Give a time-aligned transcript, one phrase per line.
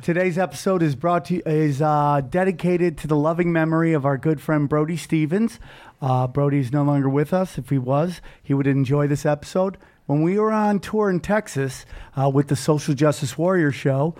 [0.00, 4.40] Today's episode is brought to is uh, dedicated to the loving memory of our good
[4.40, 5.60] friend Brody Stevens.
[6.00, 7.58] Uh, Brody's no longer with us.
[7.58, 9.76] If he was, he would enjoy this episode.
[10.06, 11.84] When we were on tour in Texas
[12.18, 14.14] uh, with the Social Justice Warrior Show,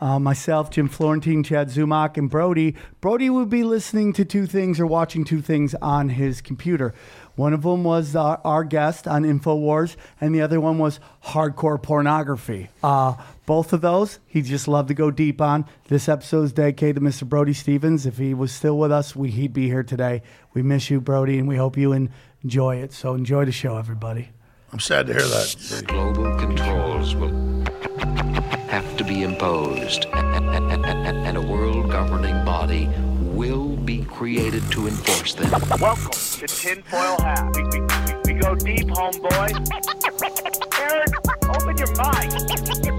[0.00, 4.80] uh, myself, Jim Florentine, Chad Zumock, and Brody, Brody would be listening to two things
[4.80, 6.94] or watching two things on his computer.
[7.36, 11.82] One of them was our, our guest on InfoWars, and the other one was hardcore
[11.82, 12.70] pornography.
[12.82, 13.16] Uh,
[13.48, 15.64] both of those, he just loved to go deep on.
[15.88, 17.26] This episode is dedicated to Mr.
[17.26, 18.04] Brody Stevens.
[18.04, 20.20] If he was still with us, we, he'd be here today.
[20.52, 21.94] We miss you, Brody, and we hope you
[22.44, 22.92] enjoy it.
[22.92, 24.28] So enjoy the show, everybody.
[24.70, 25.84] I'm sad to hear that.
[25.86, 27.64] Global controls will
[28.68, 32.90] have to be imposed, and, a world governing body
[33.22, 35.50] will be created to enforce them.
[35.80, 37.56] Welcome to Tinfoil Hat.
[37.56, 39.54] We, we, we, we go deep, homeboy.
[40.78, 41.08] Aaron,
[41.48, 42.97] open your mind.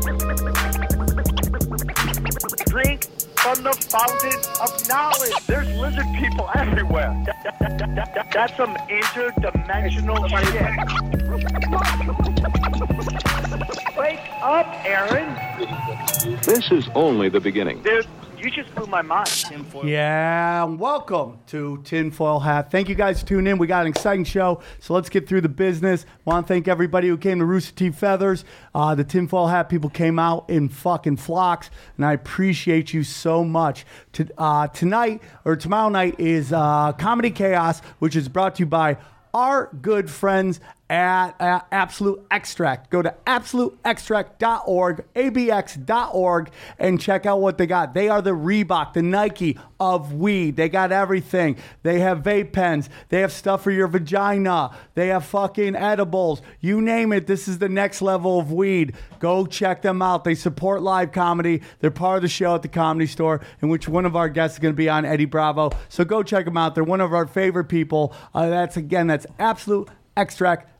[2.69, 3.05] Drink
[3.39, 5.33] from the fountain of knowledge.
[5.47, 7.15] There's lizard people everywhere.
[7.25, 10.75] That- that- that- that- that- that's some interdimensional shit.
[13.97, 15.35] Wake up, Aaron.
[16.43, 17.81] This is only the beginning.
[17.81, 18.05] Dude,
[18.39, 19.27] you just blew my mind.
[19.27, 19.85] Tinfoil.
[19.85, 22.71] Yeah, welcome to Tinfoil Hat.
[22.71, 23.57] Thank you guys for tuning in.
[23.57, 26.05] We got an exciting show, so let's get through the business.
[26.23, 27.91] Want to thank everybody who came to Rooster T.
[27.91, 28.45] Feathers.
[28.73, 33.43] Uh, the Tinfoil Hat people came out in fucking flocks, and I appreciate you so
[33.43, 33.85] much.
[34.13, 38.67] To, uh, tonight or tomorrow night is uh, Comedy Chaos, which is brought to you
[38.67, 38.97] by
[39.33, 40.59] our good friends
[40.89, 42.89] at uh, Absolute Extract.
[42.89, 47.93] Go to absoluteextract.org, abx.org, and check out what they got.
[47.93, 50.55] They are the Reebok, the Nike of weed.
[50.55, 51.57] They got everything.
[51.83, 52.89] They have vape pens.
[53.09, 54.75] They have stuff for your vagina.
[54.95, 56.41] They have fucking edibles.
[56.59, 57.27] You name it.
[57.27, 58.93] This is the next level of weed.
[59.19, 60.23] Go check them out.
[60.23, 61.61] They support live comedy.
[61.79, 64.55] They're part of the show at the comedy store, in which one of our guests
[64.55, 65.69] is going to be on Eddie Bravo.
[65.87, 66.75] So go check them out.
[66.75, 68.13] They're one of our favorite people.
[68.33, 69.27] Uh, that's again, that's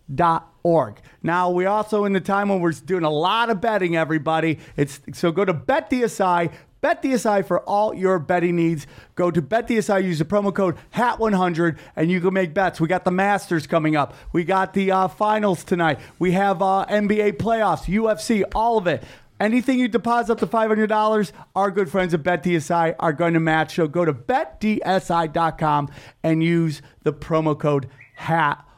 [0.10, 1.02] absoluteextract.org.
[1.24, 4.60] Now we also in the time when we're doing a lot of betting, everybody.
[4.76, 6.52] It's so go to BetDSI.
[6.82, 8.88] BetDSI for all your betting needs.
[9.16, 12.80] Go to BetDSI, use the promo code HAT100, and you can make bets.
[12.80, 14.14] We got the Masters coming up.
[14.32, 16.00] We got the uh, finals tonight.
[16.20, 19.04] We have uh, NBA playoffs, UFC, all of it.
[19.42, 23.76] Anything you deposit up to $500, our good friends at BetDSI are going to match.
[23.76, 25.90] So go to betdsi.com
[26.24, 27.90] and use the promo code
[28.20, 28.69] HAT100.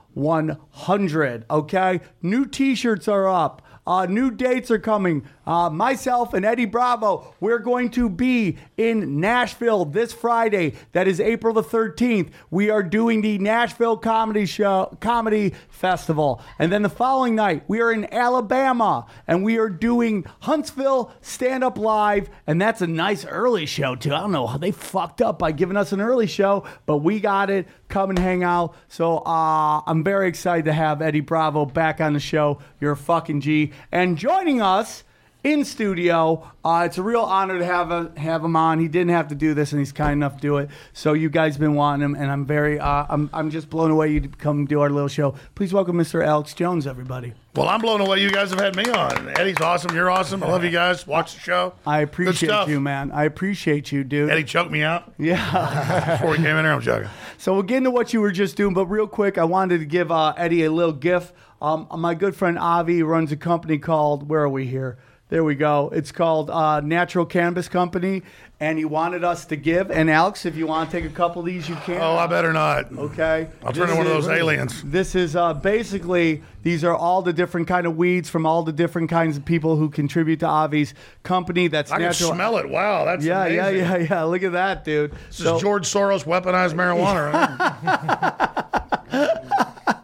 [1.50, 2.02] Okay?
[2.22, 3.62] New t shirts are up.
[3.88, 5.26] Uh, new dates are coming.
[5.46, 10.74] Uh, myself and Eddie Bravo, we're going to be in Nashville this Friday.
[10.92, 12.30] That is April the 13th.
[12.52, 16.42] We are doing the Nashville Comedy Show, Comedy Festival.
[16.60, 21.64] And then the following night, we are in Alabama and we are doing Huntsville Stand
[21.64, 22.30] Up Live.
[22.46, 24.14] And that's a nice early show, too.
[24.14, 27.20] I don't know how they fucked up by giving us an early show, but we
[27.20, 27.68] got it.
[27.88, 28.76] Come and hang out.
[28.88, 32.60] So uh, I'm very excited to have Eddie Bravo back on the show.
[32.80, 33.72] You're a fucking G.
[33.92, 35.04] And joining us
[35.44, 36.48] in studio.
[36.64, 38.80] Uh, it's a real honor to have a, have him on.
[38.80, 40.70] He didn't have to do this, and he's kind enough to do it.
[40.94, 44.10] So you guys been wanting him, and I'm very uh, I'm I'm just blown away
[44.12, 45.36] you to come do our little show.
[45.56, 46.24] Please welcome Mr.
[46.24, 47.34] Alex Jones, everybody.
[47.56, 48.22] Well, I'm blown away.
[48.22, 49.28] You guys have had me on.
[49.38, 49.94] Eddie's awesome.
[49.96, 50.42] You're awesome.
[50.42, 51.06] I love you guys.
[51.06, 51.74] Watch the show.
[51.86, 53.12] I appreciate you, man.
[53.12, 54.30] I appreciate you, dude.
[54.30, 56.12] Eddie choked me out Yeah.
[56.18, 56.74] before he came in here.
[56.74, 57.10] I'm joking.
[57.38, 59.86] So we'll get into what you were just doing, but real quick, I wanted to
[59.86, 61.34] give uh, Eddie a little gift.
[61.62, 64.98] Um, my good friend Avi runs a company called Where are we here?
[65.32, 65.90] There we go.
[65.94, 68.22] It's called uh, Natural Cannabis Company,
[68.62, 69.90] and he wanted us to give.
[69.90, 72.00] And Alex, if you want to take a couple of these, you can.
[72.00, 72.96] Oh, I better not.
[72.96, 73.50] Okay.
[73.66, 74.84] I'll turn into one of those aliens.
[74.84, 78.72] This is uh, basically these are all the different kind of weeds from all the
[78.72, 81.70] different kinds of people who contribute to Avi's company.
[81.70, 82.70] That's I can smell it.
[82.70, 83.90] Wow, that's Yeah, yeah, amazing.
[83.90, 84.24] yeah, yeah.
[84.24, 85.12] Look at that, dude.
[85.28, 87.34] This is George Soros weaponized marijuana.
[87.34, 89.08] Right?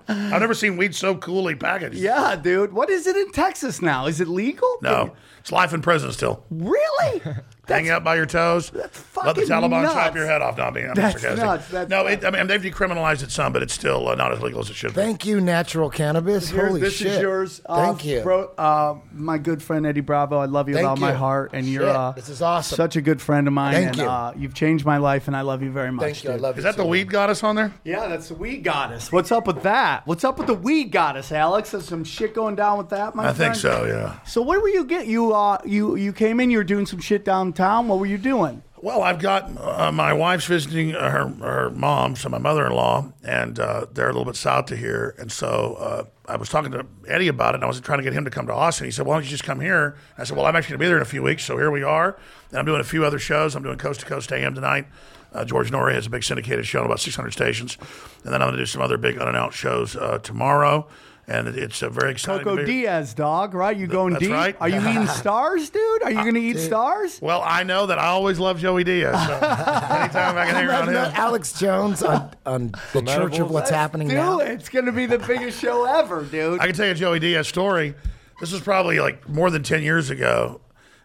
[0.09, 1.95] I've never seen weed so coolly packaged.
[1.95, 2.73] Yeah, dude.
[2.73, 4.07] What is it in Texas now?
[4.07, 4.77] Is it legal?
[4.81, 6.43] No, it's life in prison still.
[6.49, 7.21] Really?
[7.67, 8.71] Hang out by your toes.
[8.73, 9.93] Let the Taliban nuts.
[9.93, 10.57] chop your head off.
[10.57, 11.45] Not being I'm That's sarcastic.
[11.45, 11.67] nuts.
[11.69, 12.23] That's no, nuts.
[12.23, 14.69] it, I mean they've decriminalized it some, but it's still uh, not as legal as
[14.69, 15.01] it should be.
[15.01, 16.51] Thank you, natural cannabis.
[16.51, 17.07] Yours- Holy this shit!
[17.07, 17.61] is yours.
[17.65, 18.21] Uh, Thank you.
[18.21, 18.51] bro.
[18.57, 20.37] Uh, my good friend Eddie Bravo.
[20.37, 22.75] I love you with Thank all my heart, and you're uh, this is awesome.
[22.75, 24.03] Such a good friend of mine, Thank and you.
[24.05, 26.03] Uh, you've changed my life, and I love you very much.
[26.05, 26.29] Thank you.
[26.29, 26.41] I dude.
[26.41, 26.59] love you.
[26.59, 26.89] Is that the too.
[26.89, 27.73] weed goddess on there?
[27.83, 29.11] Yeah, that's the weed goddess.
[29.11, 30.05] What's up with that?
[30.07, 31.71] What's up with the weed goddess, Alex?
[31.71, 33.29] There's some shit going down with that, my friend.
[33.29, 33.53] I friend.
[33.53, 33.85] think so.
[33.85, 34.19] Yeah.
[34.25, 35.33] So where were you get you?
[35.33, 36.49] Uh, you you came in.
[36.49, 37.25] You were doing some shit
[37.57, 37.87] downtown.
[37.87, 38.63] What were you doing?
[38.79, 43.59] Well, I've got uh, my wife's visiting uh, her her mom, so my mother-in-law, and
[43.59, 46.85] uh, they're a little bit south to here, and so uh, I was talking to
[47.07, 48.85] Eddie about it, and I was trying to get him to come to Austin.
[48.85, 50.85] He said, "Why don't you just come here?" I said, "Well, I'm actually going to
[50.85, 52.19] be there in a few weeks, so here we are."
[52.49, 53.55] And I'm doing a few other shows.
[53.55, 54.85] I'm doing Coast to Coast AM tonight.
[55.33, 57.77] Uh, George Noory has a big syndicated show on about 600 stations,
[58.23, 60.87] and then I'm going to do some other big unannounced shows uh, tomorrow.
[61.29, 62.45] And it's a very exciting.
[62.45, 63.75] Coco Diaz, dog, right?
[63.75, 64.31] You going that's deep?
[64.31, 64.55] right.
[64.61, 66.03] Are you eating stars, dude?
[66.03, 67.19] Are you going to eat stars?
[67.21, 69.13] Well, I know that I always love Joey Diaz.
[69.27, 70.95] So anytime I can hang around him.
[70.95, 74.39] Alex Jones on, on the Church of What's Happening Dude, Now.
[74.39, 76.61] it's going to be the biggest show ever, dude.
[76.61, 77.93] I can tell you a Joey Diaz story.
[78.39, 80.61] This was probably like more than 10 years ago.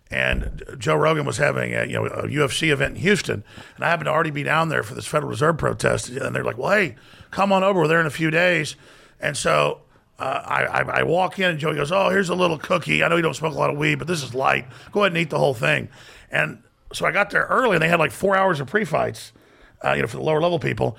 [0.08, 3.42] And Joe Rogan was having a, you know, a UFC event in Houston.
[3.74, 6.10] And I happened to already be down there for this Federal Reserve protest.
[6.10, 6.94] And they're like, well, hey,
[7.32, 7.80] come on over.
[7.80, 8.76] We're there in a few days.
[9.18, 9.80] And so
[10.22, 13.02] uh, I, I, I walk in and Joey goes, oh, here's a little cookie.
[13.02, 14.66] I know you don't smoke a lot of weed, but this is light.
[14.92, 15.88] Go ahead and eat the whole thing.
[16.30, 19.32] And so I got there early and they had like four hours of pre-fights,
[19.84, 20.96] uh, you know, for the lower level people.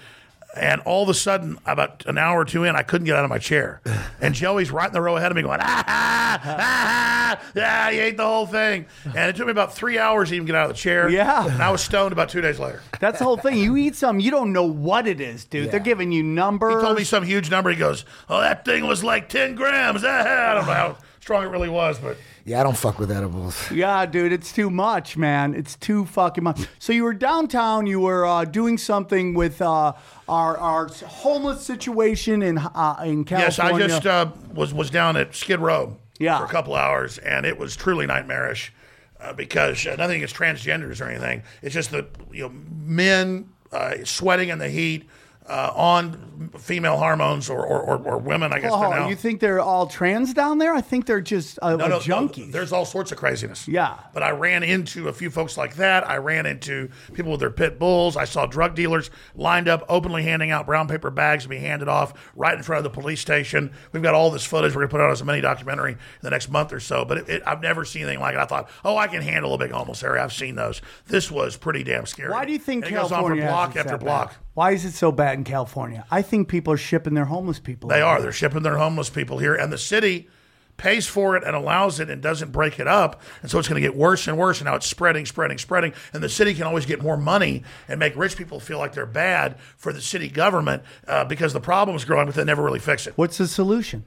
[0.56, 3.24] And all of a sudden, about an hour or two in, I couldn't get out
[3.24, 3.82] of my chair.
[4.22, 7.92] And Joey's right in the row ahead of me going, ah, ah, ah, ah, yeah,
[7.92, 8.86] he ate the whole thing.
[9.04, 11.10] And it took me about three hours to even get out of the chair.
[11.10, 11.46] Yeah.
[11.46, 12.82] And I was stoned about two days later.
[13.02, 13.58] That's the whole thing.
[13.58, 15.72] You eat something, you don't know what it is, dude.
[15.72, 16.76] They're giving you numbers.
[16.76, 17.70] He told me some huge number.
[17.70, 20.04] He goes, oh, that thing was like 10 grams.
[20.06, 23.10] Ah, I don't know how strong it really was, but Yeah, I don't fuck with
[23.10, 23.72] edibles.
[23.72, 25.54] Yeah, dude, it's too much, man.
[25.56, 26.68] It's too fucking much.
[26.80, 27.88] So you were downtown.
[27.88, 29.94] You were uh, doing something with uh,
[30.28, 30.88] our our
[31.24, 35.96] homeless situation in uh, in Yes, I just uh, was was down at Skid Row
[36.20, 36.40] Yeah.
[36.40, 38.74] for a couple hours, and it was truly nightmarish
[39.22, 41.44] uh, because uh, nothing against transgenders or anything.
[41.62, 42.52] It's just that you know
[42.84, 45.08] men uh, sweating in the heat
[45.48, 48.54] uh, on female hormones or or, or, or women.
[48.54, 49.08] I guess Oh, now.
[49.10, 50.74] you think they're all trans down there?
[50.74, 52.52] I think they're just uh, no, no, no, junkies.
[52.52, 53.68] there's all sorts of craziness.
[53.68, 53.98] Yeah.
[54.14, 56.08] But I ran into a few folks like that.
[56.10, 58.16] I ran into people with their pit bulls.
[58.18, 61.88] I saw drug dealers lined up, openly handing out brown paper bags to be handed
[61.88, 63.72] off right in front of the police station.
[63.92, 64.72] We've got all this footage.
[64.74, 67.06] We're going to put out as a mini documentary in the next month or so.
[67.06, 68.40] But it, it, I've never seen anything like it.
[68.40, 70.24] I thought, oh, I can handle a big homeless area.
[70.24, 70.82] I've seen those.
[71.08, 72.32] This was pretty damn scary.
[72.32, 74.36] Why do you think And it goes on for California block after block?
[74.54, 76.06] Why is it so bad in California?
[76.12, 77.90] I think people are shipping their homeless people.
[77.90, 78.22] They are.
[78.22, 80.30] They're shipping their homeless people here, and the city
[80.78, 83.22] pays for it and allows it and doesn't break it up.
[83.42, 84.60] And so it's going to get worse and worse.
[84.60, 85.94] And now it's spreading, spreading, spreading.
[86.14, 89.06] And the city can always get more money and make rich people feel like they're
[89.06, 92.80] bad for the city government uh, because the problem is growing, but they never really
[92.80, 93.14] fix it.
[93.16, 94.04] What's the solution?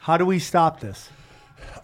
[0.00, 1.10] How do we stop this?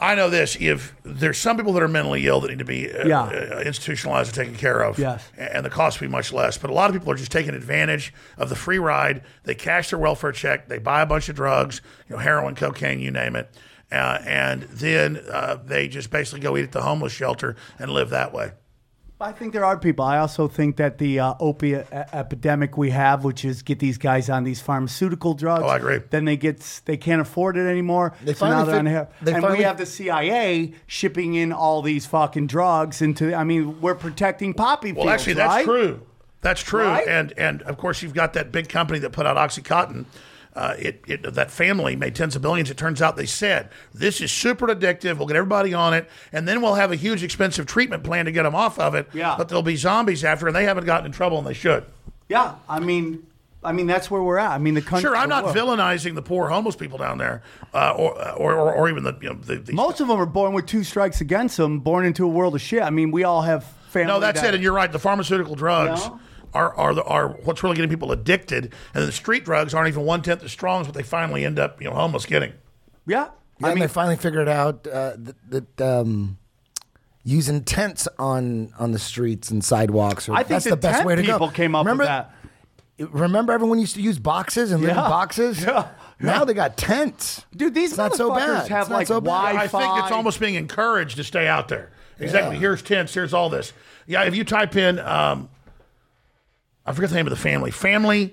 [0.03, 2.91] I know this: if there's some people that are mentally ill that need to be
[2.93, 3.23] uh, Yeah.
[3.25, 5.23] uh, institutionalized and taken care of, Yes.
[5.37, 6.57] and the cost will be much less.
[6.57, 9.23] But a lot of people are just taking advantage of the free ride.
[9.45, 13.01] They cash their welfare check, they buy a bunch of drugs, you know, heroin, cocaine,
[13.01, 13.51] you name it,
[13.93, 18.11] uh, and then uh, they just basically go eat at the homeless shelter and live
[18.11, 18.53] that way.
[19.21, 20.05] I think there are people.
[20.05, 23.99] I also think that the uh, opiate e- epidemic we have, which is get these
[23.99, 25.65] guys on these pharmaceutical drugs.
[25.65, 26.01] Oh, I agree.
[26.11, 28.15] Then they get they can't afford it anymore.
[28.25, 29.09] They so now finally they're on here.
[29.23, 33.35] they and we have the CIA shipping in all these fucking drugs into.
[33.35, 35.65] I mean, we're protecting poppy Well, fields, actually, that's right?
[35.65, 36.03] true.
[36.43, 36.85] That's true.
[36.87, 37.07] Right?
[37.07, 40.07] And and of course, you've got that big company that put out OxyContin.
[40.61, 42.71] Uh, it, it that family made tens of billions.
[42.71, 45.17] It turns out they said this is super addictive.
[45.17, 48.33] We'll get everybody on it, and then we'll have a huge expensive treatment plan to
[48.33, 49.09] get them off of it.
[49.15, 49.37] Yeah.
[49.39, 51.87] But there'll be zombies after, and they haven't gotten in trouble, and they should.
[52.29, 53.27] Yeah, I mean,
[53.65, 54.51] I mean that's where we're at.
[54.51, 55.09] I mean the country.
[55.09, 57.43] Sure, I'm not villainizing the poor homeless people down there,
[57.73, 60.27] uh, or, or or or even the you know the, the Most of them are
[60.27, 62.83] born with two strikes against them, born into a world of shit.
[62.83, 64.09] I mean, we all have family.
[64.13, 64.57] No, that's that- it.
[64.57, 64.93] And you're right.
[64.93, 66.21] The pharmaceutical drugs No?
[66.55, 70.05] Are are the, are what's really getting people addicted, and the street drugs aren't even
[70.05, 72.53] one tenth as strong as what they finally end up, you know, homeless getting.
[73.07, 73.29] Yeah,
[73.59, 76.39] Yeah, I and mean, they finally figured out uh, that, that um,
[77.25, 80.29] using tents on on the streets and sidewalks.
[80.29, 81.33] Or, I think that's the the best way to go.
[81.33, 82.35] people came up with remember, that.
[82.99, 85.65] Remember, everyone used to use boxes and live in boxes.
[86.23, 86.27] Yeah.
[86.27, 87.47] Now they got tents.
[87.57, 88.69] dude, these It's not so bad.
[88.69, 89.55] have It's not like so bad.
[89.55, 89.79] Wi-Fi.
[89.79, 91.93] I think it's almost being encouraged to stay out there.
[92.19, 92.57] Exactly.
[92.57, 92.61] Yeah.
[92.61, 93.15] Here's tents.
[93.15, 93.73] Here's all this.
[94.07, 94.25] Yeah.
[94.25, 95.49] If you type in, um,
[96.87, 97.71] I forget the name of the family.
[97.71, 98.33] Family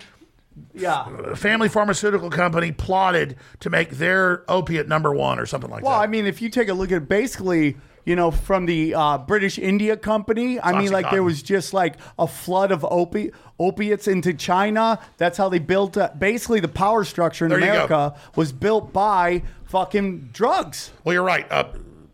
[0.73, 1.33] yeah.
[1.35, 5.97] Family Pharmaceutical Company plotted to make their opiate number one or something like Well, that.
[5.97, 9.17] Well, I mean, if you take a look at basically, you know, from the uh,
[9.19, 14.07] British India Company, I mean, like there was just like a flood of opi- opiates
[14.07, 14.99] into China.
[15.17, 15.97] That's how they built.
[15.97, 17.59] Uh, basically, the power structure in There.
[17.59, 20.91] America was built by fucking drugs.
[21.03, 21.49] Well, you're right.
[21.51, 21.65] Uh,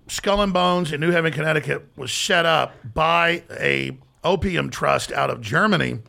[0.07, 5.29] Skull and Bones in New Haven, Connecticut was set up by a opium trust out
[5.29, 5.99] of Germany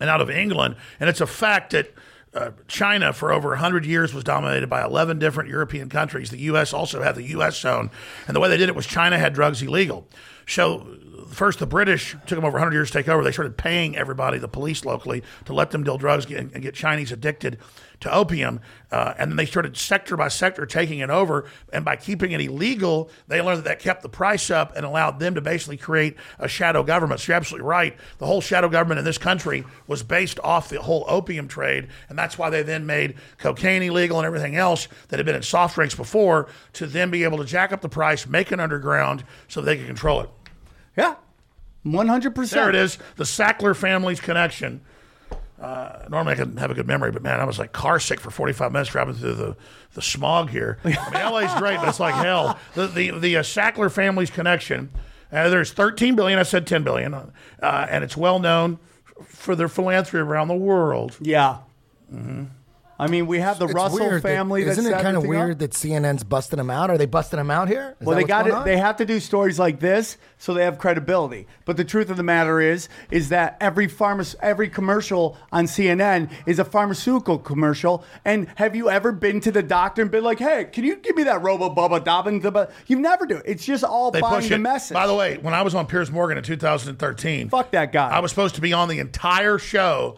[0.00, 1.92] and out of England, and it's a fact that
[2.34, 6.30] uh, China for over 100 years was dominated by 11 different European countries.
[6.30, 6.74] The U.S.
[6.74, 7.58] also had the U.S.
[7.58, 7.90] zone,
[8.26, 10.06] and the way they did it was China had drugs illegal.
[10.46, 10.86] So
[11.30, 13.24] first, the British took them over 100 years to take over.
[13.24, 16.74] They started paying everybody, the police locally, to let them deal drugs and, and get
[16.74, 17.58] Chinese addicted
[18.00, 18.60] to opium.
[18.90, 21.48] Uh, and then they started sector by sector taking it over.
[21.72, 25.18] And by keeping it illegal, they learned that that kept the price up and allowed
[25.18, 27.20] them to basically create a shadow government.
[27.20, 27.96] So you're absolutely right.
[28.18, 31.88] The whole shadow government in this country was based off the whole opium trade.
[32.08, 35.42] And that's why they then made cocaine illegal and everything else that had been in
[35.42, 39.24] soft drinks before to then be able to jack up the price, make it underground
[39.48, 40.30] so they could control it.
[40.96, 41.16] Yeah.
[41.84, 42.50] 100%.
[42.50, 44.80] There it is, the Sackler family's connection.
[45.60, 48.20] Uh, normally I can have a good memory, but man, I was like car sick
[48.20, 49.56] for 45 minutes driving through the,
[49.94, 50.78] the smog here.
[50.84, 52.58] I mean, LA's great, but it's like hell.
[52.74, 54.90] The the, the uh, Sackler family's connection.
[55.32, 56.38] Uh, there's 13 billion.
[56.38, 57.30] I said 10 billion, uh,
[57.62, 58.78] and it's well known
[59.24, 61.16] for their philanthropy around the world.
[61.20, 61.58] Yeah.
[62.98, 64.64] I mean, we have the It's Russell weird family.
[64.64, 65.44] that Isn't it kind of everything up.
[65.46, 66.88] weird that CNN's busting them out?
[66.90, 67.94] Are they busting them out here?
[68.00, 68.64] Is Well, they got it.
[68.64, 71.46] They have to do stories like this so they have credibility.
[71.66, 76.30] But the truth of the matter is, is that every pharma, every commercial on CNN
[76.46, 78.02] is a pharmaceutical commercial.
[78.24, 81.16] And have you ever been to the doctor and been like, "Hey, can you give
[81.16, 82.40] me that Robo Bubba Dobbin?"
[82.86, 83.42] You never do.
[83.44, 84.58] It's just all They buying push the it.
[84.58, 84.94] message.
[84.94, 88.08] By the way, when I was on Piers Morgan in 2013, Fuck that guy.
[88.10, 90.16] I was supposed to be on the entire show.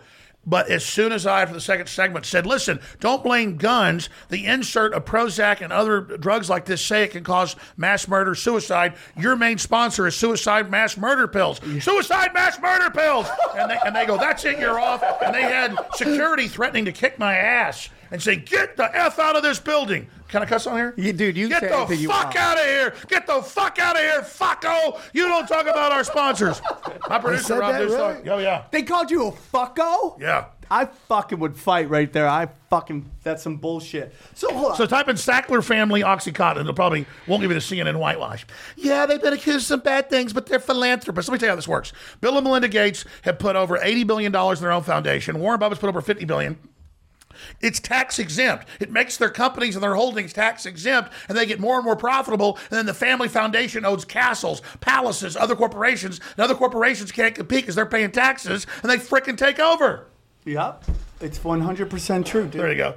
[0.49, 4.09] But as soon as I, for the second segment, said, listen, don't blame guns.
[4.31, 8.35] The insert of Prozac and other drugs like this say it can cause mass murder,
[8.35, 8.95] suicide.
[9.14, 11.61] Your main sponsor is suicide mass murder pills.
[11.83, 13.26] Suicide mass murder pills.
[13.55, 15.05] And they, and they go, that's it, you're off.
[15.23, 19.37] And they had security threatening to kick my ass and say, get the F out
[19.37, 20.09] of this building.
[20.29, 20.95] Can I cuss on here?
[20.97, 22.37] You- dude, you Get the you fuck want.
[22.37, 22.95] out of here!
[23.09, 25.00] Get the fuck out of here, fucko!
[25.15, 26.61] You don't talk about our sponsors.
[27.09, 28.29] My producer said Rob that, really?
[28.29, 30.21] Oh yeah, they called you a fucko.
[30.21, 30.47] yeah.
[30.71, 32.29] I fucking would fight right there.
[32.29, 34.15] I fucking that's some bullshit.
[34.35, 34.77] So hold on.
[34.77, 36.61] So type in Sackler family Oxycontin.
[36.61, 38.45] It'll probably won't give you the CNN whitewash.
[38.77, 41.31] Yeah, they've been accused of some bad things, but they're philanthropists.
[41.31, 41.95] Let me tell you how this works.
[42.21, 45.41] Bill and Melinda Gates have put over eighty billion dollars in their own foundation.
[45.41, 46.59] Warren Buffett's put over fifty billion.
[47.61, 48.67] It's tax exempt.
[48.81, 51.97] It makes their companies and their holdings tax exempt, and they get more and more
[51.97, 52.59] profitable.
[52.71, 57.62] And then the family foundation owns castles, palaces, other corporations, and other corporations can't compete
[57.62, 60.07] because they're paying taxes, and they frickin' take over.
[60.45, 60.85] Yep.
[61.21, 62.52] It's 100% true, dude.
[62.52, 62.95] There you go.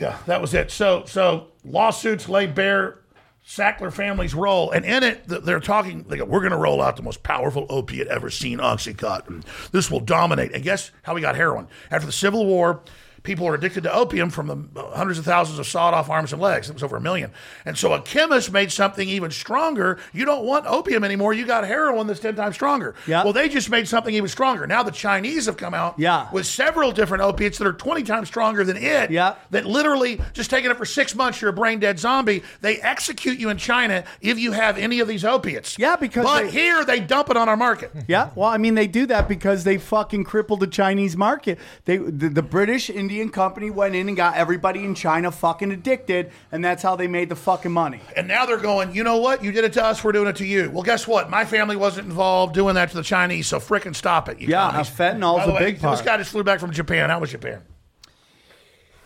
[0.00, 0.70] Yeah, that was it.
[0.70, 2.98] So, so lawsuits lay bare
[3.46, 6.02] Sackler family's role, and in it, they're talking.
[6.02, 9.42] They go, "We're going to roll out the most powerful opiate ever seen, OxyContin.
[9.72, 12.82] This will dominate." And guess how we got heroin after the Civil War.
[13.22, 16.68] People are addicted to opium from the hundreds of thousands of sawed-off arms and legs.
[16.70, 17.30] It was over a million.
[17.64, 19.98] And so a chemist made something even stronger.
[20.12, 21.32] You don't want opium anymore.
[21.34, 22.94] You got heroin that's ten times stronger.
[23.06, 23.24] Yeah.
[23.24, 24.66] Well, they just made something even stronger.
[24.66, 26.28] Now the Chinese have come out Yeah.
[26.32, 29.10] with several different opiates that are 20 times stronger than it.
[29.10, 29.34] Yeah.
[29.50, 32.42] That literally, just taking it for six months, you're a brain dead zombie.
[32.60, 35.78] They execute you in China if you have any of these opiates.
[35.78, 37.92] Yeah, because But they- here, they dump it on our market.
[38.06, 41.58] Yeah, well, I mean, they do that because they fucking crippled the Chinese market.
[41.84, 46.30] They, the, the British Indian company went in and got everybody in China fucking addicted,
[46.52, 48.00] and that's how they made the fucking money.
[48.14, 49.42] And now they're going, you know what?
[49.42, 50.70] You did it to us, we're doing it to you.
[50.70, 51.30] Well, guess what?
[51.30, 54.40] My family wasn't involved doing that to the Chinese, so frickin' stop it.
[54.40, 54.90] You Yeah, commies.
[54.90, 55.96] fentanyl's By the a way, big part.
[55.96, 57.08] This guy just flew back from Japan.
[57.08, 57.62] How was Japan?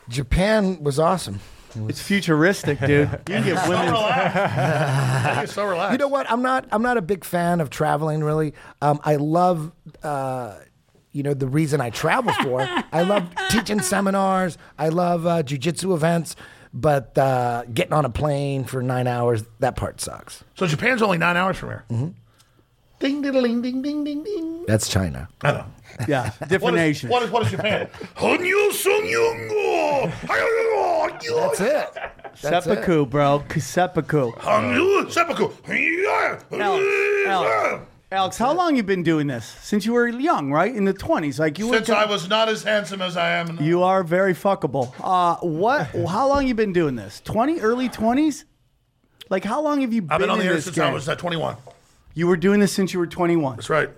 [0.08, 1.38] Japan was awesome.
[1.88, 3.08] It's futuristic, dude.
[3.28, 3.86] You can get women.
[5.40, 5.92] He's so relaxed.
[5.92, 6.28] You know what?
[6.30, 6.66] I'm not.
[6.72, 8.22] I'm not a big fan of traveling.
[8.24, 9.70] Really, um, I love.
[10.02, 10.56] Uh,
[11.12, 12.60] you know the reason I travel for.
[12.92, 14.58] I love teaching seminars.
[14.78, 16.36] I love uh, jujitsu events.
[16.74, 20.42] But uh, getting on a plane for nine hours, that part sucks.
[20.54, 21.84] so Japan's only nine hours from here.
[21.90, 22.08] Mm-hmm.
[22.98, 24.64] Ding, ding, ding, ding, ding, ding, ding.
[24.66, 25.28] That's China.
[25.42, 25.66] I know.
[26.08, 27.12] Yeah, different is, nations.
[27.12, 27.88] what is what is Japan?
[28.16, 30.12] Hanyu Sungyungo.
[31.40, 31.94] That's it.
[32.40, 32.70] That's it.
[32.70, 33.44] Seppuku, bro.
[33.58, 34.32] Seppuku.
[34.32, 35.50] Hanyu Seppuku.
[37.28, 39.46] Alex, Alex, how long you been doing this?
[39.62, 40.74] Since you were young, right?
[40.74, 41.38] In the 20s.
[41.38, 43.62] Like you were Since I was not as handsome as I am now.
[43.62, 44.92] You are very fuckable.
[45.00, 45.86] Uh, what?
[46.08, 47.22] How long you been doing this?
[47.22, 48.44] Twenty, early twenties?
[49.30, 50.84] Like how long have you been, I've been on the air this since game?
[50.84, 51.56] I was uh, 21.
[52.12, 53.56] you were doing this since you were twenty-one.
[53.56, 53.88] That's right.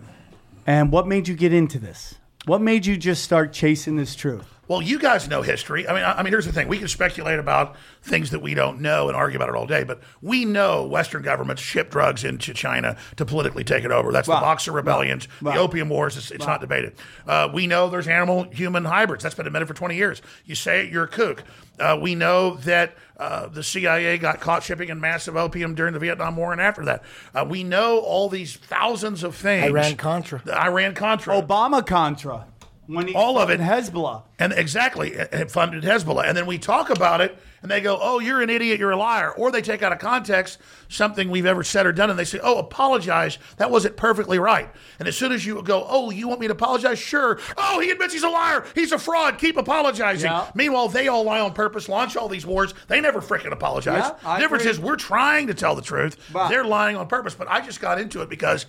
[0.64, 2.14] And what made you get into this?
[2.44, 4.53] What made you just start chasing this truth?
[4.68, 5.87] Well, you guys know history.
[5.88, 8.54] I mean, I, I mean, here's the thing: we can speculate about things that we
[8.54, 9.85] don't know and argue about it all day.
[9.85, 14.12] But we know Western governments ship drugs into China to politically take it over.
[14.12, 14.37] That's Right.
[14.37, 15.54] the Boxer rebellions, Right.
[15.54, 16.16] the Opium Wars.
[16.16, 16.94] It's, it's not debated.
[17.26, 19.23] Uh, we know there's animal-human hybrids.
[19.23, 20.23] That's been admitted for 20 years.
[20.44, 21.44] You say it, you're a kook.
[21.78, 25.99] Uh, we know that uh, the CIA got caught shipping in massive opium during the
[25.99, 27.02] Vietnam War and after that.
[27.35, 29.66] Uh, we know all these thousands of things.
[29.66, 30.40] Iran Contra.
[30.52, 31.40] Iran Contra.
[31.40, 32.44] Obama Contra.
[32.86, 34.22] When he all of it Hezbollah.
[34.38, 36.26] and exactly it funded Hezbollah.
[36.26, 38.96] And then we talk about it, and they go, "Oh, you're an idiot, you're a
[38.96, 42.24] liar," or they take out of context something we've ever said or done, and they
[42.24, 46.28] say, "Oh, apologize, that wasn't perfectly right." And as soon as you go, "Oh, you
[46.28, 47.38] want me to apologize?" Sure.
[47.56, 49.38] Oh, he admits he's a liar, he's a fraud.
[49.38, 50.30] Keep apologizing.
[50.30, 50.46] Yeah.
[50.54, 52.74] Meanwhile, they all lie on purpose, launch all these wars.
[52.88, 54.12] They never freaking apologize.
[54.22, 54.72] Yeah, the difference agree.
[54.72, 56.18] is we're trying to tell the truth.
[56.34, 56.50] Right.
[56.50, 57.34] They're lying on purpose.
[57.34, 58.66] But I just got into it because.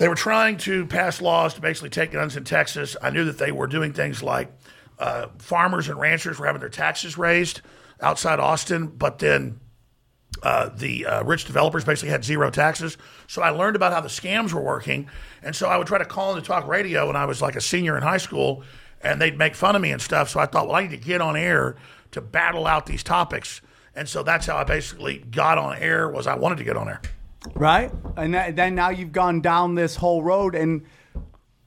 [0.00, 2.96] They were trying to pass laws to basically take guns in Texas.
[3.02, 4.50] I knew that they were doing things like
[4.98, 7.60] uh, farmers and ranchers were having their taxes raised
[8.00, 9.60] outside Austin, but then
[10.42, 12.96] uh, the uh, rich developers basically had zero taxes.
[13.26, 15.06] So I learned about how the scams were working.
[15.42, 17.60] And so I would try to call into talk radio when I was like a
[17.60, 18.62] senior in high school,
[19.02, 20.30] and they'd make fun of me and stuff.
[20.30, 21.76] So I thought, well, I need to get on air
[22.12, 23.60] to battle out these topics.
[23.94, 26.88] And so that's how I basically got on air was I wanted to get on
[26.88, 27.02] air.
[27.54, 27.90] Right?
[28.16, 30.82] And that, then now you've gone down this whole road, and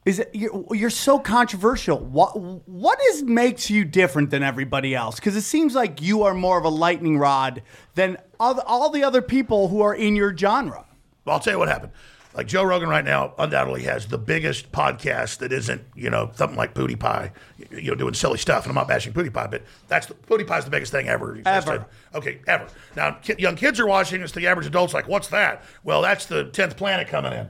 [0.04, 1.98] is it you're, you're so controversial?
[1.98, 5.16] What what is makes you different than everybody else?
[5.16, 7.62] Because it seems like you are more of a lightning rod
[7.94, 10.84] than all, all the other people who are in your genre.
[11.24, 11.92] Well, I'll tell you what happened.
[12.34, 16.56] Like Joe Rogan right now undoubtedly has the biggest podcast that isn't, you know, something
[16.58, 17.30] like PewDiePie,
[17.70, 18.64] you know, doing silly stuff.
[18.64, 20.16] And I'm not bashing PewDiePie, but that's the,
[20.58, 21.36] is the biggest thing ever.
[21.36, 21.70] existed.
[21.72, 21.86] Ever.
[22.16, 22.66] Okay, ever.
[22.96, 24.32] Now, ki- young kids are watching this.
[24.32, 25.62] The average adult's like, what's that?
[25.84, 27.48] Well, that's the 10th planet coming in.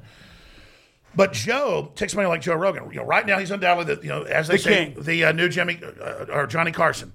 [1.17, 2.85] But Joe takes somebody like Joe Rogan.
[2.91, 5.03] You know, right now he's undoubtedly the, you know, as they The say, king.
[5.03, 7.13] the uh, new Jimmy uh, or Johnny Carson.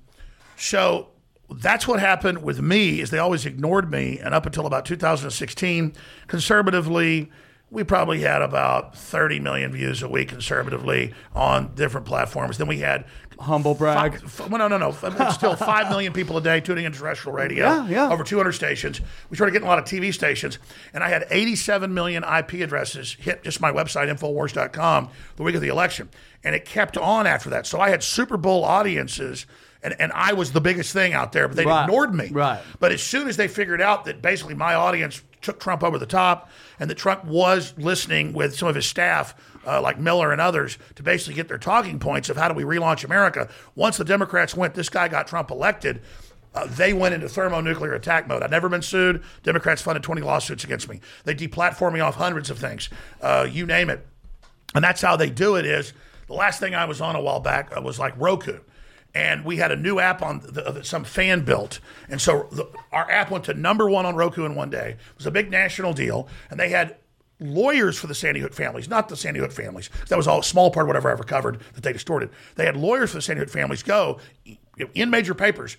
[0.55, 1.09] So
[1.51, 5.93] that's what happened with me is they always ignored me and up until about 2016
[6.27, 7.29] conservatively
[7.71, 12.79] we probably had about 30 million views a week conservatively on different platforms then we
[12.79, 13.05] had
[13.41, 14.19] Humble brag.
[14.29, 15.29] Fi- well, no, no, no.
[15.31, 17.67] Still 5 million people a day tuning in terrestrial radio.
[17.67, 18.09] Yeah, yeah.
[18.11, 18.99] Over 200 stations.
[19.29, 20.59] We started getting a lot of TV stations.
[20.93, 25.07] And I had 87 million IP addresses hit just my website, Infowars.com,
[25.38, 26.09] the week of the election.
[26.43, 27.65] And it kept on after that.
[27.65, 29.45] So I had Super Bowl audiences.
[29.81, 32.27] And, and I was the biggest thing out there, but they Right, ignored me.
[32.33, 32.59] right.
[32.81, 36.05] But as soon as they figured out that basically my audience took Trump over the
[36.05, 40.41] top and that Trump was listening with some of his staff, uh, like Miller and
[40.41, 44.05] others, to basically get their talking points of how do we relaunch America, once the
[44.05, 46.01] Democrats went, this guy got Trump elected.
[46.53, 48.41] Uh, they went into thermonuclear attack mode.
[48.41, 49.24] I've never been sued.
[49.43, 51.00] Democrats funded 20 lawsuits against me.
[51.24, 52.89] They deplatformed me off hundreds of things.
[53.22, 54.05] Uh, you name it.
[54.74, 55.93] And that's how they do it is
[56.27, 58.59] the last thing I was on a while back uh, was like Roku.
[59.15, 61.79] And we had a new app on the, some fan built.
[62.09, 64.91] And so the, our app went to number one on Roku in one day.
[64.91, 66.27] It was a big national deal.
[66.51, 66.95] And they had
[67.39, 69.89] lawyers for the Sandy Hook families, not the Sandy Hook families.
[70.09, 72.29] That was all a small part of whatever I ever covered that they distorted.
[72.55, 74.19] They had lawyers for the Sandy Hook families go
[74.93, 75.77] in major papers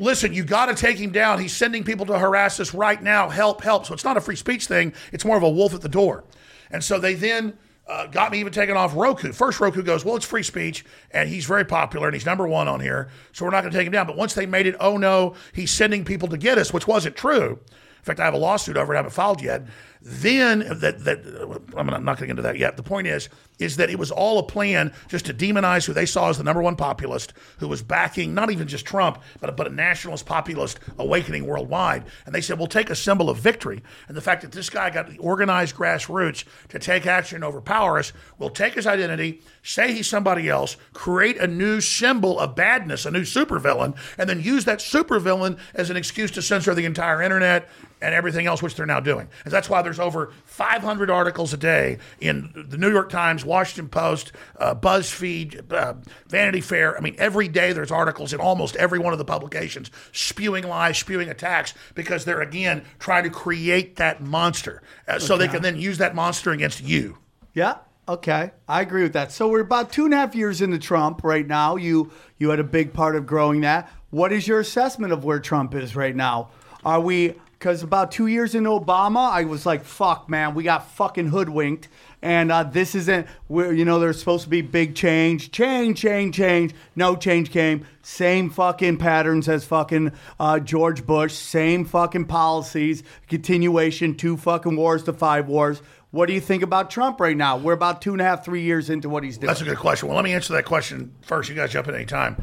[0.00, 1.38] listen, you got to take him down.
[1.38, 3.28] He's sending people to harass us right now.
[3.28, 3.86] Help, help.
[3.86, 4.92] So it's not a free speech thing.
[5.12, 6.24] It's more of a wolf at the door.
[6.70, 7.56] And so they then
[7.90, 9.32] uh, got me even taken off Roku.
[9.32, 12.68] First, Roku goes, well, it's free speech, and he's very popular, and he's number one
[12.68, 14.06] on here, so we're not going to take him down.
[14.06, 17.16] But once they made it, oh no, he's sending people to get us, which wasn't
[17.16, 17.58] true.
[17.58, 18.96] In fact, I have a lawsuit over it.
[18.96, 19.66] I haven't filed yet.
[20.02, 22.76] Then that that I'm not going to get into that yet.
[22.76, 26.06] The point is, is that it was all a plan just to demonize who they
[26.06, 29.66] saw as the number one populist, who was backing not even just Trump, but but
[29.66, 32.04] a nationalist populist awakening worldwide.
[32.24, 34.88] And they said, "We'll take a symbol of victory." And the fact that this guy
[34.88, 39.92] got the organized grassroots to take action and overpower us, we'll take his identity, say
[39.92, 44.64] he's somebody else, create a new symbol of badness, a new supervillain, and then use
[44.64, 47.68] that supervillain as an excuse to censor the entire internet
[48.02, 49.28] and everything else, which they're now doing.
[49.44, 53.88] And that's why there's over 500 articles a day in the New York Times, Washington
[53.88, 55.94] Post, uh, BuzzFeed, uh,
[56.28, 56.96] Vanity Fair.
[56.96, 60.96] I mean, every day there's articles in almost every one of the publications spewing lies,
[60.98, 65.76] spewing attacks, because they're, again, trying to create that monster uh, so they can then
[65.76, 67.18] use that monster against you.
[67.52, 67.78] Yeah.
[68.08, 69.32] Okay, I agree with that.
[69.32, 71.76] So we're about two and a half years into Trump right now.
[71.76, 73.88] You you had a big part of growing that.
[74.10, 76.50] What is your assessment of where Trump is right now?
[76.84, 80.90] Are we because about two years into Obama, I was like, "Fuck, man, we got
[80.92, 81.88] fucking hoodwinked."
[82.22, 86.34] And uh, this isn't where you know there's supposed to be big change, change, change,
[86.34, 86.74] change.
[86.96, 87.86] No change came.
[88.02, 91.34] Same fucking patterns as fucking uh, George Bush.
[91.34, 93.02] Same fucking policies.
[93.28, 94.16] Continuation.
[94.16, 95.82] Two fucking wars to five wars.
[96.12, 97.58] What do you think about Trump right now?
[97.58, 99.48] We're about two and a half, three years into what he's doing.
[99.48, 100.08] That's a good question.
[100.08, 101.50] Well, let me answer that question first.
[101.50, 102.42] You guys jump in any time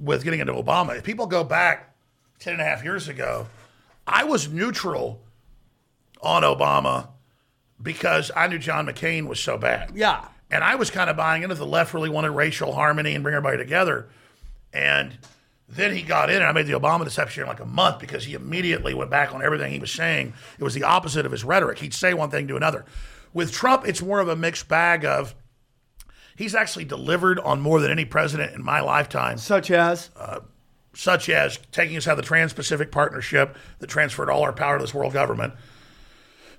[0.00, 0.96] with getting into Obama.
[0.96, 1.94] If people go back
[2.38, 3.48] 10 and a half years ago,
[4.06, 5.22] I was neutral
[6.20, 7.08] on Obama
[7.80, 9.92] because I knew John McCain was so bad.
[9.94, 10.28] Yeah.
[10.50, 13.34] And I was kind of buying into the left really wanted racial harmony and bring
[13.34, 14.08] everybody together.
[14.72, 15.18] And
[15.68, 18.24] then he got in, and I made the Obama deception in like a month because
[18.24, 20.34] he immediately went back on everything he was saying.
[20.58, 21.78] It was the opposite of his rhetoric.
[21.78, 22.84] He'd say one thing to another.
[23.32, 25.34] With Trump, it's more of a mixed bag of
[26.36, 30.40] He's actually delivered on more than any president in my lifetime, Such as uh,
[30.94, 34.78] such as taking us out of the Trans Pacific Partnership that transferred all our power
[34.78, 35.54] to this world government,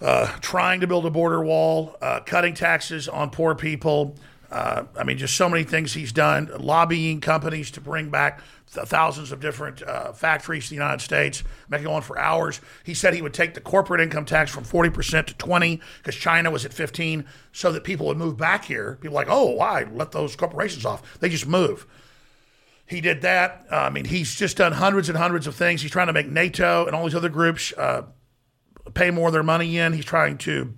[0.01, 4.15] uh, trying to build a border wall, uh, cutting taxes on poor people.
[4.51, 8.41] Uh, I mean, just so many things he's done, lobbying companies to bring back
[8.73, 12.61] th- thousands of different uh, factories to the United States, making on for hours.
[12.83, 16.51] He said he would take the corporate income tax from 40% to 20 because China
[16.51, 18.97] was at 15 so that people would move back here.
[19.01, 19.87] People like, oh, why?
[19.91, 21.19] Let those corporations off.
[21.19, 21.87] They just move.
[22.87, 23.65] He did that.
[23.71, 25.81] Uh, I mean, he's just done hundreds and hundreds of things.
[25.81, 28.03] He's trying to make NATO and all these other groups uh,
[28.93, 29.93] pay more of their money in.
[29.93, 30.73] He's trying to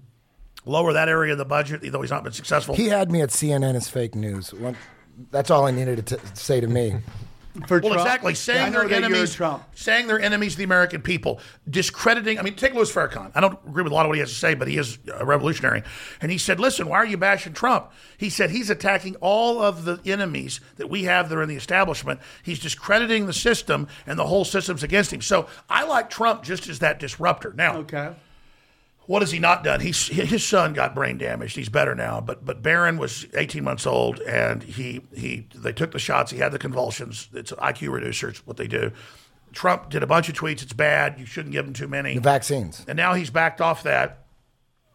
[0.65, 2.75] lower that area of the budget, though he's not been successful.
[2.75, 4.53] He had me at CNN as fake news.
[5.31, 6.95] That's all I needed to t- say to me.
[7.61, 8.05] For well, Trump.
[8.07, 8.33] exactly.
[8.35, 9.63] Saying that you're enemies, Trump.
[9.75, 11.39] saying they're enemies of the American people,
[11.69, 12.39] discrediting.
[12.39, 13.31] I mean, take Louis Farrakhan.
[13.35, 14.97] I don't agree with a lot of what he has to say, but he is
[15.13, 15.83] a revolutionary.
[16.21, 19.85] And he said, "Listen, why are you bashing Trump?" He said he's attacking all of
[19.85, 22.19] the enemies that we have that are in the establishment.
[22.43, 25.21] He's discrediting the system, and the whole system's against him.
[25.21, 27.53] So I like Trump just as that disruptor.
[27.55, 28.13] Now, Okay.
[29.07, 29.79] What has he not done?
[29.79, 31.55] He's his son got brain damaged.
[31.55, 35.91] He's better now, but but Barron was 18 months old, and he he they took
[35.91, 36.31] the shots.
[36.31, 37.29] He had the convulsions.
[37.33, 38.29] It's IQ reducer.
[38.29, 38.91] It's what they do.
[39.53, 40.61] Trump did a bunch of tweets.
[40.61, 41.17] It's bad.
[41.17, 42.15] You shouldn't give him too many.
[42.15, 42.85] The vaccines.
[42.87, 44.25] And now he's backed off that.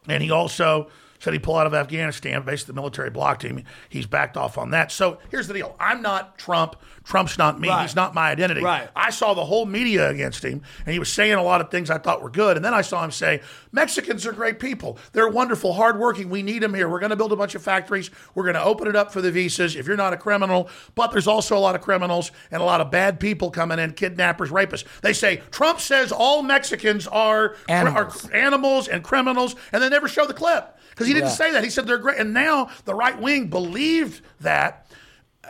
[0.07, 0.89] And he also
[1.23, 2.43] said he'd pull out of Afghanistan.
[2.43, 3.63] Basically, the military blocked him.
[3.87, 4.91] He's backed off on that.
[4.91, 6.75] So here's the deal I'm not Trump.
[7.05, 7.69] Trump's not me.
[7.69, 7.83] Right.
[7.83, 8.61] He's not my identity.
[8.61, 8.89] Right.
[8.95, 11.89] I saw the whole media against him, and he was saying a lot of things
[11.89, 12.57] I thought were good.
[12.57, 14.97] And then I saw him say, Mexicans are great people.
[15.13, 16.29] They're wonderful, hardworking.
[16.29, 16.89] We need them here.
[16.89, 18.09] We're going to build a bunch of factories.
[18.35, 20.69] We're going to open it up for the visas if you're not a criminal.
[20.95, 23.93] But there's also a lot of criminals and a lot of bad people coming in,
[23.93, 24.83] kidnappers, rapists.
[25.01, 28.25] They say, Trump says all Mexicans are Animals.
[28.25, 31.35] are animals and criminals, and they never show the clip because he didn't Yeah.
[31.35, 31.63] say that.
[31.63, 34.79] He said they're great, and now the right wing believed that.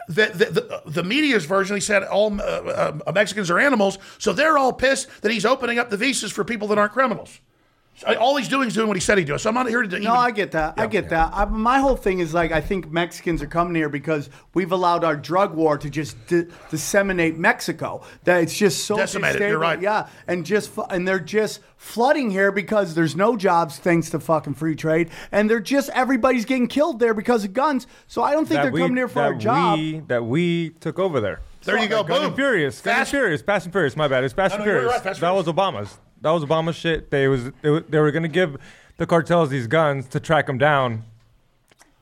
[0.09, 2.43] The, the, the, the media's version, he said all uh,
[3.05, 6.43] uh, Mexicans are animals, so they're all pissed that he's opening up the visas for
[6.43, 7.39] people that aren't criminals.
[7.95, 9.37] So, all he's doing is doing what he said he'd do.
[9.37, 9.99] So I'm not here to.
[9.99, 10.73] No, I get that.
[10.79, 11.31] I get that.
[11.31, 15.03] I, my whole thing is like I think Mexicans are coming here because we've allowed
[15.03, 18.01] our drug war to just di- disseminate Mexico.
[18.23, 19.79] That it's just so Decimated, you're right.
[19.79, 24.55] Yeah, and just and they're just flooding here because there's no jobs thanks to fucking
[24.55, 27.85] free trade, and they're just everybody's getting killed there because of guns.
[28.07, 29.77] So I don't think they're we- coming here for that our job.
[29.77, 31.41] We, that we took over there.
[31.61, 32.03] There you go.
[32.03, 32.25] Gun Boom.
[32.29, 32.81] and Furious.
[32.81, 33.41] Gun and Furious.
[33.43, 33.95] Fast and Furious.
[33.95, 34.23] My bad.
[34.23, 34.95] It's Fast No, and no, you're Furious.
[34.95, 35.99] right, Fast that and was Obama's.
[36.23, 37.11] That was Obama's shit.
[37.11, 38.57] They was they, were- they were to give
[38.97, 41.03] the cartels these guns to track them down.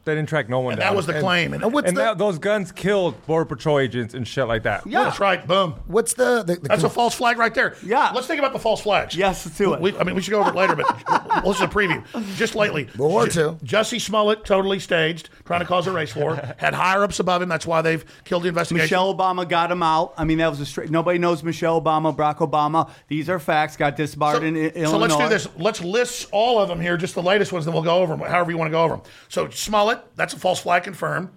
[0.04, 0.90] They didn't track no one And down.
[0.94, 1.54] that was the claim.
[1.54, 4.64] And, And what's and the that, those guns killed border patrol agents and shit like
[4.64, 4.86] that.
[4.88, 5.04] Yeah.
[5.04, 5.46] that's right.
[5.46, 5.76] Boom.
[5.86, 7.76] what's the the, the That's a false flag right there.
[7.86, 8.12] Yeah.
[8.14, 9.16] Let's think about the false flags.
[9.16, 9.80] Yes, let's do it.
[9.82, 10.88] We, I mean, we should go over it later, but
[11.46, 12.04] let's just a preview.
[12.36, 12.90] Just lately.
[12.98, 13.68] World War Ju- II.
[13.68, 16.36] Jussie Smollett, totally staged, trying to cause a race war.
[16.58, 17.50] Had higher ups above him.
[17.50, 18.84] That's why they've killed the investigation.
[18.86, 20.16] Michelle Obama got him out.
[20.18, 20.90] I mean, that was a straight.
[20.90, 22.90] Nobody knows Michelle Obama, Barack Obama.
[23.08, 23.78] These are facts.
[23.78, 25.48] Got disbarred So, in I- so let's do this.
[25.58, 28.28] Let's list all of them here, just the latest ones, then we'll go over them,
[28.28, 29.04] however you want to go over them.
[29.30, 31.30] So Smollett, that's a false flag confirmed.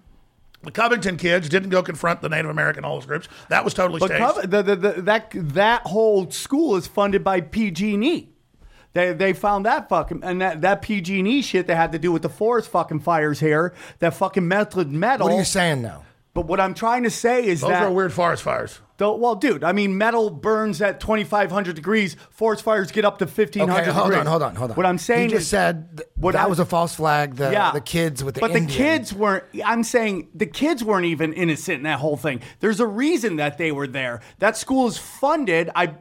[0.63, 3.29] The Covington kids didn't go confront the Native American, all those groups.
[3.51, 4.23] That was totally But staged.
[4.23, 8.31] Cov- the, the, the, that that whole school is funded by PG&E.
[8.95, 12.23] They, they found that fucking and that, that PG&E shit that had to do with
[12.23, 13.75] the forest fucking fires here.
[13.99, 15.27] That fucking melted metal.
[15.27, 16.05] what are you saying now?
[16.35, 18.81] But what I'm trying to say is those that are weird forest fires.
[18.97, 22.17] Though, well, dude, I mean, metal burns at 2,500 degrees.
[22.31, 24.21] Forest fires get up to 1,500 Okay, hold degrees.
[24.21, 24.77] on, hold on, hold on.
[24.77, 27.37] What I'm saying you just is, said th- what that I- was a false flag.
[27.37, 28.67] The yeah, the kids with the but Indian.
[28.67, 29.45] the kids weren't.
[29.65, 32.41] I'm saying the kids weren't even innocent in that whole thing.
[32.61, 34.21] There's a reason that they were there.
[34.41, 35.95] That school is funded I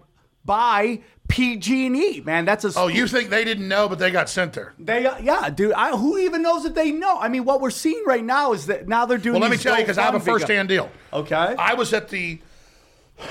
[0.45, 2.21] by PG&E.
[2.21, 2.71] Man, that's a.
[2.75, 4.73] Oh, you think they didn't know, but they got sent there?
[4.77, 5.73] They, yeah, dude.
[5.73, 7.17] I, who even knows that they know?
[7.17, 9.33] I mean, what we're seeing right now is that now they're doing.
[9.33, 10.91] Well, let me tell you because I have a first-hand deal.
[11.11, 11.35] Okay.
[11.35, 12.39] I was at the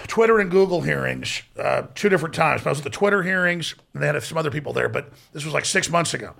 [0.06, 2.66] Twitter and Google hearings uh, two different times.
[2.66, 5.44] I was at the Twitter hearings, and they had some other people there, but this
[5.44, 6.34] was like six months ago.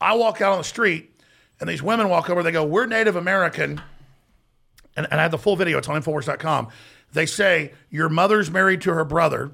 [0.00, 1.10] I walk out on the street,
[1.60, 2.42] and these women walk over.
[2.42, 3.80] They go, "We're Native American,"
[4.96, 5.78] and, and I have the full video.
[5.78, 6.68] It's on Infowars.com.
[7.12, 9.52] They say your mother's married to her brother.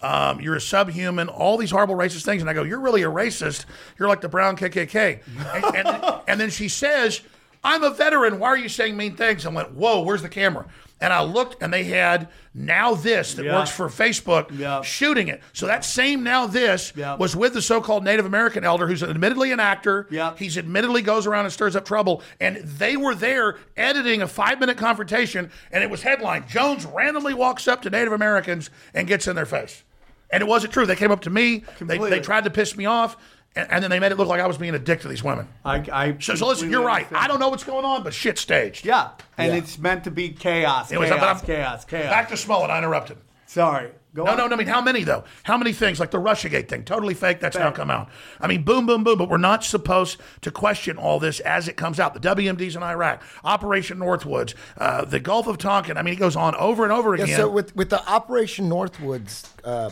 [0.00, 2.40] Um, you're a subhuman, all these horrible racist things.
[2.42, 3.64] And I go, You're really a racist.
[3.98, 5.20] You're like the brown KKK.
[5.54, 7.20] And, and, and then she says,
[7.64, 8.38] I'm a veteran.
[8.38, 9.44] Why are you saying mean things?
[9.44, 10.66] I went, Whoa, where's the camera?
[11.00, 13.54] And I looked, and they had Now This that Yeah.
[13.56, 14.82] works for Facebook Yeah.
[14.82, 15.40] shooting it.
[15.52, 17.14] So that same Now This Yeah.
[17.14, 20.08] was with the so called Native American elder who's admittedly an actor.
[20.10, 20.32] Yeah.
[20.36, 22.22] He's admittedly goes around and stirs up trouble.
[22.40, 27.34] And they were there editing a five minute confrontation, and it was headline Jones randomly
[27.34, 29.84] walks up to Native Americans and gets in their face.
[30.30, 30.86] And it wasn't true.
[30.86, 32.10] They came up to me, they, Completely.
[32.10, 33.16] they tried to piss me off.
[33.56, 35.24] and, and then they made it look like I was being a dick to these
[35.24, 35.48] women.
[35.64, 37.06] I, I So, so listen, you're right.
[37.12, 38.84] I don't know what's going on, but shit staged.
[38.84, 39.58] Yeah, and Yeah.
[39.58, 42.10] it's meant to be chaos, Anyways, chaos, but I'm- chaos, chaos.
[42.10, 42.70] Back to Smollett.
[42.70, 43.16] I interrupted.
[43.46, 43.90] Sorry.
[44.14, 44.38] Go No, on.
[44.38, 44.54] no, no.
[44.54, 45.24] I mean, how many though?
[45.44, 46.82] How many things like the RussiaGate thing?
[46.84, 47.40] Totally fake.
[47.40, 48.08] That's now come out.
[48.40, 49.16] I mean, boom, boom, boom.
[49.18, 52.14] But we're not supposed to question all this as it comes out.
[52.14, 55.96] The WMDs in Iraq, Operation Northwoods, uh, the Gulf of Tonkin.
[55.98, 57.36] I mean, it goes on over and over Yeah, again.
[57.36, 59.90] so with with the Operation Northwoods uh,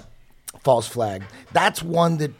[0.63, 2.33] false flag, that's one that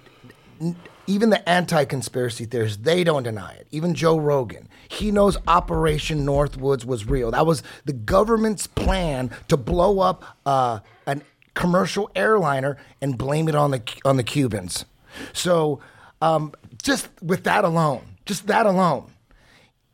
[1.07, 3.67] even the anti-conspiracy theorists they don't deny it.
[3.71, 7.31] Even Joe Rogan, he knows Operation Northwoods was real.
[7.31, 11.23] That was the government's plan to blow up uh, an
[11.55, 14.85] commercial airliner and blame it on the on the Cubans.
[15.33, 15.81] So
[16.21, 16.53] um,
[16.83, 19.11] just with that alone, just that alone,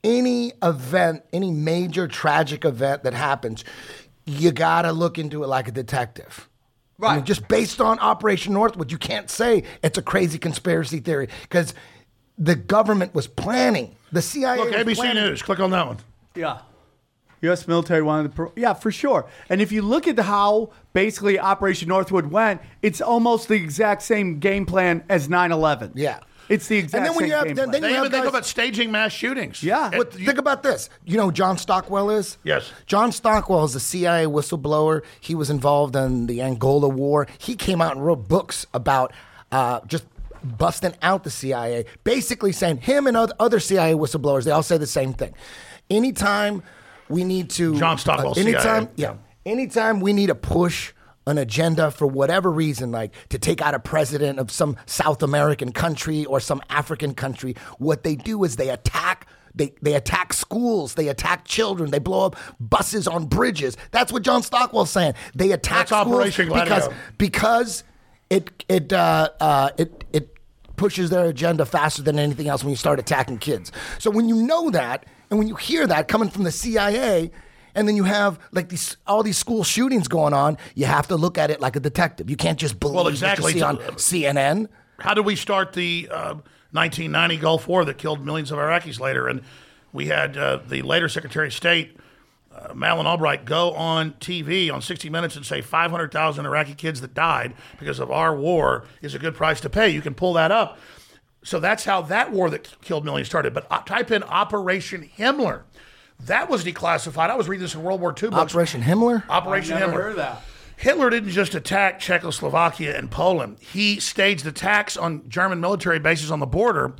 [0.04, 3.64] any event, any major tragic event that happens,
[4.26, 6.48] you gotta look into it like a detective.
[7.10, 11.28] I mean, just based on Operation Northwood, you can't say it's a crazy conspiracy theory
[11.42, 11.74] because
[12.38, 13.96] the government was planning.
[14.12, 14.58] The CIA.
[14.58, 15.42] Look, ABC planning- News.
[15.42, 15.98] Click on that one.
[16.34, 16.58] Yeah.
[17.42, 17.66] U.S.
[17.66, 19.28] military wanted to, pro- yeah, for sure.
[19.48, 24.38] And if you look at how basically Operation Northwood went, it's almost the exact same
[24.38, 25.92] game plan as 9/11.
[25.94, 26.20] Yeah.
[26.52, 26.98] It's the exact thing.
[26.98, 27.72] And then when same you have- game then- plan.
[27.72, 29.62] then They you even they guys- go about staging mass shootings.
[29.62, 29.88] Yeah.
[29.92, 30.88] It- But you- think about this.
[31.04, 32.38] You know who John Stockwell is?
[32.44, 32.70] Yes.
[32.86, 35.02] John Stockwell is a CIA whistleblower.
[35.20, 37.26] He was involved in the Angola War.
[37.38, 39.12] He came out and wrote books about
[39.50, 40.04] uh, just
[40.42, 44.76] busting out the CIA, basically saying him and other, other CIA whistleblowers, they all say
[44.76, 45.34] the same thing.
[45.90, 46.62] Anytime
[47.08, 47.78] we need to.
[47.78, 48.88] John Stockwell, anytime, CIA.
[48.96, 49.14] Yeah.
[49.44, 50.92] Anytime we need to push
[51.26, 55.72] an agenda for whatever reason, like to take out a president of some South American
[55.72, 59.26] country or some African country, what they do is they attack.
[59.54, 60.94] They, they attack schools.
[60.94, 61.90] They attack children.
[61.90, 63.76] They blow up buses on bridges.
[63.90, 65.12] That's what John Stockwell's saying.
[65.34, 66.94] They attack That's schools Operation because Gladio.
[67.18, 67.84] because
[68.30, 70.34] it it uh, uh, it it
[70.76, 73.70] pushes their agenda faster than anything else when you start attacking kids.
[73.98, 77.30] So when you know that and when you hear that coming from the CIA,
[77.74, 81.16] and then you have like these all these school shootings going on, you have to
[81.16, 82.28] look at it like a detective.
[82.30, 83.18] You can't just believe Well, what you
[83.52, 84.68] see on CNN.
[84.98, 86.34] How did we start the uh,
[86.72, 89.26] 1990 Gulf War that killed millions of Iraqis later?
[89.28, 89.42] And
[89.92, 91.96] we had uh, the later Secretary of State,
[92.54, 97.14] uh, Madeleine Albright, go on TV on 60 Minutes and say 500,000 Iraqi kids that
[97.14, 99.88] died because of our war is a good price to pay.
[99.88, 100.78] You can pull that up.
[101.44, 103.52] So that's how that war that killed millions started.
[103.52, 105.62] But uh, type in Operation Himmler.
[106.26, 107.30] That was declassified.
[107.30, 108.52] I was reading this in World War II books.
[108.52, 109.28] Operation Himmler.
[109.28, 109.96] Operation Never Himmler.
[109.96, 110.42] heard of that.
[110.76, 113.58] Hitler didn't just attack Czechoslovakia and Poland.
[113.60, 116.94] He staged attacks on German military bases on the border,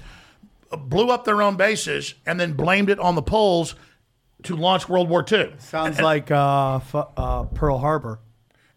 [0.71, 3.75] blew up their own bases, and then blamed it on the Poles
[4.45, 5.55] to launch World War II.
[5.59, 8.21] Sounds like uh, fu- uh, Pearl Harbor.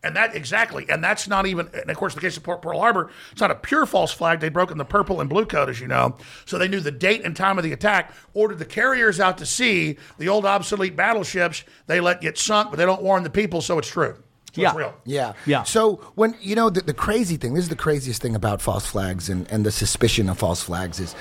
[0.06, 1.68] And that exactly, and that's not even.
[1.74, 4.12] And of course, in the case of Pearl- Pearl Harbor, it's not a pure false
[4.14, 4.40] flag.
[4.40, 6.16] They'd broken the purple and blue code, as you know,
[6.46, 8.14] so they knew the date and time of the attack.
[8.34, 11.64] Ordered the carriers out to sea, the old obsolete battleships.
[11.88, 14.16] They let get sunk, but they don't warn the people, so it's true.
[14.54, 14.70] So Yeah.
[14.70, 14.94] it's real.
[15.06, 15.34] Yeah.
[15.46, 15.64] Yeah.
[15.64, 18.86] So when you know the, the crazy thing, this is the craziest thing about false
[18.86, 21.16] flags and, and the suspicion of false flags is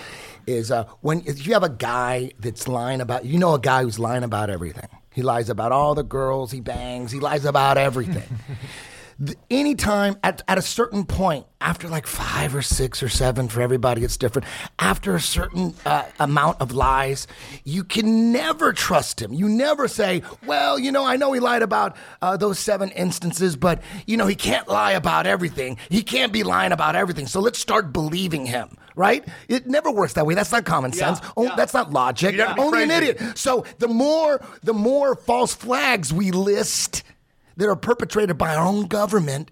[0.46, 3.82] is uh, when if you have a guy that's lying about you know a guy
[3.82, 4.88] who's lying about everything.
[5.14, 6.50] He lies about all the girls.
[6.50, 7.12] He bangs.
[7.12, 8.38] He lies about everything.
[9.24, 13.62] Th- anytime at, at a certain point after like five or six or seven for
[13.62, 14.48] everybody it's different.
[14.76, 17.28] After a certain uh, amount of lies
[17.62, 19.32] you can never trust him.
[19.32, 23.54] You never say well you know i know he lied about uh, those seven instances
[23.54, 25.76] but you know he can't lie about everything.
[25.88, 27.28] He can't be lying about everything.
[27.28, 29.26] So let's start believing him right?
[29.48, 30.34] It never works that way.
[30.34, 31.20] That's not common sense.
[31.36, 31.56] Oh, yeah.
[31.56, 32.32] that's not logic.
[32.32, 33.20] You'd have to only an idiot.
[33.36, 37.02] So the more the more false flags we list
[37.56, 39.50] that are perpetrated by our own government,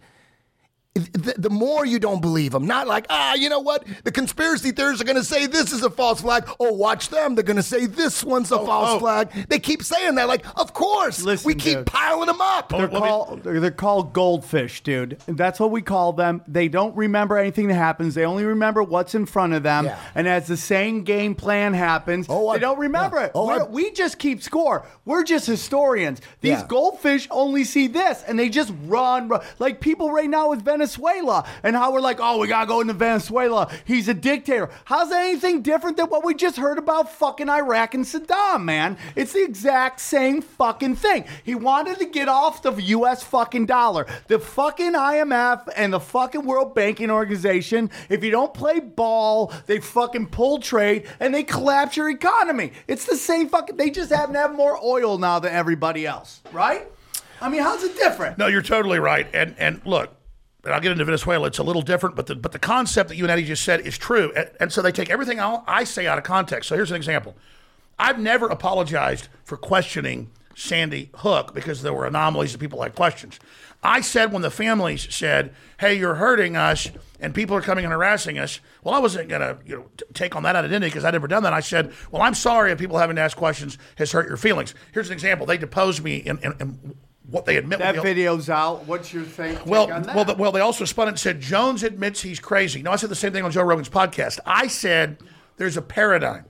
[0.95, 2.67] the, the more you don't believe them.
[2.67, 3.87] Not like, ah, you know what?
[4.05, 6.45] The conspiracy theorists are going to say this is a false flag.
[6.61, 7.35] Oh, watch them.
[7.35, 8.99] They're going to say this one's a false oh.
[8.99, 9.31] flag.
[9.49, 10.29] They keep saying that.
[10.29, 11.23] Like, of course.
[11.23, 11.87] Listen, we keep dude.
[11.87, 12.69] piling them up.
[12.69, 15.19] They're let me- called they're, they're called goldfish, dude.
[15.27, 16.43] That's what we call them.
[16.47, 18.15] They don't remember anything that happens.
[18.15, 19.87] They only remember what's in front of them.
[19.87, 19.99] Yeah.
[20.15, 23.27] And as the same game plan happens, Oh, I- they don't remember yeah.
[23.27, 23.33] it.
[23.35, 24.85] Oh, We're- I- we just keep score.
[25.07, 26.21] We're just historians.
[26.43, 26.67] These Yeah.
[26.69, 31.47] goldfish only see this, and they just run, run like people right now with Venezuela,
[31.63, 33.71] and how we're like, oh, we gotta go into Venezuela.
[33.85, 34.69] He's a dictator.
[34.85, 38.99] How's that anything different than what we just heard about fucking Iraq and Saddam, man?
[39.15, 41.25] It's the exact same fucking thing.
[41.45, 43.23] He wanted to get off the U.S.
[43.23, 44.07] fucking dollar.
[44.27, 49.79] The fucking IMF and the fucking World Banking Organization, if you don't play ball, they
[49.79, 52.73] fucking pull trade and they collapse your economy.
[52.89, 53.77] It's the same fucking.
[53.77, 56.89] They just happen to have more oil now than everybody else, right?
[57.41, 58.39] I mean, how's it different?
[58.39, 59.29] No, you're totally right.
[59.33, 60.11] And and look,
[60.65, 61.49] and I'll get into Venezuela.
[61.49, 63.81] It's a little different, but the but the concept that you and Eddie just said
[63.81, 66.69] is true, and, and so they take everything I'll, I say out of context.
[66.69, 67.37] So here's an example:
[67.99, 73.41] I've never apologized for questioning Sandy Hook because there were anomalies and people had questions.
[73.83, 77.93] I said when the families said, "Hey, you're hurting us," and people are coming and
[77.93, 78.61] harassing us.
[78.85, 81.43] Well, I wasn't gonna you know t- take on that identity because I'd never done
[81.43, 81.53] that.
[81.53, 84.75] I said, "Well, I'm sorry if people having to ask questions has hurt your feelings."
[84.93, 86.97] Here's an example: they deposed me in, in, in
[87.33, 87.79] what they admit.
[87.79, 88.87] That the- video's out.
[88.87, 89.59] What's your thing?
[89.67, 90.15] well, on that?
[90.15, 92.83] well, the, well, they also spun it and said Jones admits he's crazy.
[92.83, 94.39] No, I said the same thing on Joe Rogan's podcast.
[94.47, 95.19] I said
[95.57, 96.45] there's a paradigm.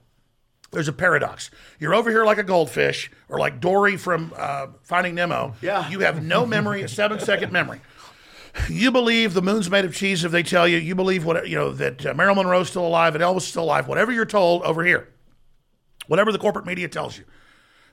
[0.73, 1.51] There's a paradox.
[1.79, 5.55] You're over here like a goldfish, or like Dory from uh, Finding Nemo.
[5.63, 5.89] Yeah.
[5.89, 7.81] You have no memory, a seven second memory.
[8.69, 10.79] You believe the moon's made of cheese if they tell you.
[10.79, 13.65] You believe what you know that uh, Marilyn Monroe's still alive and Elvis is still
[13.65, 13.87] alive.
[13.87, 15.09] Whatever you're told over here,
[16.09, 17.25] whatever the corporate media tells you.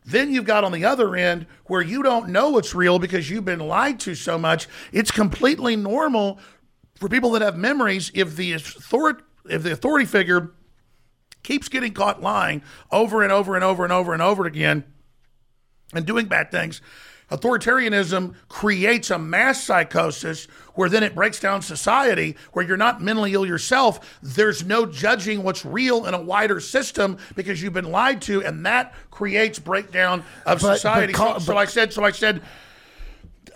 [0.10, 3.46] Then you've got on the other end where you don't know it's real because you've
[3.46, 4.68] been lied to so much.
[4.92, 6.40] It's completely normal
[6.96, 10.52] for people that have memories if the authority if the authority figure
[11.44, 14.84] keeps getting caught lying over and over and over and over and over again
[15.94, 16.82] and doing bad things.
[17.32, 23.34] Authoritarianism creates a mass psychosis where then it breaks down society, where you're not mentally
[23.34, 24.18] ill yourself.
[24.24, 28.66] There's no judging what's real in a wider system because you've been lied to, and
[28.66, 31.14] that creates breakdown of But- society.
[31.14, 32.42] but so, so I said, so I said,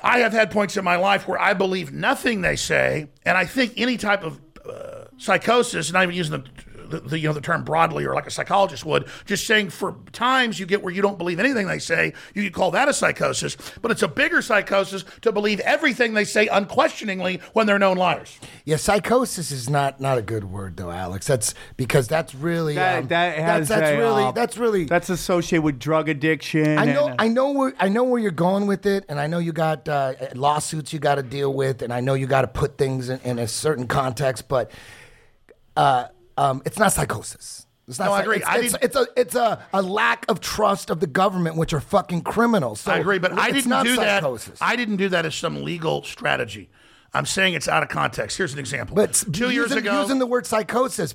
[0.01, 3.45] I have had points in my life where I believe nothing they say, and I
[3.45, 6.49] think any type of uh, psychosis, not even using the,
[6.93, 9.95] the, the you know the term broadly or like a psychologist would, just saying for
[10.11, 12.93] times you get where you don't believe anything they say, you could call that a
[12.93, 17.97] psychosis, but it's a bigger psychosis to believe everything they say unquestioningly when they're known
[17.97, 18.39] liars.
[18.65, 21.27] Yeah, psychosis is not not a good word though, Alex.
[21.27, 24.85] That's because that's really that, um, that has that's, that's a, really uh, that's really
[24.85, 26.77] that's associated with drug addiction.
[26.77, 29.27] I know, and- I know where I know where you're going with it, and I
[29.27, 32.41] know you got uh, lawsuits you got to deal with, and I know you got
[32.41, 34.71] to put things in, in a certain context, but
[35.75, 36.05] uh,
[36.37, 37.67] um, it's not psychosis.
[37.87, 38.05] It's not.
[38.05, 38.37] No, I agree.
[38.37, 41.73] It's, I it's, it's a it's a, a lack of trust of the government, which
[41.73, 42.81] are fucking criminals.
[42.81, 44.59] So I agree, but I didn't not do psychosis.
[44.59, 44.65] that.
[44.65, 46.69] I didn't do that as some legal strategy.
[47.15, 48.37] I'm saying it's out of context.
[48.37, 48.95] Here's an example.
[48.95, 51.13] But two using, years ago, using the word psychosis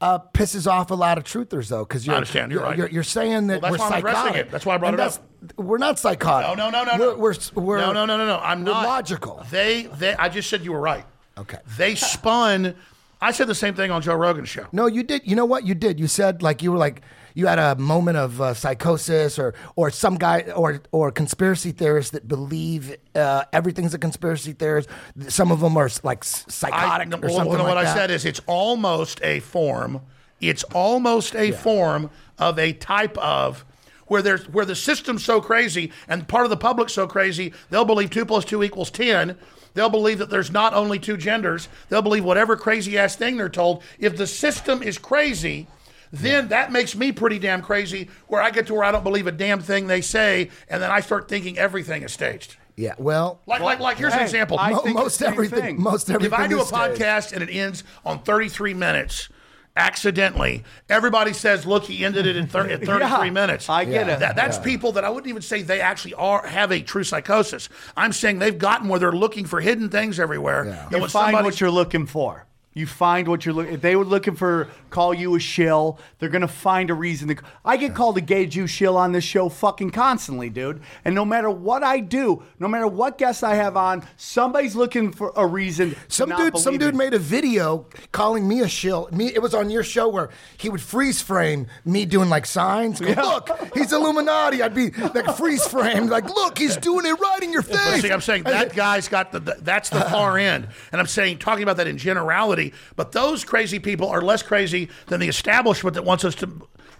[0.00, 2.52] uh, pisses off a lot of truthers, though, because you're, understand.
[2.52, 2.76] You're right.
[2.76, 4.36] You're, you're saying that Well, we're psychotic.
[4.36, 4.50] it.
[4.50, 5.56] That's why I brought And it up.
[5.56, 6.54] We're not psychotic.
[6.58, 7.16] No, no, no, no, We're, no.
[7.16, 8.38] we're, we're no, no, no, no, no.
[8.38, 9.46] I'm not logical.
[9.50, 10.14] They, they.
[10.14, 11.06] I just said you were right.
[11.38, 11.58] Okay.
[11.78, 12.74] They spun.
[13.20, 14.66] I said the same thing on Joe Rogan's show.
[14.72, 15.22] No, you did.
[15.26, 15.98] You know what you did?
[15.98, 17.02] You said like you were like
[17.34, 22.12] you had a moment of uh, psychosis, or or some guy or or conspiracy theorists
[22.12, 24.88] that believe uh, everything's a conspiracy theorist.
[25.28, 27.92] Some of them are like psychotic no, or well, something well, like what that.
[27.92, 30.00] I said is it's almost a form.
[30.40, 33.64] It's almost a form of a type of
[34.06, 37.84] where there's where the system's so crazy and part of the public's so crazy they'll
[37.84, 39.36] believe two plus two equals ten.
[39.74, 41.68] They'll believe that there's not only two genders.
[41.88, 43.82] They'll believe whatever crazy ass thing they're told.
[43.98, 45.66] If the system is crazy,
[46.12, 48.08] then that makes me pretty damn crazy.
[48.28, 50.90] Where I get to where I don't believe a damn thing they say, and then
[50.90, 52.56] I start thinking everything is staged.
[52.76, 52.94] yeah.
[52.98, 53.98] Well, Like, like, like.
[53.98, 54.58] Here's an example.
[54.58, 55.60] I mo- think most everything.
[55.60, 55.82] thing.
[55.82, 56.32] Most everything.
[56.32, 57.00] If I do a is staged.
[57.00, 59.28] podcast and it ends on 33 minutes,
[59.76, 64.06] accidentally, everybody says, "Look, he ended it in thir- at 33 Yeah, minutes." I get
[64.06, 64.14] Yeah.
[64.14, 64.20] it.
[64.20, 67.68] That, that's people that I wouldn't even say they actually are have a true psychosis.
[67.96, 70.66] I'm saying they've gotten where they're looking for hidden things everywhere.
[70.66, 70.88] Yeah.
[70.90, 72.44] that you find what you're looking for.
[72.74, 73.74] You find what you're looking.
[73.74, 77.36] If they were looking for call you a shill, they're gonna find a reason to.
[77.64, 80.80] I get called a gay Jew shill on this show fucking constantly, dude.
[81.04, 85.10] And no matter what I do, no matter what guests I have on, somebody's looking
[85.10, 85.90] for a reason.
[85.90, 86.96] to Some not dude, some dude it.
[86.96, 89.08] made a video calling me a shill.
[89.10, 90.28] Me, it was on your show where
[90.58, 93.00] he would freeze frame me doing like signs.
[93.00, 94.62] Go, Look, he's Illuminati.
[94.62, 98.02] I'd be like freeze frame, like, look, he's doing it right in your But face.
[98.02, 101.38] see, I'm saying that guy's got the, the that's the far end, and I'm saying
[101.38, 102.57] talking about that in generality.
[102.96, 106.48] But those crazy people are less crazy than the establishment that wants us to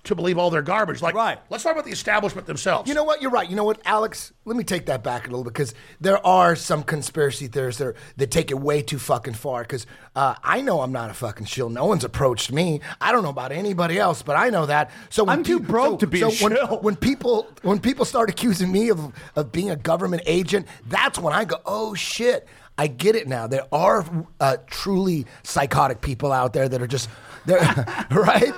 [0.04, 1.02] to believe all their garbage.
[1.02, 1.38] Like, Right.
[1.50, 2.88] let's talk about the establishment themselves.
[2.88, 3.20] You know what?
[3.20, 3.50] You're right.
[3.50, 4.32] You know what, Alex?
[4.44, 7.94] Let me take that back a little because there are some conspiracy theorists that, are,
[8.16, 9.62] that take it way too fucking far.
[9.62, 11.68] Because uh, I know I'm not a fucking shill.
[11.68, 12.80] No one's approached me.
[13.00, 14.92] I don't know about anybody else, but I know that.
[15.10, 16.78] So when I'm too peop- broke so- to be so a when, shill.
[16.80, 21.34] when people when people start accusing me of of being a government agent, that's when
[21.34, 22.46] I go, oh shit.
[22.78, 23.46] I get it now.
[23.48, 24.06] There are
[24.38, 27.08] uh, truly psychotic people out there that are just,
[27.44, 27.58] they're,
[28.10, 28.52] right?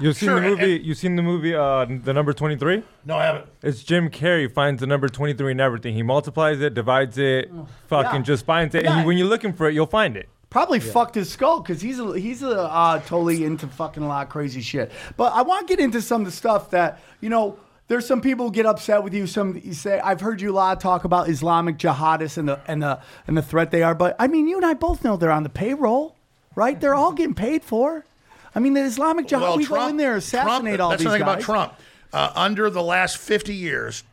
[0.00, 0.80] You've seen Sure, the movie.
[0.84, 1.54] You've seen the movie.
[1.54, 2.82] Uh, the number twenty three.
[3.06, 3.46] no, I haven't.
[3.62, 5.94] It's Jim Carrey finds the number 23 in everything.
[5.94, 7.50] He multiplies it, divides it,
[7.88, 8.22] fucking Yeah.
[8.22, 8.84] just finds it.
[8.84, 8.98] Yeah.
[8.98, 10.28] And when you're looking for it, you'll find it.
[10.50, 14.26] Probably fucked his skull because he's a, he's a, uh, totally into fucking a lot
[14.26, 14.92] of crazy shit.
[15.16, 17.56] But I want to get into some of the stuff that you know.
[17.92, 19.26] There's some people who get upset with you.
[19.26, 22.82] Some you say I've heard you a lot talk about Islamic jihadists and the and
[22.82, 23.94] the and the threat they are.
[23.94, 26.16] But I mean, you and I both know they're on the payroll,
[26.54, 26.80] right?
[26.80, 28.06] They're all getting paid for.
[28.54, 29.58] I mean, the Islamic jihad.
[29.58, 31.34] we go in there, assassinate Trump, all that's these the thing guys.
[31.34, 31.74] about Trump.
[32.14, 34.04] Uh, under the last 50 years,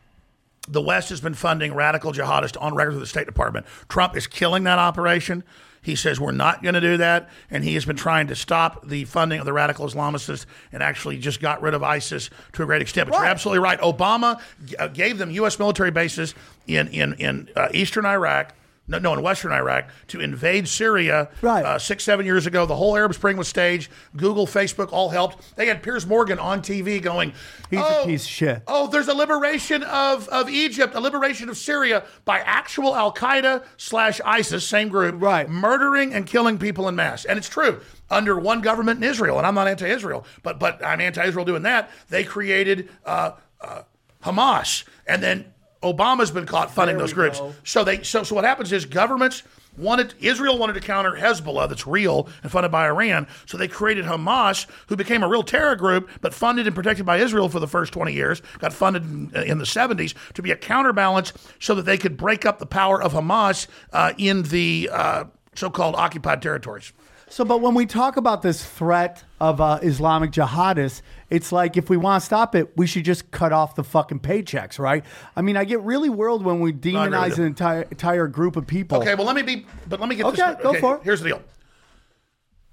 [0.68, 3.64] the West has been funding radical jihadists on record with the State Department.
[3.88, 5.42] Trump is killing that operation.
[5.82, 8.86] He says we're not going to do that, and he has been trying to stop
[8.86, 12.66] the funding of the radical Islamists and actually just got rid of ISIS to a
[12.66, 13.08] great extent.
[13.08, 13.80] But you're absolutely right.
[13.80, 14.40] Obama
[14.78, 15.58] uh, gave them U.S.
[15.58, 16.34] military bases
[16.66, 18.54] in in in uh, eastern Iraq.
[18.90, 21.64] No, no, in Western Iraq to invade Syria Right.
[21.64, 22.66] uh, six, seven years ago.
[22.66, 23.90] The whole Arab Spring was staged.
[24.16, 25.56] Google, Facebook all helped.
[25.56, 27.32] They had Piers Morgan on TV going,
[27.70, 31.48] He's a "Oh, piece of shit." Oh, there's a liberation of, of Egypt, a liberation
[31.48, 35.48] of Syria by actual Al Qaeda slash ISIS, same group, Right.
[35.48, 37.24] murdering and killing people in mass.
[37.24, 37.80] And it's true.
[38.10, 41.90] Under one government in Israel, and I'm not anti-Israel, but but I'm anti-Israel doing that.
[42.08, 43.82] They created uh, uh,
[44.24, 45.44] Hamas, and then
[45.82, 47.38] Obama's been caught funding those groups.
[47.38, 47.54] go.
[47.64, 49.42] So they so so what happens is governments
[49.78, 53.26] wanted Israel wanted to counter Hezbollah that's real and funded by Iran.
[53.46, 57.18] So they created Hamas, who became a real terror group, but funded and protected by
[57.18, 58.42] Israel for the first 20 years.
[58.58, 62.44] Got funded in, in the 70s to be a counterbalance, so that they could break
[62.44, 65.24] up the power of Hamas uh, in the uh,
[65.54, 66.92] so-called occupied territories.
[67.30, 71.00] So, but when we talk about this threat of uh, Islamic jihadists,
[71.30, 74.18] it's like if we want to stop it, we should just cut off the fucking
[74.18, 75.04] paychecks, right?
[75.36, 78.98] I mean, I get really worried when we demonize an entire entire group of people.
[78.98, 80.40] Okay, well let me be, but let me get this.
[80.40, 81.02] Okay, go for it.
[81.04, 81.42] Here's the deal.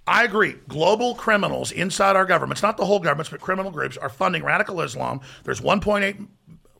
[0.08, 0.56] I agree.
[0.68, 4.82] Global criminals inside our governments, not the whole governments, but criminal groups, are funding radical
[4.82, 5.20] Islam.
[5.44, 6.28] There's 1.8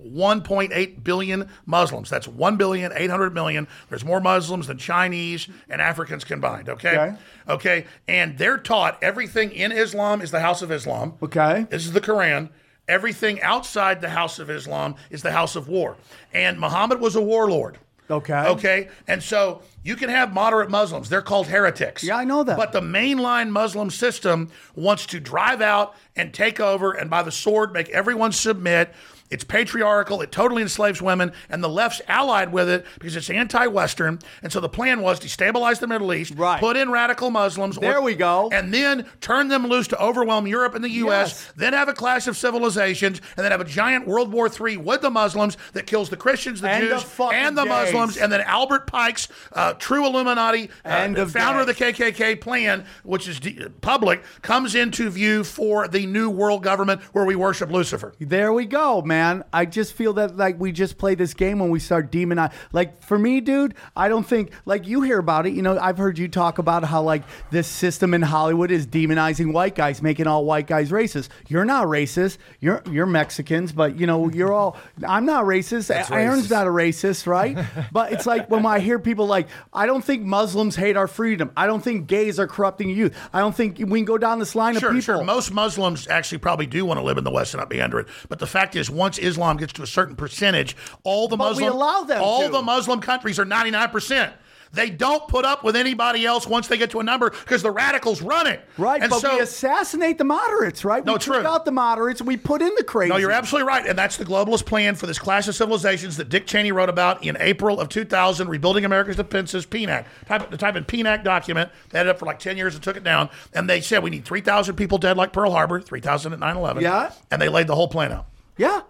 [0.04, 2.10] 1.8 billion Muslims.
[2.10, 3.68] That's 1 billion 800 million.
[3.90, 6.70] There's more Muslims than Chinese and Africans combined.
[6.70, 6.98] Okay?
[6.98, 7.16] Okay.
[7.50, 7.86] Okay.
[8.08, 11.14] And they're taught everything in Islam is the house of Islam.
[11.22, 11.66] Okay.
[11.70, 12.50] This is the Quran.
[12.88, 15.98] Everything outside the house of Islam is the house of war.
[16.34, 17.80] And Muhammad was a warlord.
[18.10, 18.48] Okay.
[18.48, 18.90] Okay.
[19.08, 21.10] And so you can have moderate Muslims.
[21.10, 22.04] They're called heretics.
[22.04, 22.58] Yeah, I know that.
[22.58, 27.32] But the mainline Muslim system wants to drive out and take over and by the
[27.32, 28.94] sword make everyone submit.
[29.30, 30.22] It's patriarchal.
[30.22, 34.20] It totally enslaves women, and the left's allied with it because it's anti-Western.
[34.42, 36.60] And so the plan was to destabilize the Middle East, Right.
[36.60, 37.78] put in radical Muslims.
[37.78, 38.50] There we go.
[38.52, 41.30] And then turn them loose to overwhelm Europe and the U.S.
[41.32, 41.54] Yes.
[41.56, 45.02] Then have a clash of civilizations, and then have a giant World War III with
[45.02, 47.70] the Muslims that kills the Christians, the End Jews, fucking and the days.
[47.94, 51.74] Muslims, and then Albert Pike's uh, true Illuminati, uh, of founder of the.
[51.78, 57.24] KKK plan, which is de- public, comes into view for the new world government where
[57.24, 58.14] we worship Lucifer.
[58.20, 59.17] There we go, man.
[59.54, 62.54] I just feel that like we just play this game when we start demonizing.
[62.72, 65.54] Like for me, dude, I don't think like you hear about it.
[65.54, 69.54] You know, I've heard you talk about how like this system in Hollywood is demonizing
[69.54, 71.30] white guys, making all white guys racist.
[71.48, 72.38] You're not racist.
[72.60, 74.78] You're you're Mexicans, but you know you're all.
[75.08, 75.90] I'm not racist.
[76.12, 76.52] Aaron's racist.
[76.52, 77.58] not a racist, right?
[77.92, 81.52] but it's like when I hear people like, I don't think Muslims hate our freedom.
[81.56, 83.16] I don't think gays are corrupting youth.
[83.34, 85.16] I don't think we can go down this line Sure, of people.
[85.18, 85.24] sure.
[85.24, 88.00] Most Muslims actually probably do want to live in the West and not be under
[88.00, 88.08] it.
[88.30, 91.72] But the fact is, once Islam gets to a certain percentage, all the But Muslim
[92.20, 92.50] all to.
[92.52, 94.34] the Muslim countries are ninety nine percent.
[94.74, 97.72] They don't put up with anybody else once they get to a number because the
[97.72, 98.62] radicals run it.
[98.78, 101.06] Right, and but so we assassinate the moderates, right?
[101.06, 101.38] No, we true.
[101.38, 103.10] out the moderates, we put in the crazy.
[103.10, 103.86] No, you're absolutely right.
[103.86, 107.24] And that's the globalist plan for this clash of civilizations that Dick Cheney wrote about
[107.24, 110.06] in April of 2000, Rebuilding America's Defenses, PNAC.
[110.26, 111.72] Type, the type in PNAC document.
[111.90, 113.30] They had it up for like 10 years and took it down.
[113.54, 116.84] And they said we need 3,000 people dead like Pearl Harbor, 3,000 at 9 11.
[116.84, 117.12] Yeah.
[117.32, 118.26] And they laid the whole plan out.
[118.58, 118.82] Yeah,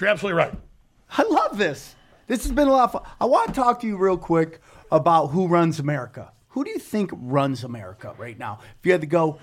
[0.00, 0.52] you're absolutely right.
[1.10, 1.94] I love this.
[2.26, 3.02] This has been a lot of fun.
[3.20, 4.60] I want to talk to you real quick
[4.92, 6.32] about who runs America.
[6.48, 8.60] Who do you think runs America right now?
[8.78, 9.38] If you had to go,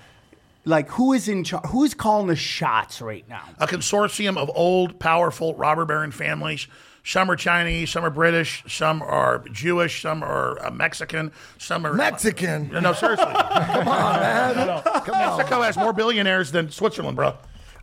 [0.64, 1.66] like, who is in charge?
[1.66, 3.42] Who's calling the shots right now?
[3.58, 6.66] A consortium of old, powerful robber baron families.
[7.04, 11.92] Some are Chinese, some are British, some are Jewish, some are uh, Mexican, some are
[11.92, 12.68] Mexican.
[12.72, 13.26] No, no, seriously.
[13.32, 14.82] Come on, man.
[14.82, 15.36] Come on.
[15.38, 17.36] Mexico has more billionaires than Switzerland, bro.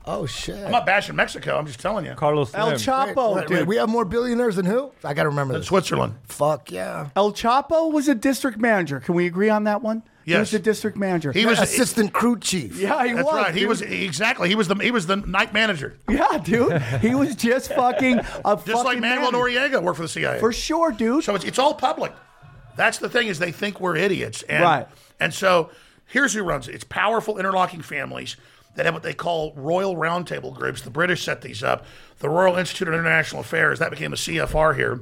[0.06, 0.58] Oh shit.
[0.58, 1.58] I'm not bashing Mexico.
[1.58, 2.14] I'm just telling you.
[2.16, 3.58] Carlos El Chapo, Wait, dude.
[3.60, 4.92] wait, we have more billionaires than who?
[5.04, 5.68] I gotta remember this.
[5.68, 6.16] Switzerland.
[6.26, 7.10] Fuck yeah.
[7.16, 9.00] El Chapo was a district manager.
[9.00, 10.04] Can we agree on that one?
[10.26, 10.40] He Yes.
[10.40, 11.32] was the district manager.
[11.34, 12.80] He was assistant crew chief.
[12.80, 13.34] yeah, he That's was.
[13.34, 13.54] right.
[13.54, 13.70] He dude.
[13.70, 14.48] was exactly.
[14.50, 16.82] He was the he was the night manager, Yeah, dude.
[16.82, 19.60] He was just fucking a just like fucking Manuel manager.
[19.78, 20.40] Noriega worked for the CIA.
[20.40, 21.24] For sure, dude.
[21.26, 22.14] So it's, it's all public.
[22.76, 24.88] That's the thing is they think we're idiots, and Right.
[25.20, 25.70] and so
[26.08, 26.76] here's who runs it.
[26.76, 28.36] It's powerful interlocking families
[28.76, 30.82] that have what they call royal roundtable groups.
[30.82, 31.86] The British set these up.
[32.20, 35.02] The Royal Institute of International Affairs that became a CFR here.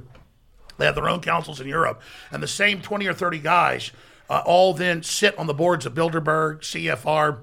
[0.78, 2.02] They have their own councils in Europe,
[2.32, 3.92] and the same twenty or thirty guys
[4.30, 7.40] uh, all then sit on the boards of Bilderberg, CFR,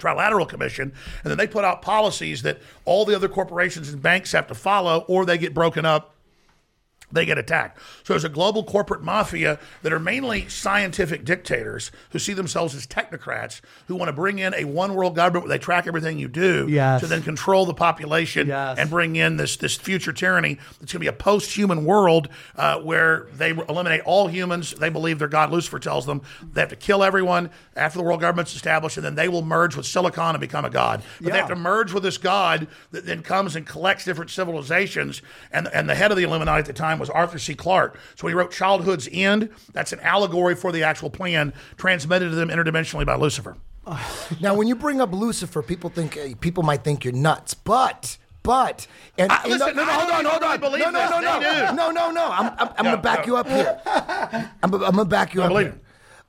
[0.00, 4.32] Trilateral Commission, and then they put out policies that all the other corporations and banks
[4.32, 6.15] have to follow, or they get broken up
[7.12, 7.78] they get attacked.
[8.04, 12.86] So there's a global corporate mafia that are mainly scientific dictators who see themselves as
[12.86, 16.28] technocrats who want to bring in a one world government where they track everything you
[16.28, 17.00] do Yes.
[17.00, 18.78] to then control the population Yes.
[18.78, 22.28] and bring in this this future tyranny that's going to be a post human world
[22.56, 24.72] uh, where they eliminate all humans.
[24.72, 28.20] They believe their God Lucifer tells them they have to kill everyone after the world
[28.20, 31.02] government's established, and then they will merge with Silicon and become a god.
[31.20, 35.22] But they have to merge with this god that then comes and collects different civilizations.
[35.52, 37.54] And and the head of the Illuminati at the time was Arthur C.
[37.54, 37.98] Clarke.
[38.14, 39.50] So he wrote Childhood's End.
[39.72, 43.56] That's an allegory for the actual plan transmitted to them interdimensionally by Lucifer.
[44.40, 48.18] Now, when you bring up Lucifer, people think people might think you're nuts, but.
[48.42, 48.86] But
[49.18, 50.60] and, I- and listen, no, no, hold on, hold on.
[50.60, 51.10] believe No, no, this.
[51.10, 52.26] no, no, no, no, no.
[52.30, 53.32] I'm, I'm, I'm No, gonna back no.
[53.32, 53.80] you up here.
[54.62, 55.80] I'm, I'm gonna back you up believe here.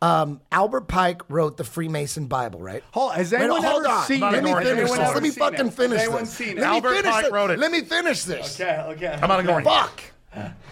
[0.02, 2.84] Um, Albert Pike wrote the Freemason Bible, right?
[2.92, 4.06] Hold- has Wait, anyone hold ever on.
[4.06, 4.44] seen Let it?
[4.44, 5.00] me finish this.
[5.00, 5.74] Let me fucking it?
[5.74, 6.40] Finish this.
[6.40, 7.32] Let me Albert finish Pike it.
[7.32, 7.60] wrote it.
[7.60, 8.60] Let me finish this.
[8.62, 9.20] Okay, okay.
[9.22, 9.72] I'm not ignoring you.
[9.72, 10.02] Fuck.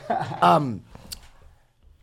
[0.41, 0.83] um,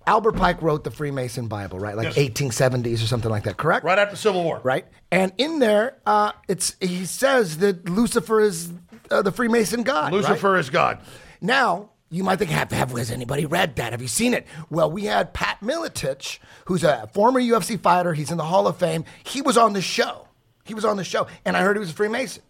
[0.06, 1.96] Albert Pike wrote the Freemason Bible, right?
[1.96, 2.30] Like Yes.
[2.30, 3.84] 1870s or something like that, correct?
[3.84, 4.60] Right after the Civil War.
[4.62, 4.84] Right.
[5.10, 8.72] And in there, uh, it's he says that Lucifer is
[9.10, 10.12] uh, the Freemason god.
[10.12, 10.14] right?
[10.14, 10.98] Lucifer is God.
[11.40, 13.92] Now, you might think, have, have has anybody read that?
[13.92, 14.46] Have you seen it?
[14.70, 18.12] Well, we had Pat Miletich, who's a former UFC fighter.
[18.12, 19.04] He's in the Hall of Fame.
[19.24, 20.28] He was on the show.
[20.64, 22.42] He was on the show, and I heard he was a Freemason.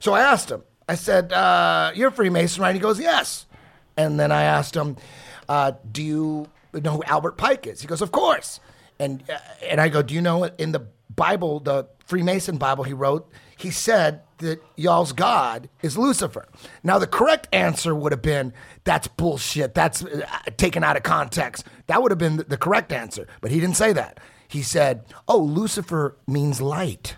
[0.00, 0.62] So I asked him.
[0.88, 3.46] I said, uh, "You're a Freemason, right?" He goes, "Yes."
[4.00, 4.96] And then I asked him,
[5.48, 8.60] uh, "Do you know who Albert Pike is?" He goes, "Of course."
[8.98, 9.38] And uh,
[9.68, 13.70] and I go, "Do you know in the Bible, the Freemason Bible he wrote, he
[13.70, 16.46] said that y'all's God is Lucifer.
[16.82, 18.52] Now, the correct answer would have been,
[18.84, 19.74] that's bullshit.
[19.74, 20.26] That's uh,
[20.56, 21.66] taken out of context.
[21.88, 23.26] That would have been the, the correct answer.
[23.40, 24.18] But he didn't say that.
[24.48, 27.16] He said, oh, Lucifer means light.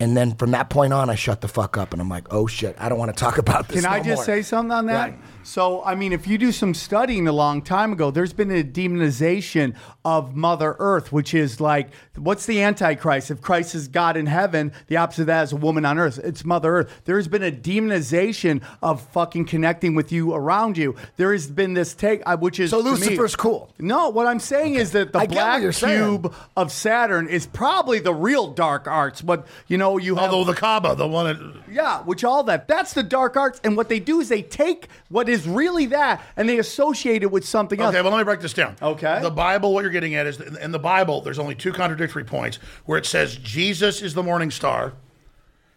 [0.00, 2.46] And then from that point on, I shut the fuck up and I'm like, oh
[2.46, 3.82] shit, I don't want to talk about this.
[3.82, 4.24] Can I just more.
[4.24, 5.10] say something on that?
[5.10, 5.18] Right.
[5.42, 8.62] So, I mean, if you do some studying a long time ago, there's been a
[8.62, 9.74] demonization
[10.04, 13.30] of Mother Earth, which is like, what's the Antichrist?
[13.30, 16.18] If Christ is God in heaven, the opposite of that is a woman on earth.
[16.22, 17.02] It's Mother Earth.
[17.04, 20.94] There's been a demonization of fucking connecting with you around you.
[21.16, 23.72] There has been this take, uh, which is So to me- Lucifer's cool.
[23.78, 26.20] No, what I'm saying is that the I black you're saying.
[26.22, 29.20] cube of Saturn is probably the real dark arts.
[29.22, 32.68] But you know, you have Although the Kaaba, the one that yeah, which all that.
[32.68, 33.60] That's the dark arts.
[33.64, 37.30] And what they do is they take what is really that and they associate it
[37.30, 37.94] with something else.
[37.94, 38.76] Okay, well, let me break this down.
[38.80, 39.20] Okay.
[39.22, 42.58] The Bible, what you're getting at is in the Bible, there's only two contradictory points
[42.86, 44.94] where it says Jesus is the morning star,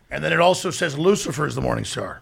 [0.09, 2.22] and then it also says Lucifer is the morning star.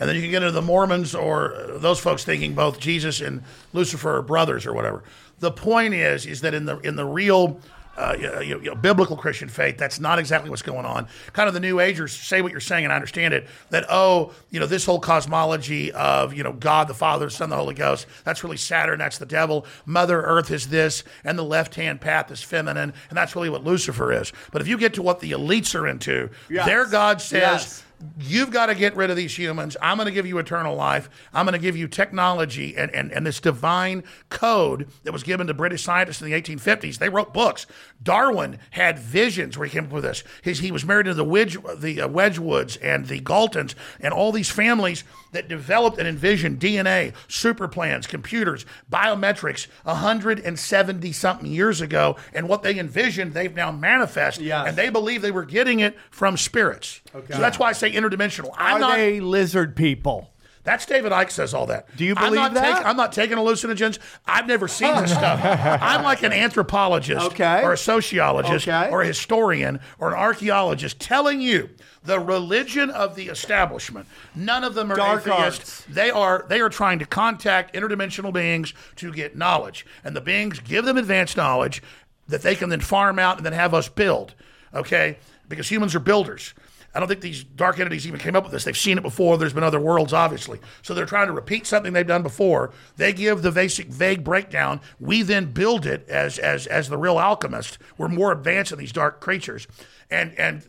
[0.00, 3.20] And then you can get into the Mormons or uh, those folks thinking both Jesus
[3.20, 5.02] and Lucifer are brothers or whatever.
[5.40, 7.60] The point is, is that in the in the real
[7.98, 11.08] uh, you know, you know, biblical Christian faith, that's not exactly what's going on.
[11.32, 13.46] Kind of the New Agers say what you're saying, and I understand it.
[13.70, 17.50] That oh, you know, this whole cosmology of you know God the Father, the Son,
[17.50, 19.66] the Holy Ghost, that's really Saturn, that's the devil.
[19.84, 23.64] Mother Earth is this, and the left hand path is feminine, and that's really what
[23.64, 24.32] Lucifer is.
[24.52, 26.66] But if you get to what the elites are into, Yes.
[26.66, 27.40] their God says.
[27.40, 27.84] Yes.
[28.20, 29.76] You've got to get rid of these humans.
[29.82, 31.10] I'm going to give you eternal life.
[31.32, 35.48] I'm going to give you technology and, and, and this divine code that was given
[35.48, 36.98] to British scientists in the 1850s.
[36.98, 37.66] They wrote books.
[38.02, 40.22] Darwin had visions where he came up with this.
[40.42, 44.30] His, he was married to the, Wedge, the uh, Wedgwoods and the Galtons and all
[44.30, 52.16] these families that developed and envisioned DNA, super plans, computers, biometrics 170 something years ago.
[52.32, 54.40] And what they envisioned, they've now manifest.
[54.40, 54.68] Yes.
[54.68, 57.00] And they believe they were getting it from spirits.
[57.14, 57.34] Okay.
[57.34, 58.50] So that's why I say interdimensional.
[58.56, 58.96] I'm Are not.
[58.96, 60.30] they lizard people?
[60.64, 61.86] That's David Icke says all that.
[61.96, 62.76] Do you I'm believe not that?
[62.78, 63.98] Take, I'm not taking hallucinogens.
[64.26, 65.40] I've never seen this stuff.
[65.82, 67.62] I'm like an anthropologist Okay.
[67.62, 68.90] or a sociologist Okay.
[68.90, 71.70] or a historian or an archaeologist telling you
[72.04, 74.06] the religion of the establishment.
[74.34, 75.38] None of them are Dark atheists.
[75.80, 75.84] arts.
[75.88, 80.60] They are they are trying to contact interdimensional beings to get knowledge, and the beings
[80.60, 81.82] give them advanced knowledge
[82.26, 84.34] that they can then farm out and then have us build.
[84.74, 85.16] Okay,
[85.48, 86.52] because humans are builders.
[86.98, 88.64] I don't think these dark entities even came up with this.
[88.64, 89.38] They've seen it before.
[89.38, 90.58] There's been other worlds, obviously.
[90.82, 92.72] So they're trying to repeat something they've done before.
[92.96, 94.80] They give the basic vague breakdown.
[94.98, 97.78] We then build it as as as the real alchemist.
[97.98, 99.68] We're more advanced than these dark creatures.
[100.10, 100.62] And and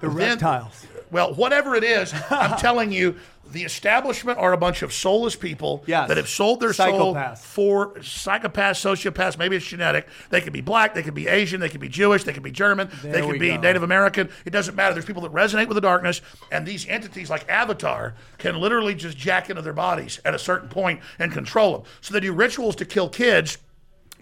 [0.00, 0.86] The reptiles.
[1.10, 3.16] well, whatever it is, I'm telling you,
[3.52, 6.08] the establishment are a bunch of soulless people Yes.
[6.08, 9.38] that have sold their soul for psychopaths, sociopaths.
[9.38, 10.06] Maybe it's genetic.
[10.30, 12.50] They could be black, they could be Asian, they could be Jewish, they could be
[12.50, 13.60] German, they could be go.
[13.60, 14.28] Native American.
[14.44, 14.94] It doesn't matter.
[14.94, 16.20] There's people that resonate with the darkness,
[16.50, 20.68] and these entities like Avatar can literally just jack into their bodies at a certain
[20.68, 21.82] point and control them.
[22.00, 23.58] So they do rituals to kill kids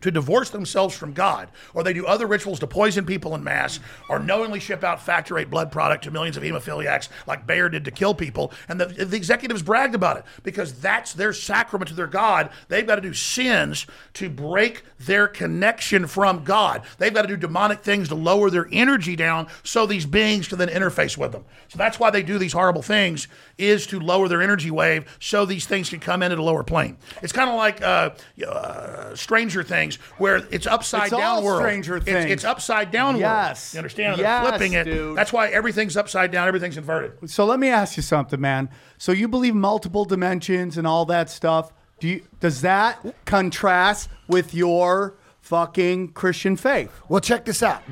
[0.05, 3.80] to divorce themselves from God, or they do other rituals to poison people in mass,
[4.11, 7.86] or knowingly ship out factor eight blood product to millions of hemophiliacs like Bayer did
[7.86, 8.52] to kill people.
[8.68, 12.50] And the, the executives bragged about it because that's their sacrament to their God.
[12.68, 16.82] They've got to do sins to break their connection from God.
[16.98, 20.59] They've got to do demonic things to lower their energy down so these beings can
[20.59, 21.46] then interface with them.
[21.68, 23.26] So that's why they do these horrible things
[23.59, 26.62] is to lower their energy wave so these things can come in at a lower
[26.64, 26.96] plane.
[27.22, 28.11] It's kind of like uh,
[28.46, 31.62] uh, Stranger Things where it's upside It's down all world.
[31.62, 32.30] Stranger It's- Things.
[32.32, 33.72] It's, upside down Yes.
[33.72, 33.74] world.
[33.74, 34.18] You understand?
[34.18, 34.84] Yes, They're flipping it.
[34.84, 35.16] dude.
[35.16, 37.30] That's why everything's upside down, everything's inverted.
[37.30, 38.68] So let me ask you something, man.
[38.98, 41.72] So you believe multiple dimensions and all that stuff?
[42.00, 45.14] Do you, does that contrast with your
[45.45, 46.90] fucking Christian faith?
[47.09, 47.82] Well, check this out.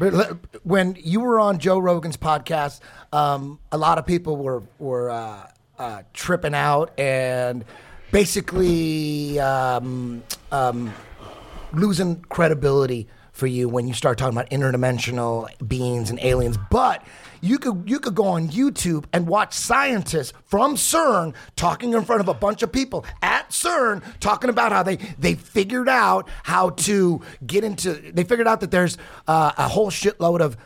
[0.65, 2.81] When you were on Joe Rogan's podcast,
[3.13, 7.65] um, a lot of people were were uh, uh, tripping out and
[8.11, 10.95] basically um, um,
[11.75, 16.57] losing credibility for you when you start talking about interdimensional beings and aliens.
[16.71, 17.05] But
[17.43, 22.21] you could you could go on YouTube and watch scientists from CERN talking in front
[22.21, 26.71] of a bunch of people at CERN talking about how they they figured out how
[26.71, 30.57] to get into they figured out that there's uh, a whole shitload of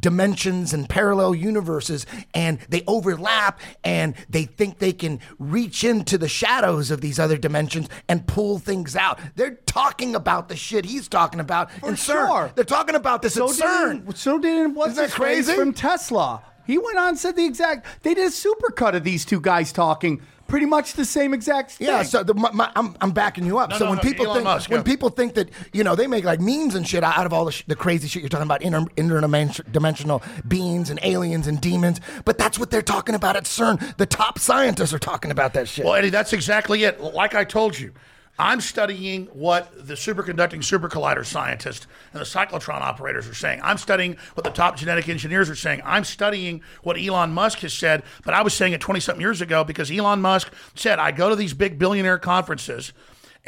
[0.00, 6.28] dimensions and parallel universes and they overlap and they think they can reach into the
[6.28, 9.18] shadows of these other dimensions and pull things out.
[9.36, 11.96] They're talking about the shit he's talking about in CERN.
[12.26, 12.52] sure.
[12.54, 14.06] They're talking about this So at CERN.
[14.06, 15.54] did so did what's Isn't that crazy?
[15.54, 16.42] from Tesla?
[16.66, 17.86] He went on and said the exact.
[18.02, 21.86] They did a supercut of these two guys talking pretty much the same exact thing.
[21.86, 23.70] Yeah, so the, my, my, I'm, I'm backing you up.
[23.70, 24.84] No, so no, when no, people Elon think Musk, when yeah.
[24.84, 27.52] people think that you know they make like memes and shit out of all the,
[27.52, 32.38] sh- the crazy shit you're talking about inter- interdimensional beings and aliens and demons, but
[32.38, 33.96] that's what they're talking about at CERN.
[33.98, 35.84] The top scientists are talking about that shit.
[35.84, 37.00] Well, Eddie, that's exactly it.
[37.00, 37.92] Like I told you,
[38.38, 43.60] I'm studying what the superconducting super collider scientists and the cyclotron operators are saying.
[43.64, 45.82] I'm studying what the top genetic engineers are saying.
[45.84, 49.40] I'm studying what Elon Musk has said, but I was saying it 20 something years
[49.40, 52.92] ago because Elon Musk said, I go to these big billionaire conferences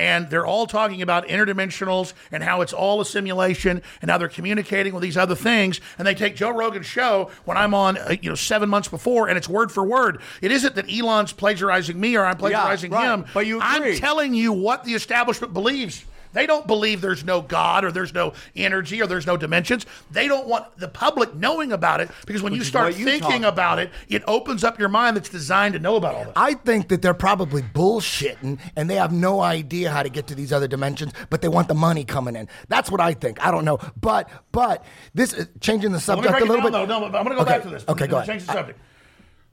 [0.00, 4.28] and they're all talking about interdimensionals and how it's all a simulation and how they're
[4.28, 5.78] communicating with these other things.
[5.98, 9.28] And they take Joe Rogan's show when I'm on, uh, you know, seven months before,
[9.28, 10.22] and it's word for word.
[10.40, 13.12] It isn't that Elon's plagiarizing me or I'm plagiarizing right.
[13.12, 13.26] him.
[13.34, 16.06] But you I'm telling you what the establishment believes.
[16.32, 19.86] They don't believe there's no God or there's no energy or there's no dimensions.
[20.10, 23.52] They don't want the public knowing about it because when you start you thinking talk
[23.52, 26.32] about it, it opens up your mind that's designed to know about all that.
[26.36, 30.34] I think that they're probably bullshitting and they have no idea how to get to
[30.34, 32.48] these other dimensions, but they want the money coming in.
[32.68, 33.44] That's what I think.
[33.44, 36.88] I don't know, but but this is changing the subject break a little down, bit.
[36.88, 37.00] though.
[37.00, 37.84] No, I'm going to go Okay, back to this.
[37.88, 38.28] okay, go ahead.
[38.28, 38.78] Change the subject.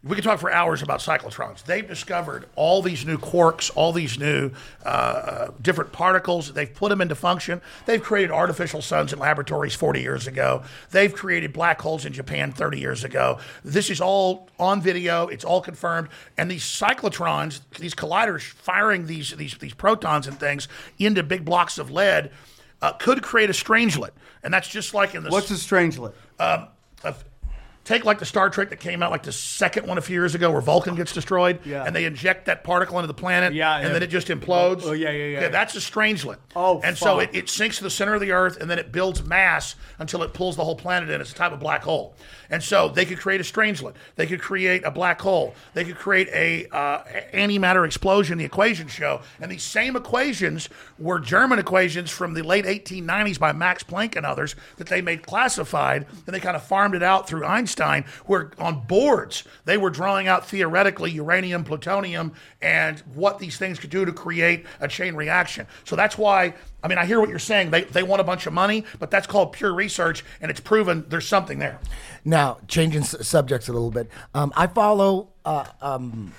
[0.04, 1.64] We could talk for hours about cyclotrons.
[1.64, 4.52] They've discovered all these new quarks, all these new
[4.86, 6.54] uh, uh, different particles.
[6.54, 7.62] They've put them into function.
[7.88, 10.64] They've created artificial suns in laboratories 40 years ago.
[10.91, 13.39] They've created black holes in Japan 30 years ago.
[13.66, 15.28] This is all on video.
[15.28, 16.10] It's all confirmed.
[16.38, 20.68] And these cyclotrons, these colliders firing these these these protons and things
[21.00, 22.32] into big blocks of lead,
[22.84, 24.12] uh, could create a strangelet.
[24.43, 26.14] And that's just like in the What's a strangelet?
[26.39, 26.68] uh,
[27.88, 30.35] take like the Star Trek that came out like the second one a few years
[30.35, 31.85] ago where Vulcan gets destroyed Yeah.
[31.85, 33.93] and they inject that particle into the planet Yeah, and yeah.
[33.93, 34.81] then it just implodes.
[34.83, 35.41] Oh, yeah, yeah, yeah.
[35.41, 36.38] Yeah, that's a strangelet.
[36.55, 38.91] Oh, And so it, it sinks to the center of the earth and then it
[38.91, 41.21] builds mass until it pulls the whole planet in.
[41.21, 42.15] It's a type of black hole.
[42.49, 43.93] And so they could create a strangelet.
[44.17, 45.55] They could create a black hole.
[45.73, 49.21] They could create a uh, antimatter explosion, the equations show.
[49.41, 50.67] And these same equations
[50.99, 55.25] were German equations from the late 1890s by Max Planck and others that they made
[55.25, 56.05] classified.
[56.25, 57.76] And they kind of farmed it out through Einstein,
[58.25, 63.89] where on boards they were drawing out theoretically uranium, plutonium, and what these things could
[63.89, 65.67] do to create a chain reaction.
[65.86, 66.53] So that's why.
[66.84, 67.71] I mean, I hear what you're saying.
[67.71, 71.05] They, they want a bunch of money, but that's called pure research, and it's proven
[71.09, 71.80] there's something there.
[72.23, 74.09] Now, changing s- subjects a little bit.
[74.34, 76.34] Um, I follow uh, um,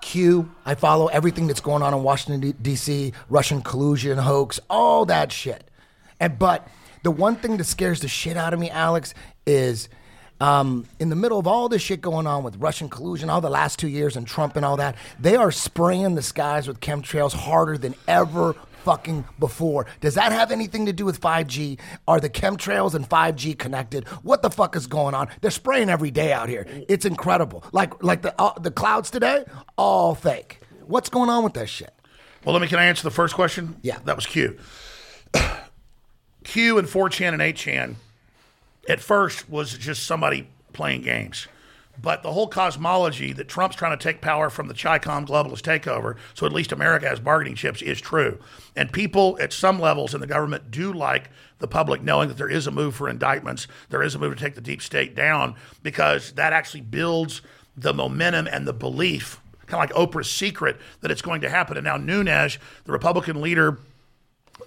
[0.00, 0.50] Q.
[0.64, 3.12] I follow everything that's going on in Washington D.C.
[3.28, 5.70] Russian collusion, hoax, all that shit.
[6.20, 6.68] And but
[7.02, 9.14] the one thing that scares the shit out of me, Alex,
[9.46, 9.88] is
[10.40, 13.50] um, in the middle of all this shit going on with Russian collusion, all the
[13.50, 17.32] last two years, and Trump and all that, they are spraying the skies with chemtrails
[17.32, 19.86] harder than ever fucking before.
[20.00, 21.80] Does that have anything to do with 5G?
[22.06, 24.06] Are the chemtrails and 5G connected?
[24.22, 25.28] What the fuck is going on?
[25.40, 26.66] They're spraying every day out here.
[26.88, 27.64] It's incredible.
[27.72, 29.44] Like like the uh, the clouds today,
[29.76, 30.60] all fake.
[30.86, 31.92] What's going on with that shit?
[32.44, 32.68] Well, let me.
[32.68, 33.74] Can I answer the first question?
[33.82, 33.98] Yeah.
[34.04, 34.56] that was Q.
[36.44, 37.96] Q and 4chan and 8chan
[38.88, 41.48] at first was just somebody playing games.
[42.00, 46.16] But the whole cosmology that Trump's trying to take power from the Chi-Com globalist takeover,
[46.34, 48.38] so at least America has bargaining chips, is true.
[48.76, 52.50] And people at some levels in the government do like the public knowing that there
[52.50, 55.54] is a move for indictments, there is a move to take the deep state down,
[55.82, 57.40] because that actually builds
[57.74, 61.78] the momentum and the belief, kind of like Oprah's secret, that it's going to happen.
[61.78, 63.78] And now Nunes, the Republican leader,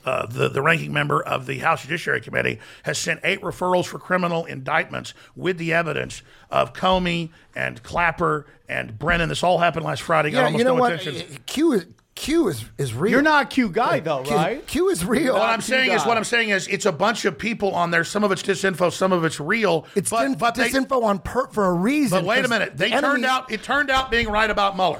[0.05, 3.99] uh, the, the ranking member of the House Judiciary Committee, has sent eight referrals for
[3.99, 9.29] criminal indictments with the evidence of Comey and Clapper and Brennan.
[9.29, 10.31] This all happened last Friday.
[10.31, 10.93] Got Yeah, almost you know no what?
[10.93, 11.37] attention.
[11.45, 13.11] Q is Q is is real.
[13.13, 14.67] You're not a Q guy though, Q, right?
[14.67, 15.35] Q is real.
[15.35, 17.91] What I'm Q saying is, what I'm saying is, it's a bunch of people on
[17.91, 18.03] there.
[18.03, 19.85] Some of it's disinfo, some of it's real.
[19.95, 22.19] It's but, din- but they, disinfo on per, for a reason.
[22.19, 22.71] But wait a minute.
[22.73, 23.49] the They turned enemy- out.
[23.51, 24.99] It turned out being right about Mueller.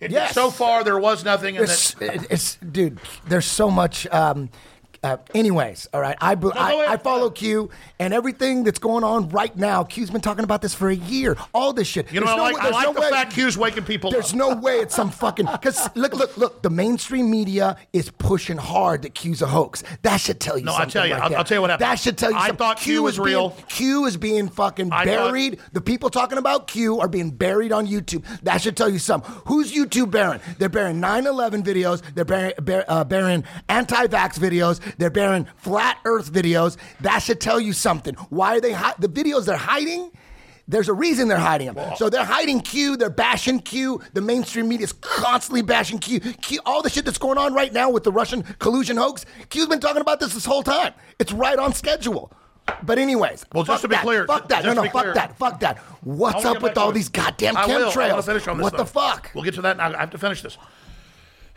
[0.00, 0.34] It, Yes.
[0.34, 1.56] So far, there was nothing.
[1.56, 3.00] That, it's dude.
[3.26, 4.06] There's so much.
[4.08, 4.50] Um,
[5.12, 6.16] uh, anyways, all right.
[6.20, 6.86] I, be- I.
[6.92, 9.84] I follow Q and everything that's going on right now.
[9.84, 11.36] Q's been talking about this for a year.
[11.54, 12.12] All this shit.
[12.12, 13.56] you know, There's I no like, way- I there's like no the way- fact Q's
[13.58, 14.36] waking people There's up.
[14.38, 16.62] no way it's some fucking because look, look, look.
[16.62, 19.82] The mainstream media is pushing hard that Q's a hoax.
[20.02, 20.64] That should tell you.
[20.64, 21.14] No, I'll something tell you.
[21.14, 21.86] right I'll- I'll tell you what happened.
[21.90, 22.36] That should tell you.
[22.36, 22.56] I something.
[22.56, 23.50] thought Q was is being- real.
[23.68, 25.60] Q is being fucking I thought- buried.
[25.72, 28.24] the people talking about Q are being buried on YouTube.
[28.42, 29.30] That should tell you something.
[29.46, 30.40] Who's YouTube burying?
[30.58, 32.02] They're burying 9/11 videos.
[32.14, 34.80] They're burying, bur- uh, burying anti-vax videos.
[34.98, 36.76] They're burying flat Earth videos.
[37.00, 38.14] That should tell you something.
[38.30, 40.10] Why are they hi- the videos they're hiding?
[40.68, 41.94] There's a reason they're hiding them.
[41.96, 42.96] so they're hiding Q.
[42.96, 44.00] They're bashing Q.
[44.14, 46.18] The mainstream media is constantly bashing Q.
[46.18, 46.58] Q.
[46.66, 49.24] All the shit that's going on right now with the Russian collusion hoax.
[49.48, 50.92] Q's been talking about this this whole time.
[51.20, 52.32] It's right on schedule.
[52.82, 54.02] But anyways, Well, just to be that.
[54.02, 54.64] clear- fuck that.
[54.64, 55.38] No, no, fuck clear- that.
[55.38, 55.78] Fuck that.
[56.02, 56.94] What's up with all it.
[56.94, 57.76] these goddamn I will.
[57.76, 58.24] I want chemtrails?
[58.26, 58.64] finish on this.
[58.64, 59.30] what the fuck?
[59.34, 59.76] We'll get to that.
[59.76, 59.94] Now.
[59.94, 60.58] I have to finish this.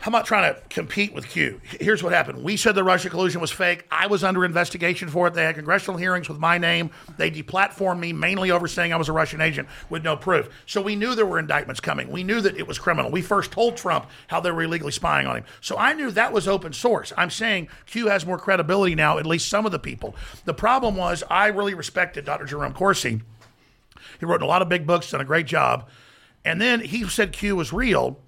[0.02, 1.60] I'm not trying to compete with Q.
[1.78, 2.42] Here's what happened.
[2.42, 3.86] We said the Russia collusion was fake.
[3.90, 5.34] I was under investigation for it.
[5.34, 6.90] They had congressional hearings with my name.
[7.18, 10.48] They deplatformed me mainly over saying I was a Russian agent with no proof.
[10.64, 12.10] So we knew there were indictments coming.
[12.10, 13.10] We knew that it was criminal.
[13.10, 15.44] We first told Trump how they were illegally spying on him.
[15.60, 17.12] So I knew that was open source.
[17.18, 20.16] I'm saying Q has more credibility now, at least some of the people.
[20.46, 22.46] The problem was I really respected Dr.
[22.46, 23.20] Jerome Corsi.
[24.18, 25.88] He wrote a lot of big books, done a great job.
[26.42, 28.18] And then he said Q was real.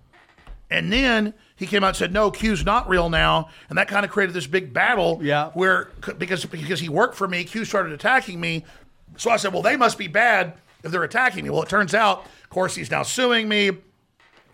[0.70, 4.04] And then he came out and said, "No, Q's not real now," and that kind
[4.04, 5.20] of created this big battle.
[5.22, 5.50] Yeah.
[5.54, 5.88] Where
[6.18, 8.64] because because he worked for me, Q started attacking me.
[9.16, 11.94] So I said, "Well, they must be bad if they're attacking me." Well, it turns
[11.94, 13.70] out, of course, he's now suing me.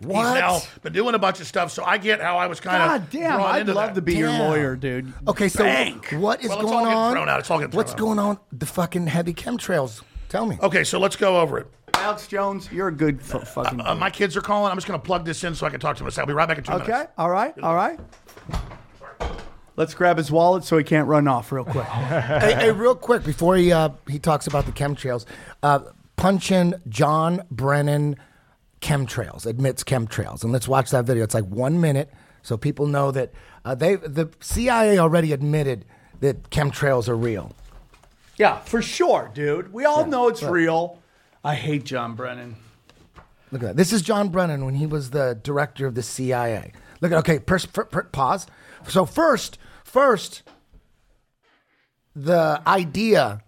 [0.01, 0.27] What?
[0.33, 1.71] He's now been doing a bunch of stuff.
[1.71, 3.95] So I get how I was kind God of damn, I'd into love that.
[3.95, 5.11] to be your lawyer, dude.
[5.27, 6.07] Okay, so Bank.
[6.11, 7.11] what is Well, it's going all getting on?
[7.13, 7.39] thrown out.
[7.41, 8.39] It's all getting What's thrown going on?
[8.53, 10.01] The fucking heavy chemtrails.
[10.29, 10.57] Tell me.
[10.61, 11.67] Okay, so let's go over it.
[11.99, 13.81] Alex Jones, you're a good fu- fucking.
[13.81, 14.71] Uh, my kids are calling.
[14.71, 16.11] I'm just going to plug this in so I can talk to them.
[16.17, 17.11] I'll be right back in two okay, minutes.
[17.17, 17.99] all right, all right.
[19.75, 21.85] Let's grab his wallet so he can't run off real quick.
[21.85, 25.25] hey, hey, real quick before he uh, he talks about the chemtrails,
[25.63, 25.79] uh,
[26.17, 28.17] punch in John Brennan
[28.81, 31.23] chemtrails admits chemtrails, and let's watch that video.
[31.23, 33.31] It's like one minute, so people know that
[33.63, 35.85] uh, they the CIA already admitted
[36.19, 37.53] that chemtrails are real.
[38.37, 39.73] Yeah, for sure, dude.
[39.73, 40.98] We all know it's real.
[41.43, 42.55] I hate John Brennan.
[43.51, 43.75] Look at that.
[43.77, 46.73] This is John Brennan when he was the director of the CIA.
[47.01, 47.39] Look at okay.
[47.39, 48.45] Pers- per- per- pause.
[48.87, 50.43] So first, first,
[52.15, 53.41] the idea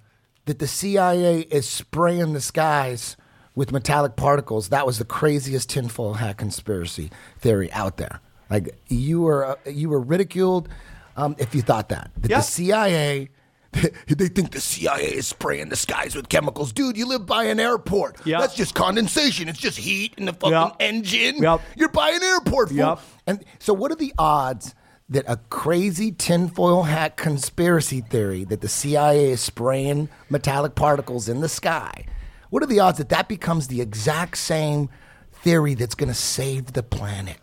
[0.46, 3.16] that the CIA is spraying the skies
[3.54, 8.22] with metallic particles that was the craziest tinfoil hat conspiracy theory out there.
[8.50, 10.70] Like you were uh, you were ridiculed
[11.18, 13.30] um, if you thought that that the CIA.
[14.08, 16.74] They think the CIA is spraying the skies with chemicals.
[16.74, 18.18] Dude, you live by an airport.
[18.26, 18.40] Yeah.
[18.40, 19.48] That's just condensation.
[19.48, 20.76] It's just heat in the fucking Yep.
[20.80, 21.38] engine.
[21.42, 21.62] Yep.
[21.78, 22.70] You're by an airport.
[22.70, 22.78] Fool.
[22.78, 23.00] Yep.
[23.28, 24.76] And so, what are the odds
[25.10, 31.40] that a crazy tinfoil hat conspiracy theory that the CIA is spraying metallic particles in
[31.42, 32.06] the sky?
[32.50, 34.90] What are the odds that that becomes the exact same
[35.32, 37.38] theory that's going to save the planet?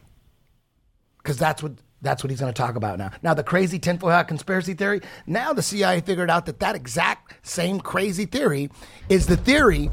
[1.18, 1.72] Because that's what
[2.02, 3.10] that's what he's going to talk about now.
[3.22, 5.00] Now, the crazy tinfoil hat conspiracy theory.
[5.26, 8.70] Now, the CIA figured out that that exact same crazy theory
[9.08, 9.90] is the theory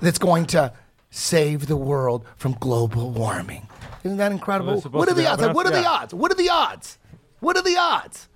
[0.00, 0.72] that's going to
[1.10, 3.68] save the world from global warming.
[4.04, 4.74] Isn't that incredible?
[4.80, 5.40] Well, What are the odds?
[5.40, 6.14] happening What are the odds?
[6.14, 6.98] What are the odds?
[7.40, 8.28] What are the odds?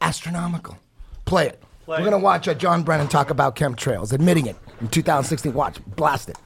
[0.00, 0.78] Astronomical.
[1.24, 1.62] Play it.
[1.86, 5.52] We're going to watch uh, John Brennan talk about chemtrails, admitting it in 2016.
[5.52, 6.38] Watch, blast it.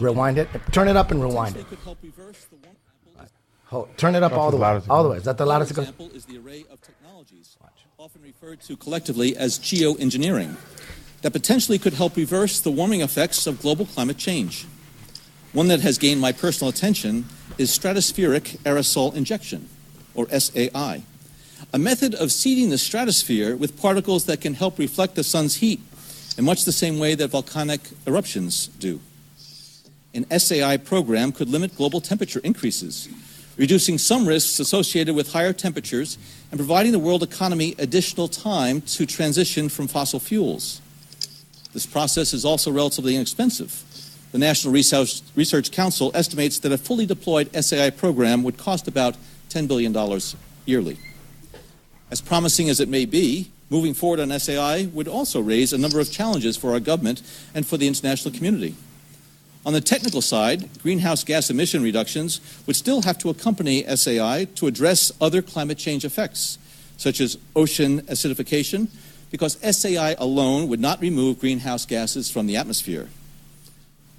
[0.00, 0.48] Rewind it.
[0.72, 1.66] Turn it up and rewind it.
[3.66, 4.62] Hold, turn it up all as the way.
[4.62, 5.16] loud as All the way.
[5.18, 5.84] Is that the loudest it goes?
[5.84, 7.58] example is the array of technologies,
[7.98, 10.56] often referred to collectively as geoengineering,
[11.20, 14.66] that potentially could help reverse the warming effects of global climate change.
[15.52, 17.26] One that has gained my personal attention
[17.58, 19.68] is stratospheric aerosol injection,
[20.14, 21.02] or SAI,
[21.72, 25.80] a method of seeding the stratosphere with particles that can help reflect the sun's heat
[26.38, 29.00] in much the same way that volcanic eruptions do.
[30.14, 33.08] An SAI program could limit global temperature increases,
[33.56, 36.16] reducing some risks associated with higher temperatures
[36.50, 40.80] and providing the world economy additional time to transition from fossil fuels.
[41.74, 43.84] This process is also relatively inexpensive.
[44.32, 49.16] The National Research, Council estimates that a fully deployed SAI program would cost about
[49.50, 49.94] $10 billion
[50.64, 50.98] yearly.
[52.10, 56.00] As promising as it may be, moving forward on SAI would also raise a number
[56.00, 57.22] of challenges for our government
[57.54, 58.74] and for the international community.
[59.68, 64.66] On the technical side, greenhouse gas emission reductions would still have to accompany SAI to
[64.66, 66.56] address other climate change effects,
[66.96, 68.88] such as ocean acidification,
[69.30, 73.10] because SAI alone would not remove greenhouse gases from the atmosphere.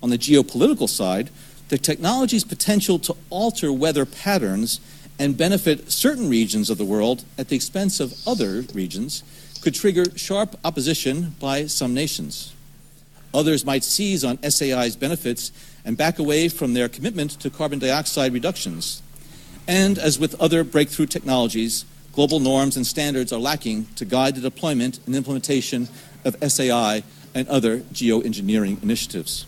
[0.04, 1.32] On the geopolitical side,
[1.70, 4.80] the technology's potential to alter weather patterns
[5.18, 9.24] and benefit certain regions of the world at the expense of other regions
[9.64, 12.54] could trigger sharp opposition by some nations.
[13.34, 15.52] Others might seize on SAI's benefits
[15.86, 19.02] and back away from their commitment to carbon dioxide reductions.
[19.68, 24.42] And as with other breakthrough technologies, global norms and standards are lacking to guide the
[24.42, 25.88] deployment and implementation
[26.26, 27.04] of SAI
[27.36, 29.46] and other geoengineering initiatives.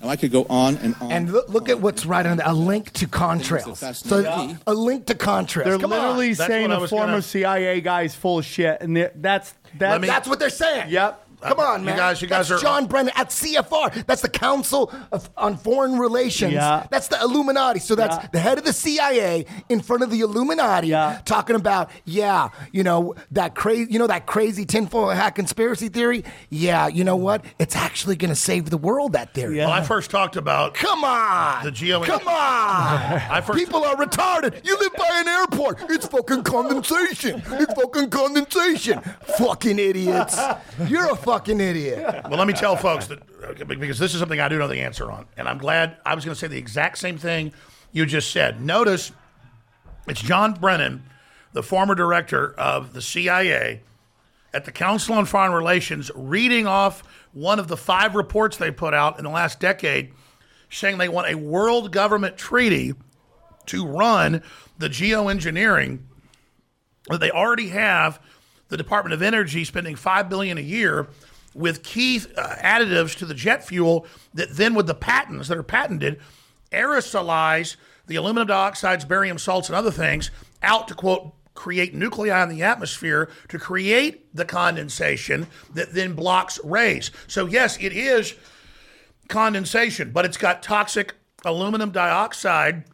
[0.00, 1.10] Now, I could go on and on.
[1.10, 3.78] And look, look at what's right on there, a link to contrails.
[4.06, 4.56] So me.
[4.66, 5.64] a link to contrails.
[5.64, 6.34] They're Come literally on.
[6.36, 9.54] Saying what I a was former gonna- CIA guy is full of shit, and that's
[9.76, 10.90] that's me- That's what they're saying.
[10.90, 11.27] Yep.
[11.40, 11.94] Come uh, on, man.
[11.94, 14.06] You guys- you guys That's are- John Brennan at CFR.
[14.06, 16.52] That's the Council of, on Foreign Relations.
[16.52, 16.86] Yeah.
[16.90, 17.78] That's the Illuminati.
[17.80, 18.28] So that's Yeah.
[18.32, 21.20] the head of the CIA in front of the Illuminati Yeah.
[21.24, 26.24] talking about, yeah, you know, that crazy, you know, that crazy tinfoil hat conspiracy theory.
[26.50, 27.44] Yeah, you know what?
[27.58, 29.12] It's actually going to save the world.
[29.12, 29.58] That theory.
[29.58, 31.64] Well, I first talked about Come on.
[31.64, 32.28] The geo- Come on.
[32.28, 34.64] I first- People are retarded.
[34.64, 35.78] You live by an airport.
[35.90, 37.42] It's fucking condensation.
[37.46, 39.00] It's fucking condensation.
[39.38, 40.38] Fucking idiots.
[40.86, 42.22] You're a fucking idiot.
[42.28, 43.20] Well, let me tell folks that
[43.68, 46.24] because this is something I do know the answer on, and I'm glad I was
[46.24, 47.52] going to say the exact same thing
[47.92, 48.60] you just said.
[48.60, 49.12] Notice
[50.06, 51.04] it's John Brennan,
[51.52, 53.82] the former director of the CIA,
[54.54, 57.02] at the Council on Foreign Relations, reading off
[57.32, 60.12] one of the five reports they put out in the last decade,
[60.70, 62.94] saying they want a world government treaty
[63.66, 64.42] to run
[64.78, 66.00] the geoengineering
[67.08, 68.18] that they already have
[68.68, 71.08] the Department of Energy spending five billion a year
[71.54, 75.62] with key uh, additives to the jet fuel that then with the patents that are
[75.62, 76.20] patented
[76.72, 80.30] aerosolize the aluminum dioxides, barium salts, and other things
[80.62, 86.60] out to quote create nuclei in the atmosphere to create the condensation that then blocks
[86.62, 87.10] rays.
[87.26, 88.34] So yes, it is
[89.28, 91.14] condensation, but it's got toxic
[91.44, 92.84] aluminum dioxide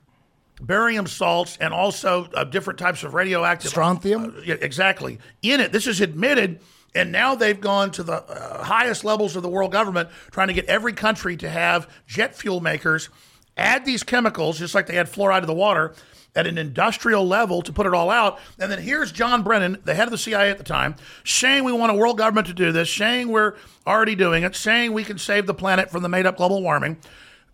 [0.60, 4.34] barium salts and also uh, different types of radioactive Strontium?
[4.36, 5.18] Uh, yeah, exactly.
[5.42, 6.60] In it, this is admitted,
[6.94, 10.54] and now they've gone to the uh, highest levels of the world government, trying to
[10.54, 13.08] get every country to have jet fuel makers
[13.56, 15.94] add these chemicals, just like they add fluoride to the water,
[16.36, 18.38] at an industrial level to put it all out.
[18.58, 21.72] And then here's John Brennan, the head of the CIA at the time, saying we
[21.72, 23.54] want a world government to do this, saying we're
[23.86, 26.98] already doing it, saying we can save the planet from the made up global warming.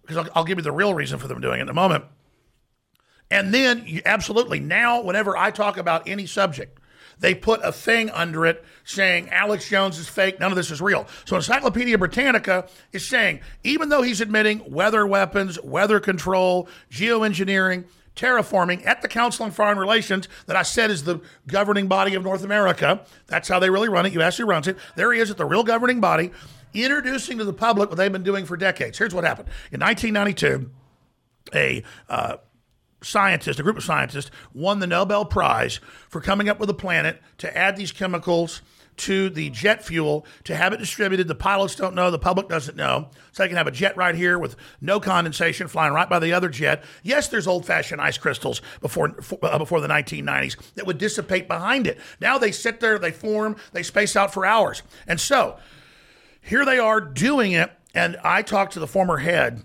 [0.02, 2.04] Because I'll, I'll give you the real reason for them doing it in a moment.
[3.30, 6.80] And then, absolutely, now, whenever I talk about any subject,
[7.20, 10.80] they put a thing under it saying Alex Jones is fake, none of this is
[10.80, 11.06] real.
[11.26, 17.84] So Encyclopedia Britannica is saying, even though he's admitting weather weapons, weather control, geoengineering,
[18.16, 22.24] terraforming at the Council on Foreign Relations, that I said is the governing body of
[22.24, 24.12] North America, that's how they really run it.
[24.12, 24.76] You ask who runs it.
[24.96, 26.32] There he is at the real governing body,
[26.74, 28.98] introducing to the public what they've been doing for decades.
[28.98, 29.48] Here's what happened.
[29.70, 30.70] In 1992,
[31.54, 32.36] a uh,
[33.02, 37.20] scientist, a group of scientists, won the Nobel Prize for coming up with a planet
[37.38, 38.62] to add these chemicals
[39.00, 41.26] to the jet fuel to have it distributed.
[41.26, 43.08] The pilots don't know, the public doesn't know.
[43.32, 46.34] So they can have a jet right here with no condensation flying right by the
[46.34, 46.84] other jet.
[47.02, 51.86] Yes, there's old fashioned ice crystals before, uh, before the 1990s that would dissipate behind
[51.86, 51.98] it.
[52.20, 54.82] Now they sit there, they form, they space out for hours.
[55.06, 55.58] And so
[56.42, 57.72] here they are doing it.
[57.94, 59.64] And I talked to the former head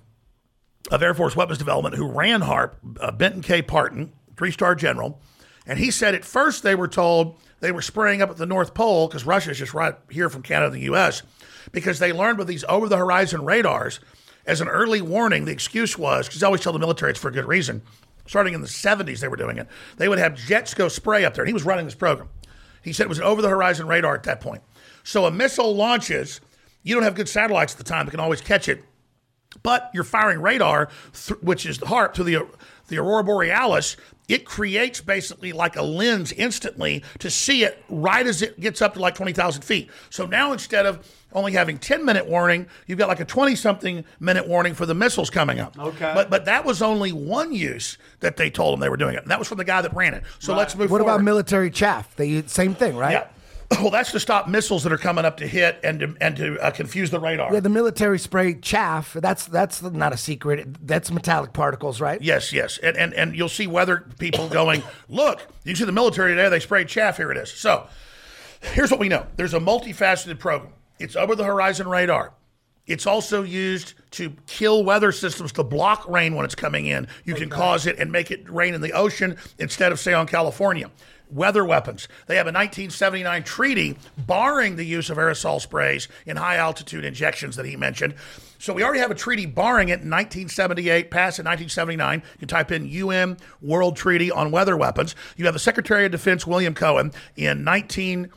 [0.91, 3.61] of Air Force Weapons Development who ran HAARP, uh, Benton K.
[3.61, 5.21] Parton, three star general.
[5.65, 8.73] And he said at first they were told they were spraying up at the North
[8.73, 11.23] Pole because Russia's just right here from Canada and the U.S.
[11.71, 13.99] because they learned with these over the horizon radars
[14.45, 15.45] as an early warning.
[15.45, 17.81] The excuse was because I always tell the military it's for a good reason.
[18.27, 19.67] Starting in the 70s, they were doing it.
[19.97, 21.43] They would have jets go spray up there.
[21.43, 22.29] And he was running this program.
[22.83, 24.61] He said it was an over the horizon radar at that point.
[25.03, 26.41] So a missile launches.
[26.83, 28.83] You don't have good satellites at the time that can always catch it
[29.63, 32.45] but you're firing radar, th- which is the HAARP, to the
[32.87, 33.97] the aurora borealis.
[34.27, 38.95] It creates basically like a lens instantly to see it right as it gets up
[38.95, 39.89] to like twenty thousand feet.
[40.09, 44.05] So now instead of only having 10 minute warning, you've got like a 20 something
[44.21, 45.77] minute warning for the missiles coming up.
[45.77, 46.11] Okay.
[46.15, 49.21] But but that was only one use that they told them they were doing it.
[49.23, 50.23] And that was from the guy that ran it.
[50.39, 51.11] So let's move What forward.
[51.15, 52.15] about military chaff?
[52.15, 53.11] They same thing, right?
[53.11, 53.27] Yeah.
[53.81, 56.59] Well, that's to stop missiles that are coming up to hit and to, and to
[56.59, 57.53] uh, confuse the radar.
[57.53, 59.13] Yeah, the military spray chaff.
[59.13, 60.87] That's that's not a secret.
[60.87, 62.21] That's metallic particles, right?
[62.21, 62.77] Yes, yes.
[62.77, 66.59] And, and and you'll see weather people going, look, you see the military today, they
[66.59, 67.51] sprayed chaff, here it is.
[67.51, 67.87] So
[68.61, 69.25] here's what we know.
[69.35, 70.73] There's a multifaceted program.
[70.99, 72.33] It's over the horizon radar.
[72.87, 77.07] It's also used to kill weather systems to block rain when it's coming in.
[77.23, 80.27] You can cause it and make it rain in the ocean instead of say on
[80.27, 80.91] California.
[81.29, 82.07] Weather weapons.
[82.27, 87.55] They have a 1979 treaty barring the use of aerosol sprays in high altitude injections
[87.55, 88.15] that he mentioned.
[88.59, 92.23] So we already have a treaty barring it in 1978, passed in 1979.
[92.33, 95.15] You can type in UN World Treaty on Weather Weapons.
[95.35, 98.31] You have the Secretary of Defense William Cohen in 19.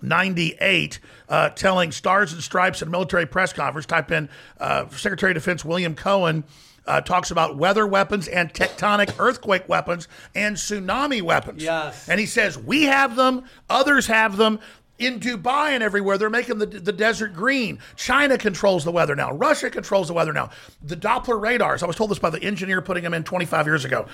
[0.00, 3.84] 98 uh, telling Stars and Stripes at a military press conference.
[3.84, 4.28] Type in
[4.60, 6.44] uh, Secretary of Defense William Cohen.
[6.88, 11.62] Uh, talks about weather weapons and tectonic earthquake weapons and tsunami weapons.
[11.62, 12.08] Yes.
[12.08, 14.58] And he says, We have them, others have them.
[14.98, 17.78] In Dubai and everywhere, they're making the, the desert green.
[17.94, 19.30] China controls the weather now.
[19.32, 20.50] Russia controls the weather now.
[20.82, 23.84] The Doppler radars, I was told this by the engineer putting them in 25 years
[23.84, 24.08] ago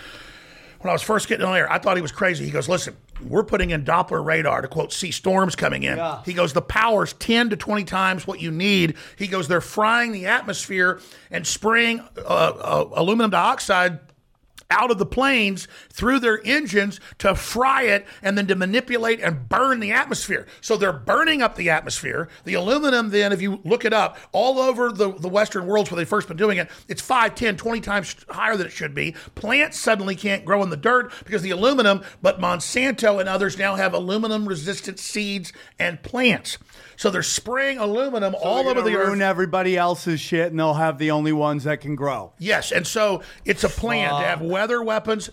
[0.84, 2.44] when I was first getting on air, I thought he was crazy.
[2.44, 6.20] He goes, "Listen, we're putting in Doppler radar to quote see storms coming in." Yeah.
[6.26, 10.12] He goes, "The power's 10 to 20 times what you need." He goes, "They're frying
[10.12, 13.98] the atmosphere and spraying uh, uh, aluminum dioxide."
[14.70, 19.48] Out of the planes through their engines to fry it and then to manipulate and
[19.48, 20.46] burn the atmosphere.
[20.60, 22.28] So they're burning up the atmosphere.
[22.44, 25.96] The aluminum, then, if you look it up, all over the, the Western worlds where
[25.96, 29.14] they've first been doing it, it's 5, 10, 20 times higher than it should be.
[29.34, 33.76] Plants suddenly can't grow in the dirt because the aluminum, but Monsanto and others now
[33.76, 36.58] have aluminum resistant seeds and plants.
[36.96, 39.08] So they're spraying aluminum all over the earth.
[39.08, 42.32] ruin everybody else's shit, and they'll have the only ones that can grow.
[42.38, 45.24] Yes, and so it's a plan to have weather weapons.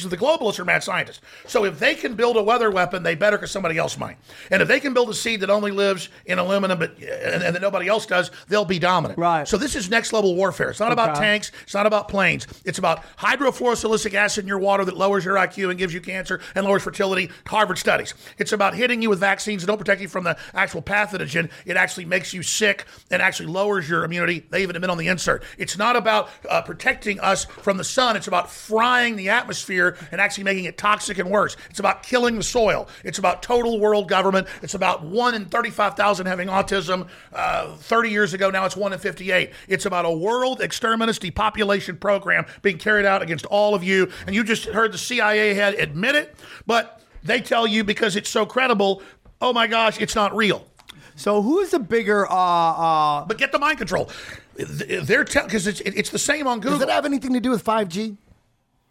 [0.00, 1.20] So the globalists are mad scientists.
[1.46, 4.16] So if they can build a weather weapon, they better because somebody else might.
[4.50, 7.54] And if they can build a seed that only lives in aluminum, but and, and
[7.54, 9.18] that nobody else does, they'll be dominant.
[9.18, 9.46] Right.
[9.46, 10.70] So this is next level warfare.
[10.70, 11.52] It's not about tanks.
[11.62, 12.46] It's not about planes.
[12.64, 16.40] It's about hydrofluorosilicic acid in your water that lowers your IQ and gives you cancer
[16.54, 17.30] and lowers fertility.
[17.46, 18.14] Harvard studies.
[18.38, 21.01] It's about hitting you with vaccines that don't protect you from the actual pathogen.
[21.10, 24.46] It actually makes you sick and actually lowers your immunity.
[24.50, 25.42] They even admit on the insert.
[25.58, 28.16] It's not about uh, protecting us from the sun.
[28.16, 31.56] It's about frying the atmosphere and actually making it toxic and worse.
[31.70, 32.88] It's about killing the soil.
[33.04, 34.46] It's about total world government.
[34.62, 37.08] It's about one in 35,000 having autism.
[37.32, 39.50] Uh, 30 years ago, now it's one in 58.
[39.68, 44.10] It's about a world exterminus depopulation program being carried out against all of you.
[44.26, 46.34] And you just heard the CIA head admit it,
[46.66, 49.02] but they tell you because it's so credible,
[49.40, 50.66] oh my gosh, it's not real.
[51.16, 52.30] So who's the bigger?
[52.30, 54.10] Uh, uh, But get the mind control.
[54.56, 56.78] They're telling because it's it's the same on Google.
[56.78, 58.16] Does it have anything to do with 5G?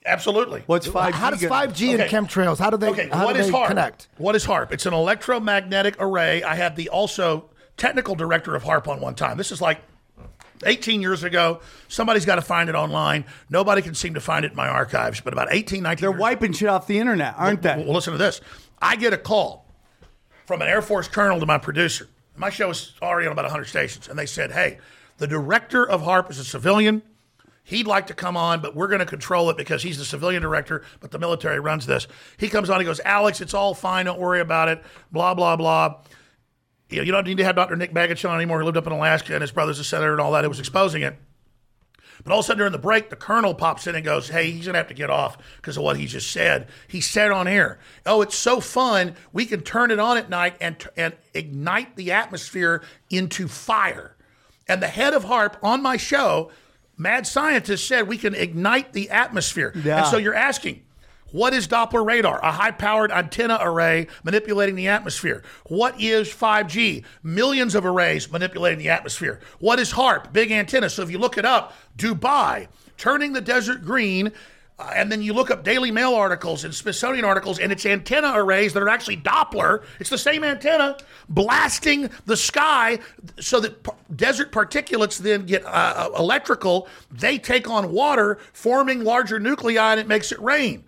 [0.05, 0.63] Absolutely.
[0.65, 1.13] what's five?
[1.13, 2.01] How does 5G Okay.
[2.03, 2.57] and chemtrails?
[2.57, 2.89] How do they?
[2.89, 3.67] Okay, how what do is they HAARP?
[3.67, 4.07] connect?
[4.17, 4.71] What is HAARP?
[4.71, 6.41] It's an electromagnetic array.
[6.41, 9.37] I had the also technical director of HAARP on one time.
[9.37, 9.79] This is like
[10.65, 11.59] 18 years ago.
[11.87, 13.25] Somebody's got to find it online.
[13.49, 16.19] Nobody can seem to find it in my archives, but about 18, 19 They're years
[16.19, 17.83] wiping shit off the internet, aren't well, they?
[17.83, 18.41] well, listen to this.
[18.81, 19.67] I get a call
[20.47, 22.07] from an Air Force colonel to my producer.
[22.41, 24.79] My show is already on about 100 stations, and they said, "Hey,
[25.19, 27.03] the director of HAARP is a civilian.
[27.63, 30.41] He'd like to come on, but we're going to control it because he's the civilian
[30.41, 34.05] director, but the military runs this." He comes on, he goes, "Alex, it's all fine.
[34.05, 34.83] Don't worry about it.
[35.11, 35.99] Blah blah blah."
[36.89, 37.75] You, know, you don't need to have Dr.
[37.75, 38.59] Nick Begich on anymore.
[38.59, 40.43] He lived up in Alaska, and his brother's a senator, and all that.
[40.43, 41.15] It was exposing it.
[42.23, 44.51] But all of a sudden during the break, the colonel pops in and goes, Hey,
[44.51, 46.67] he's going to have to get off because of what he just said.
[46.87, 49.15] He said on air, Oh, it's so fun.
[49.33, 54.15] We can turn it on at night and, and ignite the atmosphere into fire.
[54.67, 56.51] And the head of HAARP on my show,
[56.97, 59.73] Mad Scientist, said we can ignite the atmosphere.
[59.75, 59.99] Yeah.
[59.99, 60.83] And so you're asking,
[61.31, 62.39] what is Doppler radar?
[62.43, 65.43] A high powered antenna array manipulating the atmosphere.
[65.67, 67.03] What is 5G?
[67.23, 69.39] Millions of arrays manipulating the atmosphere.
[69.59, 70.33] What is HAARP?
[70.33, 70.89] Big antenna.
[70.89, 72.67] So if you look it up, Dubai,
[72.97, 74.31] turning the desert green.
[74.79, 78.31] uh, and then you look up Daily Mail articles and Smithsonian articles, and it's antenna
[78.35, 79.83] arrays that are actually Doppler.
[79.99, 80.97] It's the same antenna
[81.29, 82.99] blasting the sky
[83.39, 86.87] so that p- desert particulates then get uh, uh, electrical.
[87.11, 90.83] They take on water, forming larger nuclei, and it makes it rain.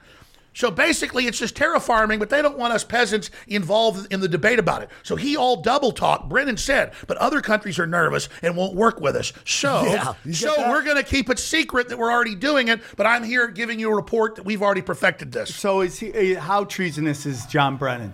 [0.54, 4.60] So basically, it's just terraforming, but they don't want us peasants involved in the debate
[4.60, 4.90] about it.
[5.02, 6.30] So he all double talk.
[6.30, 9.34] Brennan said, but other countries are nervous and won't work with us.
[9.46, 12.82] So, Yeah, so we're going to keep it secret that we're already doing it.
[12.96, 15.54] But I'm here giving you a report that we've already perfected this.
[15.56, 16.36] So is he?
[16.36, 18.14] uh, How treasonous is John Brennan?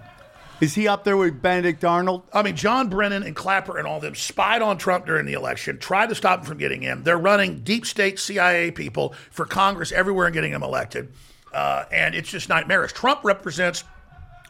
[0.62, 2.24] Is he up there with Benedict Arnold?
[2.34, 5.78] I mean, John Brennan and Clapper and all them spied on Trump during the election,
[5.78, 7.04] tried to stop him from getting in.
[7.04, 11.14] They're running deep state CIA people for Congress everywhere and getting him elected.
[11.54, 12.94] Uh, and it's just nightmarish.
[12.94, 13.84] Trump represents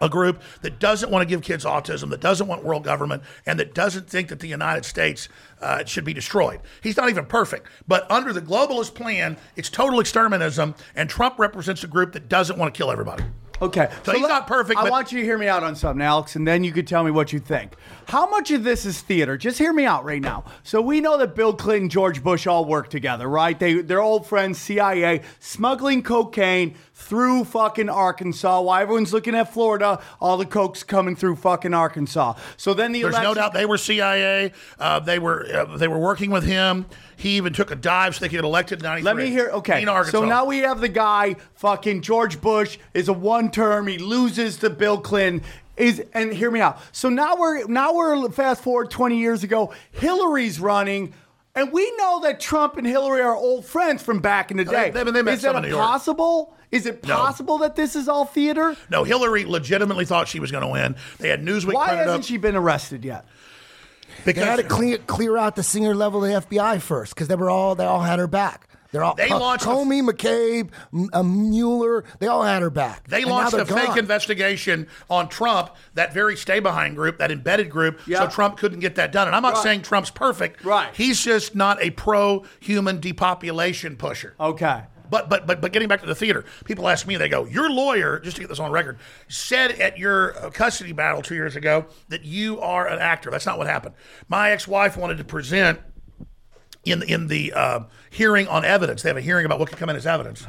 [0.01, 3.59] a group that doesn't want to give kids autism, that doesn't want world government, and
[3.59, 5.27] that doesn't think that the United States
[5.61, 6.59] uh, should be destroyed.
[6.81, 7.67] He's not even perfect.
[7.87, 12.57] But under the globalist plan, it's total exterminism, and Trump represents a group that doesn't
[12.57, 13.23] want to kill everybody.
[13.61, 13.89] Okay.
[14.03, 16.35] So he's not perfect, I but- want you to hear me out on something, Alex,
[16.35, 17.73] and then you could tell me what you think.
[18.07, 19.37] How much of this is theater?
[19.37, 20.45] Just hear me out right now.
[20.63, 23.59] So we know that Bill Clinton, George Bush all work together, right?
[23.59, 26.75] They they're old friends, CIA, smuggling cocaine
[27.09, 28.61] through fucking Arkansas.
[28.61, 32.35] While everyone's looking at Florida, all the coke's coming through fucking Arkansas.
[32.55, 34.53] So then the There's no doubt they were CIA.
[34.77, 36.85] Uh, they were uh, they were working with him.
[37.17, 39.03] He even took a dive so they could get elected in '93.
[39.03, 39.49] Let me hear.
[39.49, 39.81] Okay.
[39.81, 40.19] in Arkansas.
[40.19, 43.87] So now we have the guy, fucking George Bush, is a one term.
[43.87, 45.43] He loses to Bill Clinton.
[45.77, 46.79] Is and hear me out.
[46.91, 49.73] So now we're now we're fast forward 20 years ago.
[49.93, 51.13] Hillary's running.
[51.59, 54.71] And we know that Trump and Hillary are old friends from back in the uh,
[54.71, 54.89] day.
[54.91, 56.53] they- they met is that it in New possible?
[56.71, 57.15] Is it No.
[57.15, 58.75] possible that this is all theater?
[58.89, 60.95] No, Hillary legitimately thought she was going to win.
[61.17, 63.25] They had Newsweek Why printed hasn't up she been arrested yet?
[64.23, 67.27] They because had to clear clear out the senior level of the FBI first because
[67.27, 68.68] they were all they all had her back.
[68.91, 72.03] They're all They Co- launched a- Comey, McCabe, M- uh, Mueller.
[72.19, 73.07] They all had her back.
[73.07, 77.69] They And launched a fake investigation on Trump, that very stay behind group, that embedded
[77.69, 78.19] group, Yeah.
[78.21, 79.27] so Trump couldn't get that done.
[79.27, 79.63] And I'm not Right.
[79.63, 80.63] saying Trump's perfect.
[80.63, 80.89] Right.
[80.93, 84.33] He's just not a pro human depopulation pusher.
[84.39, 84.81] Okay.
[85.11, 87.17] But but but but getting back to the theater, people ask me.
[87.17, 90.91] They go, "Your lawyer, just to get this on record, said at your uh, custody
[90.91, 93.95] battle two years ago that you are an actor." That's not what happened.
[94.27, 95.79] My ex-wife wanted to present
[96.85, 99.01] in in the uh, hearing on evidence.
[99.03, 100.45] They have a hearing about what could come in as evidence.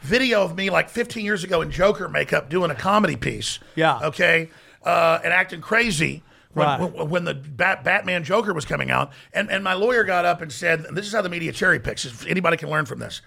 [0.00, 3.58] Video of me like 15 years ago in Joker makeup doing a comedy piece.
[3.74, 3.98] Yeah.
[4.02, 4.50] Okay.
[4.84, 6.22] Uh, and acting crazy.
[6.52, 6.80] When, Right.
[6.80, 10.40] when, when the Bat, Batman Joker was coming out, and, and my lawyer got up
[10.40, 12.06] and said, and this is how the media cherry picks.
[12.06, 13.20] If anybody can learn from this.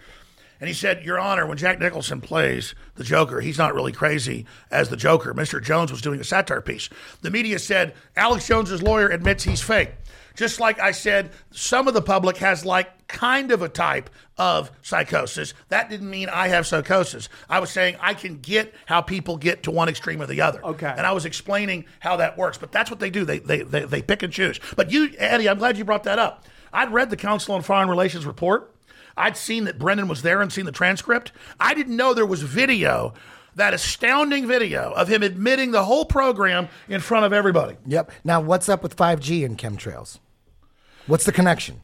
[0.60, 4.46] And he said, Your Honor, when Jack Nicholson plays the Joker, he's not really crazy
[4.72, 5.34] as the Joker.
[5.34, 5.62] Mr.
[5.64, 6.90] Jones was doing a satire piece.
[7.22, 9.92] The media said, Alex Jones's lawyer admits he's fake.
[10.36, 14.72] Just like I said, some of the public has like kind of a type of
[14.82, 15.54] psychosis.
[15.70, 17.28] That didn't mean I have psychosis.
[17.50, 20.64] I was saying I can get how people get to one extreme or the other.
[20.64, 20.94] Okay.
[20.96, 22.58] And I was explaining how that works.
[22.58, 23.26] But that's what they do.
[23.26, 24.60] They they they, they pick and choose.
[24.76, 26.46] But you, Eddie, I'm glad you brought that up.
[26.72, 28.74] I'd read the Council on Foreign Relations report.
[29.18, 31.32] I'd seen that Brennan was there and seen the transcript.
[31.60, 33.14] I didn't know there was video,
[33.56, 37.78] that astounding video of him admitting the whole program in front of everybody.
[37.86, 38.12] Yep.
[38.24, 40.20] Now, what's up with 5G and chemtrails?
[41.08, 41.82] What's the connection?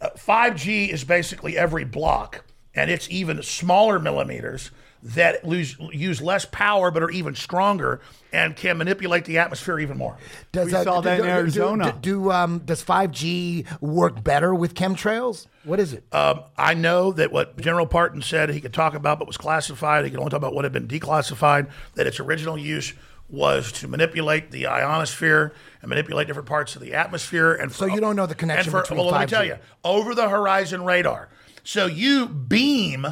[0.00, 2.44] Uh, 5G is basically every block,
[2.74, 4.70] and it's even smaller millimeters
[5.04, 8.00] that lose, use less power but are even stronger
[8.32, 10.16] and can manipulate the atmosphere even more.
[10.50, 11.92] Does, We saw that in Arizona.
[12.00, 15.46] Do, do, um, does 5G work better with chemtrails?
[15.64, 16.04] What is it?
[16.12, 20.04] Um, I know that what General Parton said he could talk about but was classified,
[20.04, 22.94] he could only talk about what had been declassified, that its original use
[23.28, 25.52] was to manipulate the ionosphere
[25.82, 27.52] and manipulate different parts of the atmosphere.
[27.54, 29.28] And So you don't know the connection and for, between well, let me 5G.
[29.28, 31.28] tell you, over the horizon radar.
[31.62, 33.06] So you beam,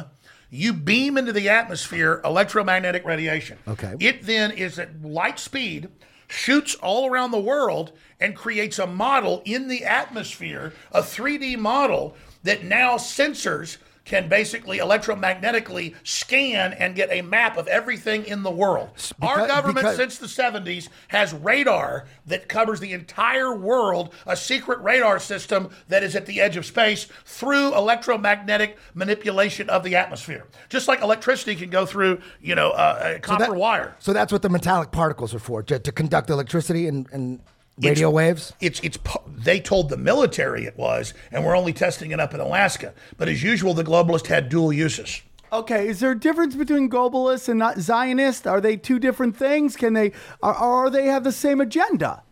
[0.53, 3.57] you beam into the atmosphere electromagnetic radiation.
[3.67, 3.95] Okay.
[3.99, 5.89] It then is at light speed,
[6.27, 12.15] shoots all around the world, and creates a model in the atmosphere, a 3D model
[12.43, 18.51] that now sensors can basically electromagnetically scan and get a map of everything in the
[18.51, 18.89] world.
[19.21, 24.81] Our government, because- since the 70s, has radar that covers the entire world, a secret
[24.81, 30.47] radar system that is at the edge of space through electromagnetic manipulation of the atmosphere.
[30.69, 33.95] Just like electricity can go through, you know, uh, a copper that- wire.
[33.99, 37.39] So that's what the metallic particles are for, to, to conduct electricity and, and
[37.77, 38.53] It's- radio waves?
[38.61, 38.97] It's it's
[39.27, 42.93] they told the military it was, and we're only testing it up in Alaska.
[43.17, 45.21] But as usual, the globalist had dual uses.
[45.51, 48.47] Okay, is there a difference between globalists and not Zionist?
[48.47, 49.75] Are they two different things?
[49.75, 50.11] Can they,
[50.41, 52.22] or, are they have the same agenda?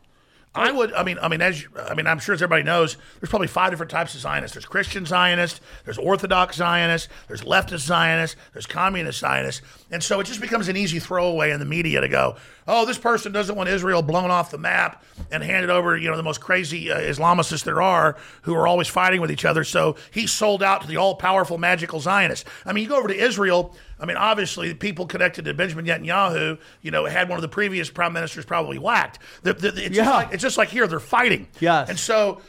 [0.54, 0.92] I would.
[0.94, 1.18] I mean.
[1.22, 1.42] I mean.
[1.42, 4.22] As you, I mean, I'm sure as everybody knows, there's probably five different types of
[4.22, 4.54] Zionists.
[4.54, 5.62] There's Christian Zionists.
[5.86, 7.08] There's Orthodox Zionists.
[7.30, 8.36] There's leftist Zionists.
[8.52, 9.62] There's communist Zionists.
[9.92, 12.36] And so it just becomes an easy throwaway in the media to go,
[12.68, 16.18] "Oh, this person doesn't want Israel blown off the map and handed over, you know,
[16.18, 19.96] the most crazy uh, Islamicists there are, who are always fighting with each other." So
[20.12, 22.44] he's sold out to the all-powerful, magical Zionists.
[22.66, 23.74] I mean, you go over to Israel.
[24.02, 27.90] I mean, obviously, people connected to Benjamin Netanyahu, you know, had one of the previous
[27.90, 29.20] prime ministers probably whacked.
[29.44, 30.04] The, the, it's, Yeah.
[30.04, 31.48] just like, it's just like here, they're fighting.
[31.60, 31.88] Yes.
[31.90, 32.42] And so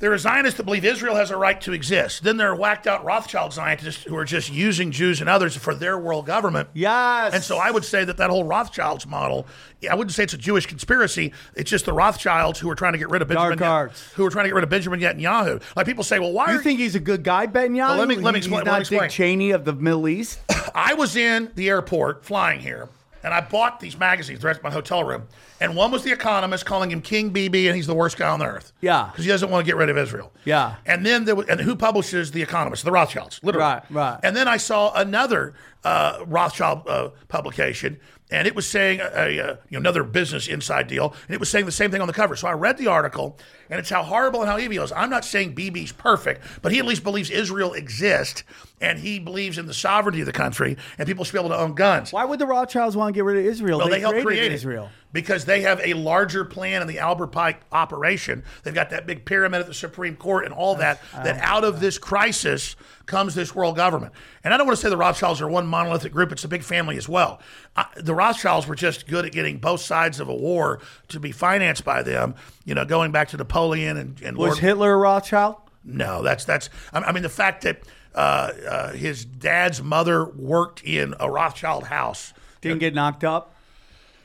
[0.00, 2.24] there are Zionists that believe Israel has a right to exist.
[2.24, 5.74] Then there are whacked out Rothschild Zionists who are just using Jews and others for
[5.74, 6.68] their world government.
[6.74, 7.32] Yes.
[7.32, 9.46] And so I would say that that whole Rothschilds model,
[9.88, 11.32] I wouldn't say it's a Jewish conspiracy.
[11.54, 14.12] It's just the Rothschilds who are trying to get rid of Benjamin, Dark arts.
[14.14, 15.62] who are trying to get rid of Benjamin Netanyahu.
[15.76, 17.88] Like people say, well, why are You are think he's a good guy, Netanyahu?
[17.90, 19.00] Well, let me- let me He's explain- not let me explain.
[19.02, 20.40] Dick Cheney of the Middle East.
[20.74, 22.88] I was in the airport flying here,
[23.24, 24.40] and I bought these magazines.
[24.40, 25.26] The rest of my hotel room,
[25.60, 28.38] and one was The Economist calling him King BB, and he's the worst guy on
[28.38, 28.72] the earth.
[28.80, 29.08] Yeah.
[29.10, 30.30] because he doesn't want to get rid of Israel.
[30.44, 30.76] Yeah.
[30.86, 32.84] and then there was, and who publishes The Economist?
[32.84, 33.64] The Rothschilds, literally.
[33.64, 34.20] Right, right.
[34.22, 37.98] And then I saw another uh, Rothschild uh, publication.
[38.30, 41.38] And it was saying a, a, uh, you know, another business inside deal, and it
[41.38, 42.34] was saying the same thing on the cover.
[42.36, 43.38] So I read the article,
[43.70, 44.92] and it's how horrible and how evil he is.
[44.92, 48.44] I'm not saying BB's perfect, but he at least believes Israel exists,
[48.80, 51.58] and he believes in the sovereignty of the country, and people should be able to
[51.58, 52.12] own guns.
[52.12, 53.78] Why would the Rothschilds want to get rid of Israel?
[53.78, 54.52] Well, they, helped create.
[54.52, 54.90] Israel.
[55.12, 58.42] because they have a larger plan in the Albert Pike operation.
[58.62, 61.00] They've got that big pyramid at the Supreme Court and all that.
[61.14, 62.76] That out of this crisis
[63.06, 64.12] comes this world government.
[64.42, 66.62] And I don't want to say the Rothschilds are one monolithic group; it's a big
[66.62, 67.40] family as well.
[67.76, 71.32] I, the Rothschilds were just good at getting both sides of a war to be
[71.32, 72.34] financed by them.
[72.64, 75.56] You know, going back to Napoleon and, and Was Lord Hitler a Rothschild?
[75.84, 76.70] no, that's that's.
[76.92, 77.82] I mean, the fact that
[78.14, 82.32] uh, uh, his dad's mother worked in a Rothschild house.
[82.60, 83.54] Didn't get knocked up.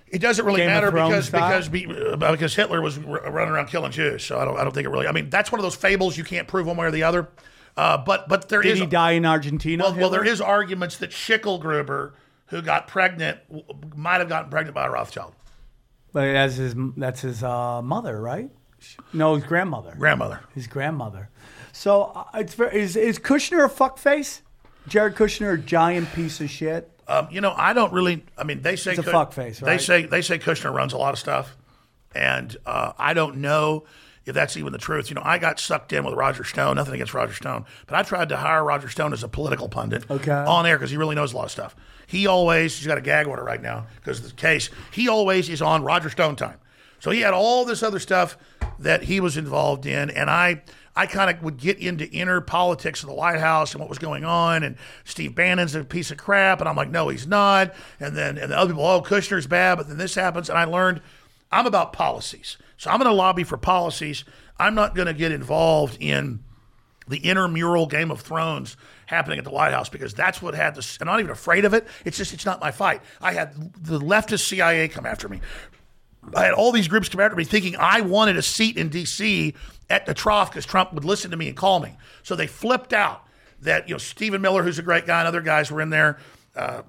[0.08, 1.50] It doesn't really Game matter because style?
[1.50, 4.24] because be, uh, because Hitler was r- running around killing Jews.
[4.24, 5.08] So I don't I don't think it really.
[5.08, 7.28] I mean, that's one of those fables you can't prove one way or the other.
[7.78, 9.84] Uh, but but there Did is he die in Argentina?
[9.84, 12.14] well, well there is arguments that Schicklgruber,
[12.48, 15.36] who got pregnant, w- might have gotten pregnant by a Rothschild
[16.12, 16.76] But that's his.
[16.98, 18.50] That's his uh, mother, right?
[19.14, 19.94] No, his grandmother.
[19.98, 20.40] grandmother.
[20.56, 21.30] his grandmother.
[21.74, 24.42] So uh, it's very, is is Kushner a fuckface?
[24.88, 26.90] Jared Kushner, a giant piece of shit.
[27.08, 28.24] Um, you know, I don't really.
[28.38, 30.98] I mean, they say He's a Ku- fuckface, They say they say Kushner runs a
[30.98, 31.58] lot of stuff,
[32.16, 33.84] and uh, I don't know
[34.26, 35.10] if that's even the truth.
[35.10, 36.76] You know, I got sucked in with Roger Stone.
[36.78, 40.10] Nothing against Roger Stone, but I tried to hire Roger Stone as a political pundit
[40.10, 40.32] Okay.
[40.32, 41.76] on air because he really knows a lot of stuff.
[42.10, 44.72] He always he's got a gag order right now because of the case.
[44.92, 46.58] He always is on Roger Stone time.
[47.00, 48.36] So he had all this other stuff
[48.80, 50.64] that he was involved in, and I
[50.96, 54.00] I kind of would get into inner politics of the White House and what was
[54.00, 57.76] going on, and Steve Bannon's a piece of crap, and I'm like, no, he's not.
[58.00, 60.64] And then and the other people, oh, Kushner's bad, but then this happens, and I
[60.64, 61.02] learned
[61.52, 64.24] I'm about policies, so I'm going to lobby for policies.
[64.58, 66.40] I'm not going to get involved in
[67.08, 68.78] the intramural Game of Thrones
[69.10, 71.00] happening at the White House because that's what had this.
[71.02, 71.88] I'm not even afraid of it.
[72.06, 73.02] It's just it's not my fight.
[73.20, 75.42] I had the leftist CIA come after me.
[76.36, 79.56] I had all these groups come after me thinking I wanted a seat in D.C.
[79.90, 81.98] at the trough because Trump would listen to me and call me.
[82.22, 83.26] So they flipped out
[83.62, 86.20] that you know Stephen Miller, who's a great guy, and other guys were in there.
[86.56, 86.84] Uh,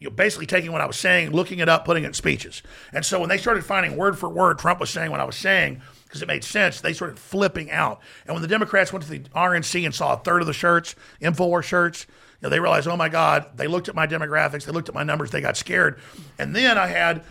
[0.00, 2.62] you know, basically taking what I was saying, looking it up, putting it in speeches.
[2.92, 5.36] And so when they started finding word for word Trump was saying what I was
[5.36, 8.00] saying, because it made sense, they started flipping out.
[8.26, 10.94] And when the Democrats went to the RNC and saw a third of the shirts,
[11.20, 12.06] Infowars shirts,
[12.40, 14.94] you know, they realized, oh my God, they looked at my demographics, they looked at
[14.94, 16.00] my numbers, they got scared.
[16.38, 17.24] And then I had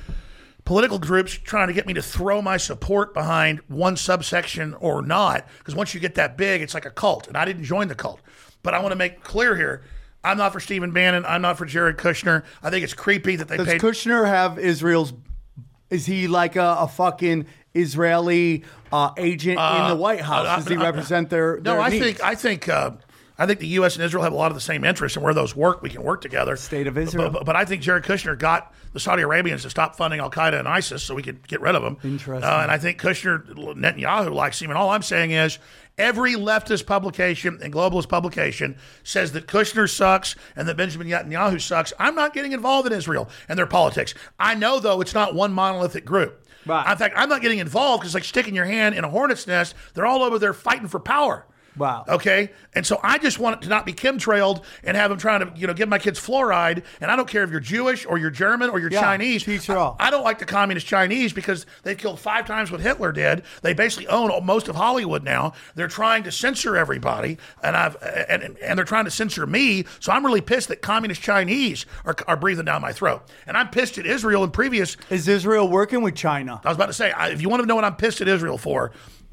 [0.64, 5.48] political groups trying to get me to throw my support behind one subsection or not.
[5.58, 7.28] Because once you get that big, it's like a cult.
[7.28, 8.20] And I didn't join the cult.
[8.64, 9.84] But I want to make clear here
[10.24, 11.26] I'm not for Stephen Bannon.
[11.26, 12.44] I'm not for Jared Kushner.
[12.62, 13.82] I think it's creepy that they Does paid.
[13.82, 15.14] Kushner have Israel's?
[15.90, 20.46] Is he like a, a fucking Israeli uh, agent in the White House?
[20.46, 21.58] Uh, Does he uh, represent their?
[21.58, 22.06] no, their I needs?
[22.06, 22.92] think I think uh,
[23.38, 23.96] I think the U.S.
[23.96, 26.04] and Israel have a lot of the same interests, and where those work, we can
[26.04, 26.56] work together.
[26.56, 27.26] State of Israel.
[27.26, 30.32] But, but, but I think Jared Kushner got the Saudi Arabians to stop funding Al
[30.32, 31.98] Qaeda and ISIS, so we could get rid of them.
[32.04, 32.44] Interesting.
[32.44, 33.46] Uh, and I think Kushner,
[33.76, 34.72] Netanyahu likes him.
[34.72, 35.60] And all I'm saying is.
[35.98, 41.91] Every leftist publication and globalist publication says that Kushner sucks and that Benjamin Netanyahu sucks.
[41.98, 44.14] I'm not getting involved in Israel and their politics.
[44.40, 46.45] I know, though, it's not one monolithic group.
[46.68, 46.91] Right.
[46.91, 49.48] In fact, I'm not getting involved because it's like sticking your hand in a hornet's
[49.48, 49.74] nest.
[49.94, 51.48] They're all over there fighting for power.
[51.78, 52.06] Wow.
[52.08, 52.52] Okay.
[52.74, 55.52] And so I just want it to not be chemtrailed and have them trying to,
[55.60, 56.84] you know, give my kids fluoride.
[57.02, 59.44] And I don't care if you're Jewish or you're German or you're Yeah, Chinese.
[59.44, 59.95] teach her all.
[59.99, 63.44] I, I don't like the communist Chinese because they killed five times what Hitler did.
[63.62, 65.54] They basically own most of Hollywood now.
[65.76, 69.86] They're trying to censor everybody, and I've and and they're trying to censor me.
[69.99, 73.24] So I'm really pissed that communist Chinese are, are breathing down my throat.
[73.45, 76.62] And I'm pissed at Israel in previous Is Israel working with China?
[76.64, 78.28] I was about to say, I- if you want to know what I'm pissed at
[78.28, 78.91] Israel for,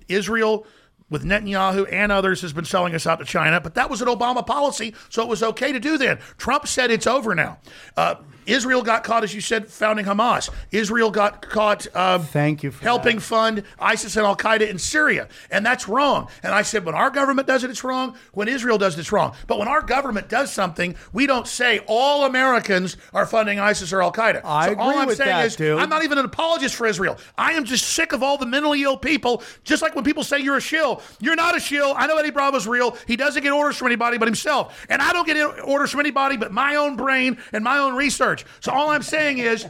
[0.09, 0.66] Israel
[1.11, 4.09] with Netanyahu and others has been selling us out to China, but that was an
[4.09, 6.19] Obama policy, so it was okay to do then.
[6.39, 7.59] Trump said it's over now.
[7.97, 10.51] Uh, Israel got caught, as you said, founding Hamas.
[10.71, 13.23] Israel got caught um, Thank you helping that.
[13.23, 16.29] fund ISIS and Al Qaeda in Syria, and that's wrong.
[16.43, 18.16] And I said, when our government does it, it's wrong.
[18.33, 19.35] When Israel does it, it's wrong.
[19.47, 24.03] But when our government does something, we don't say all Americans are funding ISIS or
[24.03, 24.43] Al Qaeda.
[24.45, 25.79] I so all agree I'm with saying that, is, dude.
[25.79, 27.19] I'm not even an apologist for Israel.
[27.39, 29.43] I am just sick of all the mentally ill people.
[29.65, 31.03] Just like when people say you're a shill, shill.
[31.21, 31.95] You're not a shill.
[31.97, 32.97] I know Eddie Bravo's real.
[33.07, 34.85] He doesn't get orders from anybody but himself.
[34.89, 38.34] And I don't get orders from anybody but my own brain and my own research.
[38.61, 39.66] So all I'm saying is,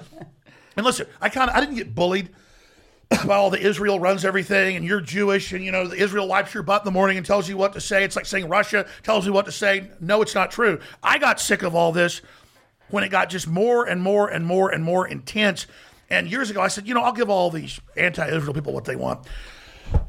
[0.76, 2.30] and listen, I kind of I didn't get bullied
[3.26, 6.62] by all the Israel runs everything and you're Jewish and you know Israel wipes your
[6.62, 8.04] butt in the morning and tells you what to say.
[8.04, 9.90] It's like saying Russia tells you what to say.
[10.00, 10.78] No, it's not true.
[11.02, 12.22] I got sick of all this
[12.88, 15.66] when it got just more and more and more and more intense.
[16.10, 18.94] And years ago, I said, you know, I'll give all these anti-Israel people what they
[18.94, 19.26] want.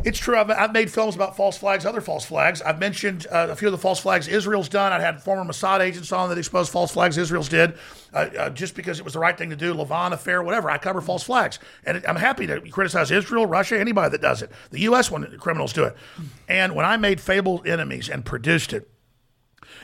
[0.04, 0.38] It's true.
[0.38, 2.62] I've, I've made films about false flags, other false flags.
[2.62, 4.94] I've mentioned uh, a few of the false flags Israel's done.
[4.94, 7.74] I had former Mossad agents on that exposed false flags Israel's did,
[8.14, 9.74] uh, uh, just because it was the right thing to do.
[9.74, 10.70] Lavon affair, whatever.
[10.70, 14.52] I cover false flags, and I'm happy to criticize Israel, Russia, anybody that does it.
[14.70, 15.10] The U.S.
[15.10, 15.96] when criminals do it.
[16.48, 18.88] And when I made Fabled Enemies and produced it,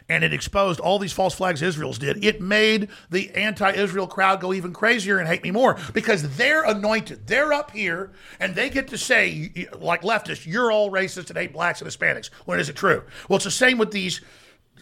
[0.09, 2.23] and it exposed all these false flags Israel's did.
[2.23, 7.27] It made the anti-Israel crowd go even crazier and hate me more because they're anointed.
[7.27, 11.53] They're up here and they get to say, like leftists, you're all racist and hate
[11.53, 12.27] blacks and Hispanics.
[12.45, 13.03] When is it true?
[13.27, 14.21] Well, it's the same with these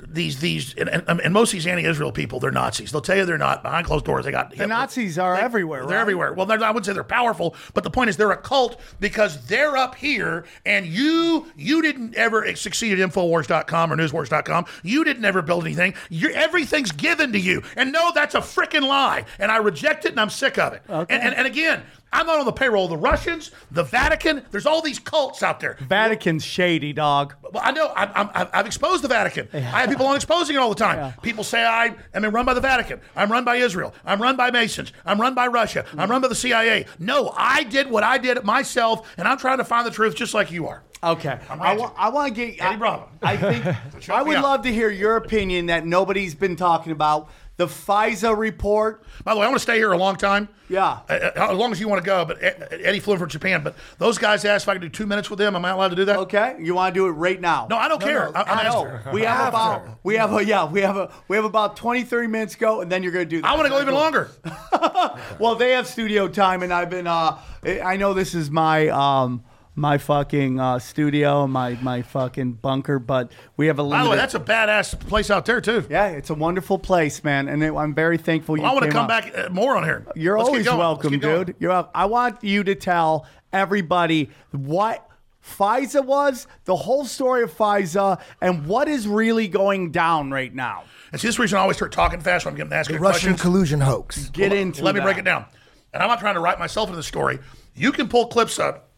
[0.07, 2.91] these these and, and, and most of these anti-Israel people, they're Nazis.
[2.91, 4.25] They'll tell you they're not behind closed doors.
[4.25, 5.85] They got The Nazis are everywhere.
[5.85, 6.01] they're right?
[6.01, 6.33] everywhere.
[6.33, 9.45] Well, they're, I wouldn't say they're powerful, but the point is they're a cult because
[9.47, 14.65] they're up here, and you you didn't ever succeed at Infowars.com or Newswars.com.
[14.83, 15.93] You didn't ever build anything.
[16.09, 20.11] you everything's given to you, and no, that's a freaking lie, and I reject it,
[20.11, 20.81] and I'm sick of it.
[20.89, 21.13] Okay.
[21.13, 24.43] And, and, and again, I'm not on the payroll of the Russians, the Vatican.
[24.51, 25.77] There's all these cults out there.
[25.81, 27.35] Vatican's shady, dog.
[27.41, 29.47] Well, I know I'm, I'm, I've exposed the Vatican.
[29.53, 31.13] I have people on exposing it all the time.
[31.21, 32.99] People say I am run by the Vatican.
[33.15, 33.93] I'm run by Israel.
[34.05, 34.91] I'm run by Masons.
[35.05, 35.85] I'm run by Russia.
[35.97, 36.85] I'm run by the CIA.
[36.97, 40.33] No, I did what I did myself, and I'm trying to find the truth just
[40.33, 40.83] like you are.
[41.01, 41.75] Okay, I'm I
[42.09, 42.35] want.
[42.35, 43.09] To get Eddie Bravo.
[43.21, 43.65] I think
[44.09, 44.43] I would up.
[44.43, 47.29] love to hear your opinion that nobody's been talking about
[47.59, 49.03] the FISA report.
[49.25, 50.47] By the way, I want to stay here a long time.
[50.69, 50.99] Yeah.
[51.09, 52.23] Uh, as long as you want to go.
[52.23, 53.63] But Eddie flew in from Japan.
[53.63, 55.57] But those guys asked if I could do two minutes with them.
[55.57, 56.19] Am I allowed to do that?
[56.19, 57.67] Okay, you want to do it right now?
[57.69, 58.35] No, I don't care.
[58.35, 59.11] I, I'm I know.
[59.11, 59.83] We have After.
[59.83, 62.59] about we have a yeah we have a we have about 20 30 minutes to
[62.59, 63.47] go and then you're going to do that.
[63.51, 64.31] I want to go even longer.
[65.39, 69.43] Well, they have studio time and I've been uh I know this is my um
[69.79, 74.17] my fucking uh, studio, my my fucking bunker, but we have a By the way,
[74.17, 75.85] that's a badass place out there too.
[75.89, 78.91] Yeah, it's a wonderful place, man, and it, I'm very thankful you I want to
[78.91, 79.07] come out.
[79.07, 80.05] back uh, more on here.
[80.15, 81.55] You're Let's always welcome, dude.
[81.59, 81.71] You're.
[81.71, 85.07] wel- I want you to tell everybody what
[85.43, 90.83] FISA was, the whole story of FISA, and what is really going down right now.
[91.11, 92.99] And see, this is reason I always start talking fast when I'm getting asked The
[92.99, 93.41] Russian questions.
[93.41, 94.29] collusion hoax.
[94.29, 94.83] Get Well, into.
[94.83, 95.45] Let me break it down.
[95.93, 97.39] And I'm not trying to write myself into the story.
[97.73, 98.88] You can pull clips up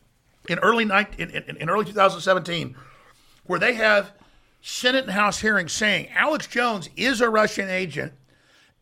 [0.47, 2.76] in early night in, in, in early 2017
[3.45, 4.11] where they have
[4.61, 8.13] Senate and House hearings saying Alex Jones is a Russian agent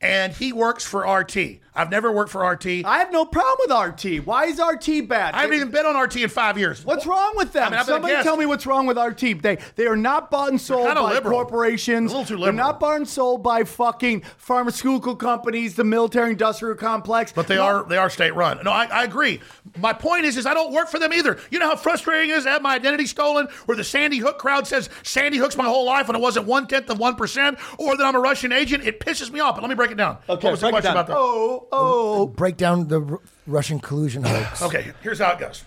[0.02, 1.60] and he works for RT.
[1.76, 2.66] I've never worked for RT.
[2.86, 4.26] I have no problem with RT.
[4.26, 5.34] Why is RT bad?
[5.36, 6.84] I haven't even been on RT in five years.
[6.86, 7.68] What's wrong with them?
[7.68, 9.42] I mean, I've been a Somebody tell me what's wrong with RT.
[9.42, 11.34] They they are not bought and sold kinda by liberal.
[11.38, 12.12] corporations.
[12.12, 12.46] A little too liberal.
[12.46, 17.32] They're not bought and sold by fucking pharmaceutical companies, the military industrial complex.
[17.32, 17.64] But they No.
[17.64, 18.60] are they are state run.
[18.64, 19.40] No, I, I agree.
[19.78, 21.38] My point is is I don't work for them either.
[21.52, 24.40] You know how frustrating it is to have my identity stolen, where the Sandy Hook
[24.40, 27.58] crowd says Sandy Hook's my whole life and it wasn't one tenth of one percent,
[27.78, 28.84] or that I'm a Russian agent.
[28.86, 29.56] It pisses me off.
[29.56, 30.18] But let me break it down.
[30.28, 31.04] Okay, what was the break it question down.
[31.04, 31.18] about that?
[31.18, 32.28] Oh, Oh, oh.
[32.28, 34.62] Break down the R- Russian collusion hoax.
[34.62, 35.64] Okay, here's how it goes.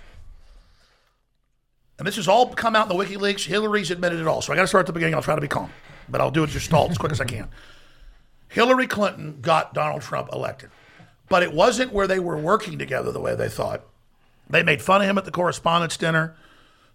[1.99, 3.47] And this has all come out in the WikiLeaks.
[3.47, 4.43] Hillary's admitted it all.
[4.43, 5.15] So I got to start at the beginning.
[5.15, 5.71] I'll try to be calm,
[6.09, 7.49] but I'll do it just stall as quick as I can.
[8.49, 10.71] Hillary Clinton got Donald Trump elected,
[11.29, 13.85] but it wasn't where they were working together the way they thought.
[14.51, 16.35] They made fun of him at the correspondence dinner.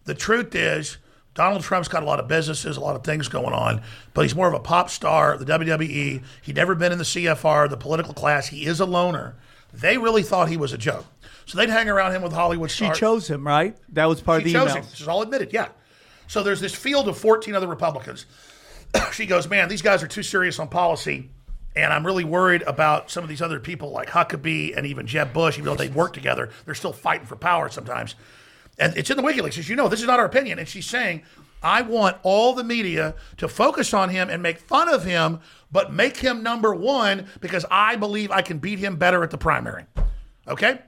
[0.03, 0.97] The truth is,
[1.37, 3.83] Donald Trump's got a lot of businesses, a lot of things going on,
[4.15, 6.23] but he's more of a pop star, the WWE.
[6.41, 8.47] He'd never been in the CFR, the political class.
[8.47, 9.35] He is a loner.
[9.71, 11.05] They really thought he was a joke.
[11.45, 12.97] So they'd hang around him with Hollywood stars.
[12.97, 13.77] She chose him, right?
[13.89, 14.83] That was part She of the chose email.
[14.83, 14.89] him.
[14.89, 15.67] This is all admitted, yeah.
[16.25, 18.25] So there's this field of 14 other Republicans.
[19.13, 21.29] she goes, man, these guys are too serious on policy.
[21.75, 25.33] And I'm really worried about some of these other people like Huckabee and even Jeb
[25.33, 28.15] Bush, even though they work together, they're still fighting for power sometimes.
[28.77, 29.57] And it's in the WikiLeaks.
[29.57, 30.59] As you know, this is not our opinion.
[30.59, 31.23] And she's saying,
[31.63, 35.39] I want all the media to focus on him and make fun of him,
[35.71, 39.37] but make him number one because I believe I can beat him better at the
[39.37, 39.85] primary.
[40.47, 40.79] Okay?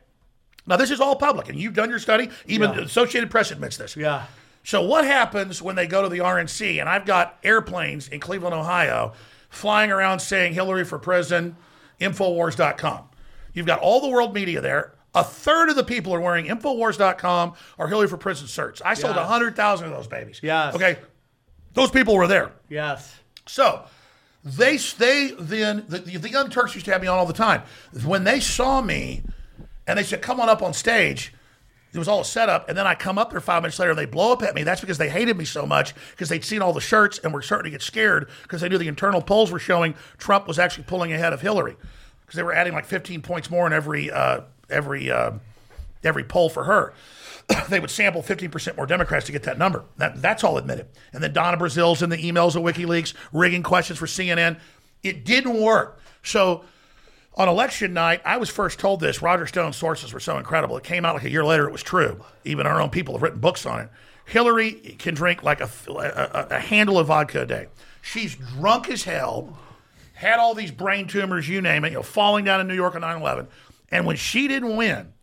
[0.68, 2.30] Now, this is all public, and you've done your study.
[2.45, 3.98] Even the Associated Press admits this.
[3.98, 4.26] Yeah.
[4.64, 6.80] So, what happens when they go to the RNC?
[6.80, 9.14] And I've got airplanes in Cleveland, Ohio,
[9.49, 11.56] flying around saying Hillary for president,
[11.99, 13.10] Infowars.com.
[13.53, 14.94] You've got all the world media there.
[15.15, 18.81] A third of the people are wearing Infowars.com or Hillary for president shirts.
[18.86, 19.26] I sold Yes.
[19.27, 20.40] 100,000 of those babies.
[20.44, 20.76] Yes.
[20.76, 20.98] Okay.
[21.73, 22.52] Those people were there.
[22.69, 23.15] Yes.
[23.48, 23.84] So
[24.44, 27.64] they they then the, the young Turks used to have me on all the time.
[28.06, 29.23] When they saw me
[29.88, 31.34] and they said, "Come on up on stage,"
[31.91, 33.98] It was all a setup, and then I come up there five minutes later and
[33.99, 34.61] they blow up at me.
[34.61, 37.41] That's because they hated me so much because they'd seen all the shirts and were
[37.41, 40.84] starting to get scared because they knew the internal polls were showing Trump was actually
[40.84, 41.76] pulling ahead of Hillary
[42.22, 45.32] because they were adding like 15 points more in every uh, every uh,
[46.04, 46.94] every poll for her.
[47.70, 49.84] they would sample 15% more Democrats to get that number.
[49.98, 50.88] That, that's all admitted.
[51.14, 54.60] And then Donna Brazile's in the emails of WikiLeaks, rigging questions for CNN.
[55.04, 56.00] It didn't work.
[56.22, 56.64] So
[57.36, 59.22] on election night, I was first told this.
[59.22, 60.78] Roger Stone's sources were so incredible.
[60.78, 62.24] It came out like a year later, it was true.
[62.44, 63.90] Even our own people have written books on it.
[64.26, 67.68] Hillary can drink like a, a, a handle of vodka a day.
[68.02, 69.58] She's drunk as hell,
[70.14, 72.94] had all these brain tumors, you name it, you know, falling down in New York
[72.94, 73.48] on 9 11.
[73.91, 75.14] And when she didn't win,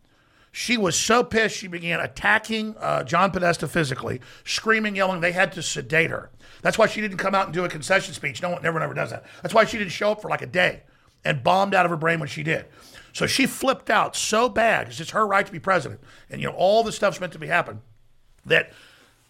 [0.51, 5.21] she was so pissed she began attacking uh, John Podesta physically, screaming, yelling.
[5.21, 6.31] They had to sedate her.
[6.61, 8.41] That's why she didn't come out and do a concession speech.
[8.41, 9.25] No one never, never does that.
[9.43, 10.83] That's why she didn't show up for like a day
[11.23, 12.65] and bombed out of her brain when she did.
[13.13, 16.47] So she flipped out so bad because it's her right to be president, and you
[16.47, 17.81] know all this stuff's meant to be happen.
[18.45, 18.71] That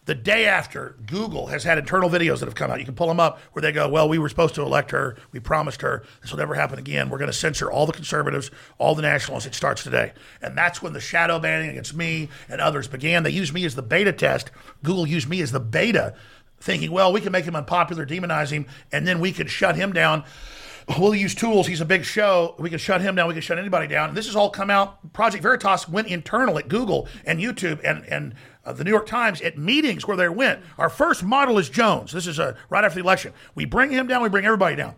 [0.07, 2.79] the day after, Google has had internal videos that have come out.
[2.79, 5.17] You can pull them up where they go, Well, we were supposed to elect her.
[5.34, 6.03] We promised her.
[6.21, 7.09] This will never happen again.
[7.09, 9.47] We're going to censor all the conservatives, all the nationalists.
[9.47, 10.13] It starts today.
[10.41, 13.23] And that's when the shadow banning against me and others began.
[13.23, 14.49] They used me as the beta test.
[14.81, 16.15] Google used me as the beta,
[16.61, 19.91] thinking, Well, we can make him unpopular, demonize him, and then we can shut him
[19.91, 20.23] down.
[20.97, 21.67] We'll use tools.
[21.67, 22.55] He's a big show.
[22.57, 23.27] We can shut him down.
[23.27, 24.13] We can shut anybody down.
[24.13, 25.11] This has all come out.
[25.11, 28.35] Project Veritas went internal at Google and YouTube and and
[28.68, 30.61] uh, the New York Times at meetings where they went.
[30.77, 32.11] Our first model is Jones.
[32.11, 33.34] This is uh, right after the election.
[33.56, 34.22] We bring him down.
[34.22, 34.95] We bring everybody down.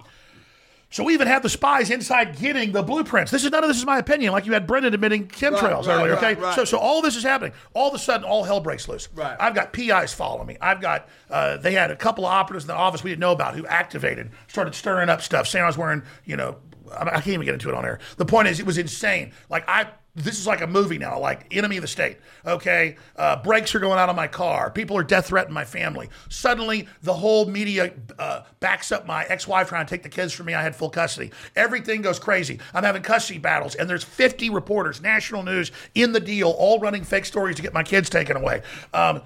[0.92, 3.32] So we even have the spies inside getting the blueprints.
[3.32, 4.34] This is none of this is my opinion.
[4.34, 6.16] Like you had Brennan admitting chemtrails right, earlier.
[6.16, 6.56] right, okay, right.
[6.56, 7.54] so so all this is happening.
[7.76, 9.08] All of a sudden, all hell breaks loose.
[9.14, 9.38] Right.
[9.40, 10.58] I've got PIs following me.
[10.60, 13.34] I've got uh, they had a couple of operatives in the office we didn't know
[13.34, 16.58] about who activated, started stirring up stuff, saying I was wearing you know
[16.92, 18.00] I I can't even get into it on air.
[18.18, 19.32] The point is, it was insane.
[19.50, 19.90] Like I.
[20.20, 22.18] This is like a movie now, like enemy of the state.
[22.46, 24.70] Okay, uh, brakes are going out on my car.
[24.70, 26.10] People are death threatening my family.
[26.28, 30.48] Suddenly, the whole media uh, backs up my ex-wife trying to take the kids from
[30.48, 30.54] me.
[30.54, 31.32] I had full custody.
[31.56, 32.60] Everything goes crazy.
[32.74, 37.06] I'm having custody battles, and there's 50 reporters, national news, in the deal, all running
[37.06, 38.62] fake stories to get my kids taken away.
[38.94, 39.22] Um,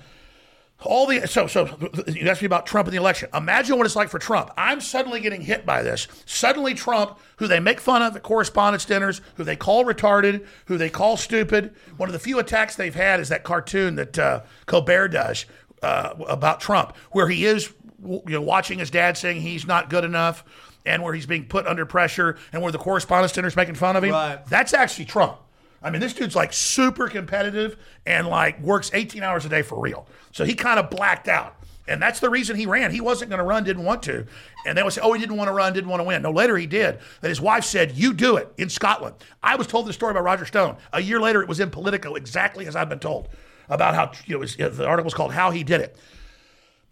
[0.85, 1.65] all the so so
[2.07, 3.29] you asked me about Trump and the election.
[3.33, 4.51] Imagine what it's like for Trump.
[4.57, 6.07] I'm suddenly getting hit by this.
[6.25, 10.77] Suddenly Trump, who they make fun of at correspondence dinners, who they call retarded, who
[10.77, 11.73] they call stupid.
[11.97, 15.45] One of the few attacks they've had is that cartoon that uh, Colbert does
[15.81, 20.03] uh, about Trump, where he is you know watching his dad saying he's not good
[20.03, 20.43] enough,
[20.85, 24.03] and where he's being put under pressure, and where the correspondence dinner's making fun of
[24.03, 24.11] him.
[24.11, 24.45] Right.
[24.47, 25.37] That's actually Trump.
[25.83, 29.79] I mean, this dude's like super competitive and like works 18 hours a day for
[29.79, 30.07] real.
[30.31, 31.55] So he kind of blacked out.
[31.85, 32.91] And that's the reason he ran.
[32.91, 34.25] He wasn't going to run, didn't want to.
[34.65, 36.21] And they would say, oh, he didn't want to run, didn't want to win.
[36.21, 36.99] No, later he did.
[37.19, 39.15] That his wife said, you do it in Scotland.
[39.41, 40.77] I was told this story by Roger Stone.
[40.93, 43.27] A year later, it was in Politico, exactly as I've been told
[43.67, 45.97] about how, you know, was, the article was called How He Did It.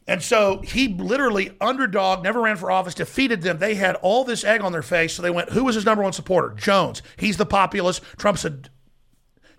[0.07, 3.59] And so he literally, underdog, never ran for office, defeated them.
[3.59, 5.13] They had all this egg on their face.
[5.13, 6.49] So they went, who was his number one supporter?
[6.55, 7.01] Jones.
[7.17, 8.03] He's the populist.
[8.17, 8.59] Trump's a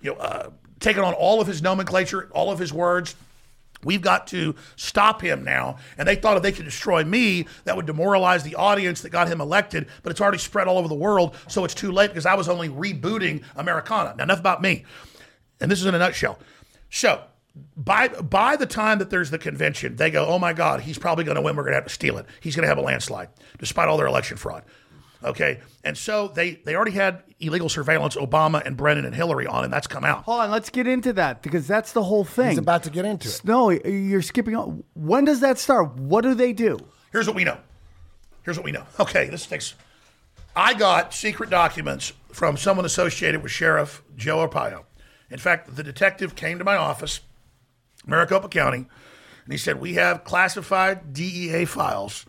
[0.03, 0.51] you know, uh,
[0.81, 3.15] taken on all of his nomenclature, all of his words.
[3.85, 5.79] We've got to stop him now.
[5.99, 9.29] And they thought if they could destroy me, that would demoralize the audience that got
[9.29, 9.89] him elected.
[10.03, 11.35] But it's already spread all over the world.
[11.49, 14.15] So it's too late because I was only rebooting Americana.
[14.17, 14.85] Now, enough about me.
[15.61, 16.39] And this is in a nutshell.
[16.91, 17.23] So
[17.77, 21.25] by by the time that there's the convention, they go, oh my God, he's probably
[21.25, 21.57] going to win.
[21.57, 22.27] We're going to have to steal it.
[22.41, 24.63] He's going to have a landslide, despite all their election fraud.
[25.25, 29.65] Okay, and so they they already had illegal surveillance, Obama and Brennan and Hillary on,
[29.65, 30.25] and that's come out.
[30.25, 32.51] Hold on, let's get into that because that's the whole thing.
[32.51, 33.41] He's about to get into it.
[33.45, 34.83] no, you're skipping on.
[34.95, 35.95] When does that start?
[35.97, 36.79] What do they do?
[37.13, 37.59] Here's what we know.
[38.43, 38.85] Here's what we know.
[38.99, 39.75] Okay, this takes.
[40.57, 44.85] I got secret documents from someone associated with Sheriff Joe Arpaio.
[45.31, 47.21] In fact, the detective came to my office,
[48.07, 48.87] Maricopa County,
[49.45, 52.27] and he said, "We have classified DEA files,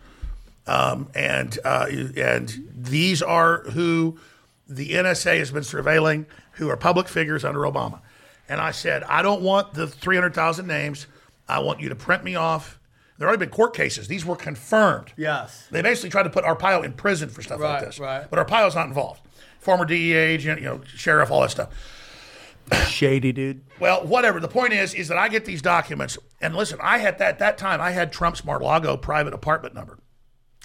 [0.68, 1.88] um, and uh,
[2.18, 4.18] and these are who
[4.68, 7.99] the NSA has been surveilling, who are public figures under Obama."
[8.49, 11.07] And I said, "I don't want the 300,000 names.
[11.48, 12.80] I want you to print me off."
[13.18, 14.07] There already been court cases.
[14.07, 15.14] These were confirmed.
[15.15, 15.68] Yes.
[15.69, 17.99] They basically tried to put Arpaio in prison for stuff Right, like this.
[17.99, 18.26] right.
[18.30, 19.22] But Arpaio's not involved.
[19.60, 21.69] Former DEA agent, you know, sheriff, all that stuff.
[22.88, 23.61] Shady dude.
[23.80, 24.40] Well, whatever.
[24.40, 27.57] The point is, is that I get these documents, and listen, I had that that
[27.57, 27.80] time.
[27.81, 29.99] I had Trump's Mar-Lago private apartment number.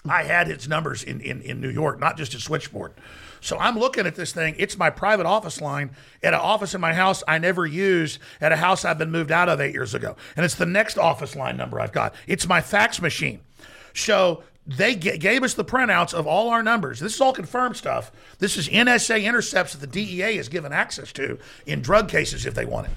[0.04, 2.92] I had his numbers in, in, in New York, not just his switchboard.
[3.40, 4.54] So I'm looking at this thing.
[4.58, 5.90] It's my private office line
[6.22, 9.30] at an office in my house I never used at a house I've been moved
[9.30, 10.16] out of eight years ago.
[10.36, 12.14] And it's the next office line number I've got.
[12.26, 13.40] It's my fax machine.
[13.94, 17.00] So they g- gave us the printouts of all our numbers.
[17.00, 18.12] This is all confirmed stuff.
[18.38, 22.54] This is NSA intercepts that the DEA is given access to in drug cases if
[22.54, 22.92] they want it.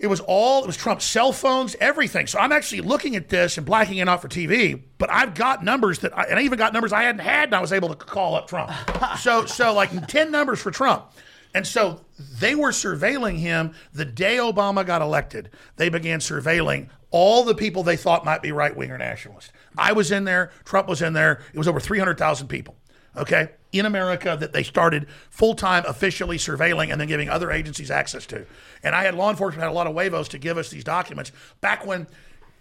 [0.00, 2.26] It was all, it was Trump's cell phones, everything.
[2.26, 5.62] So I'm actually looking at this and blacking it out for TV, but I've got
[5.62, 7.90] numbers that, I, and I even got numbers I hadn't had and I was able
[7.90, 8.72] to call up Trump.
[9.18, 11.12] so, so like 10 numbers for Trump.
[11.54, 12.00] And so
[12.38, 15.50] they were surveilling him the day Obama got elected.
[15.76, 19.52] They began surveilling all the people they thought might be right wing or nationalist.
[19.76, 21.42] I was in there, Trump was in there.
[21.52, 22.76] It was over 300,000 people,
[23.20, 27.90] okay, in America that they started full time officially surveilling and then giving other agencies
[27.90, 28.44] access to.
[28.82, 31.32] And I had law enforcement had a lot of waivos to give us these documents
[31.60, 32.06] back when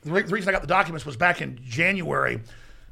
[0.03, 2.41] the re- the reason I got the documents was back in January.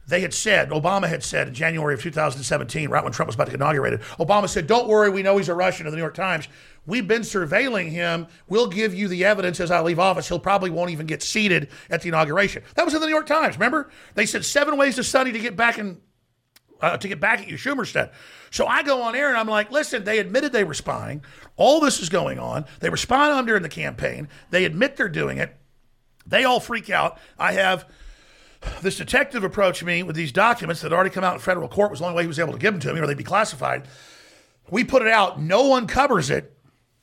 [0.07, 3.45] They had said, Obama had said in January of 2017, right when Trump was about
[3.45, 6.01] to get inaugurated, Obama said, Don't worry, we know he's a Russian to the New
[6.01, 6.47] York Times.
[6.85, 8.27] We've been surveilling him.
[8.47, 10.29] We'll give you the evidence as I leave office.
[10.29, 12.63] He'll probably won't even get seated at the inauguration.
[12.75, 13.89] That was in the New York Times, remember?
[14.15, 15.99] They said seven ways to Sunny to get back in
[16.81, 18.11] uh, to get back at you, Schumer said.
[18.51, 21.23] So I go on air and I'm like, listen, they admitted they were spying.
[21.55, 22.65] All this is going on.
[22.79, 24.29] They were spying on during the campaign.
[24.51, 25.55] They admit they're doing it.
[26.25, 27.19] They all freak out.
[27.39, 27.89] I have
[28.81, 31.91] this detective approach me with these documents that had already come out in federal court
[31.91, 33.23] was the only way he was able to give them to me or they'd be
[33.23, 33.87] classified.
[34.69, 35.39] We put it out.
[35.39, 36.56] No one covers it.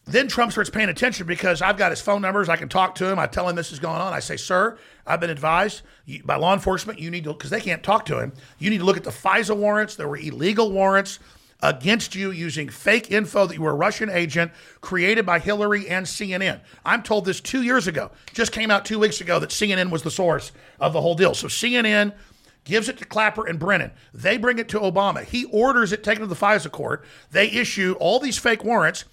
[0.06, 2.48] Then Trump starts paying attention because I've got his phone numbers.
[2.48, 3.18] I can talk to him.
[3.18, 4.12] I tell him this is going on.
[4.12, 4.76] I say, sir,
[5.06, 5.82] I've been advised
[6.24, 8.84] by law enforcement, you need to, because they can't talk to him, you need to
[8.84, 9.96] look at the FISA warrants.
[9.96, 11.18] There were illegal warrants
[11.62, 14.52] against you using fake info that you were a Russian agent
[14.82, 16.60] created by Hillary and CNN.
[16.84, 20.02] I'm told this two years ago, just came out two weeks ago, that CNN was
[20.02, 21.32] the source of the whole deal.
[21.32, 22.12] So CNN
[22.64, 23.92] gives it to Clapper and Brennan.
[24.12, 25.24] They bring it to Obama.
[25.24, 27.04] He orders it taken to the FISA court.
[27.30, 29.06] They issue all these fake warrants.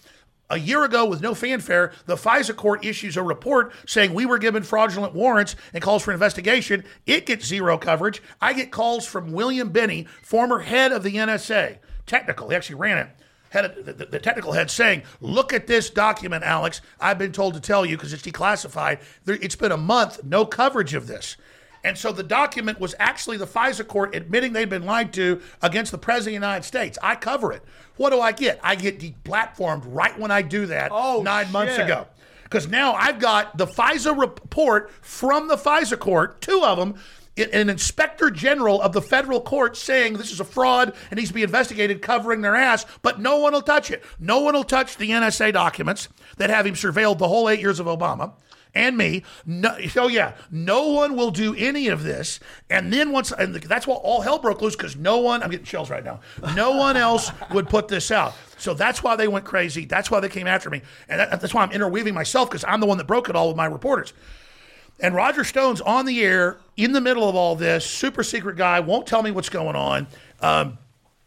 [0.51, 4.37] A year ago, with no fanfare, the FISA court issues a report saying we were
[4.37, 6.83] given fraudulent warrants and calls for investigation.
[7.05, 8.21] It gets zero coverage.
[8.41, 12.49] I get calls from William Binney, former head of the NSA, technical.
[12.49, 13.07] He actually ran it.
[13.51, 16.81] Head the, the technical head saying, "Look at this document, Alex.
[16.99, 19.01] I've been told to tell you because it's declassified.
[19.23, 21.37] There, it's been a month, no coverage of this."
[21.83, 25.91] And so the document was actually the FISA court admitting they'd been lied to against
[25.91, 26.97] the President of the United States.
[27.01, 27.63] I cover it.
[27.97, 28.59] What do I get?
[28.63, 32.07] I get deplatformed right when I do that Oh, nine months ago.
[32.43, 36.95] Because now I've got the FISA report from the FISA court, two of them,
[37.37, 41.33] an inspector general of the federal court saying this is a fraud and needs to
[41.33, 44.03] be investigated, covering their ass, but no one will touch it.
[44.19, 47.79] No one will touch the NSA documents that have him surveilled the whole eight years
[47.79, 48.33] of Obama
[48.73, 49.23] and me.
[49.45, 52.39] No, oh yeah, no one will do any of this.
[52.69, 55.43] And then once, and that's why all hell broke loose because no one.
[55.43, 56.21] I'm getting chills right now.
[56.55, 58.33] No one else would put this out.
[58.57, 59.85] So that's why they went crazy.
[59.85, 62.79] That's why they came after me, and that, that's why I'm interweaving myself because I'm
[62.79, 64.13] the one that broke it all with my reporters.
[64.99, 68.79] And Roger Stone's on the air in the middle of all this, super secret guy,
[68.79, 70.07] won't tell me what's going on.
[70.41, 70.77] Um,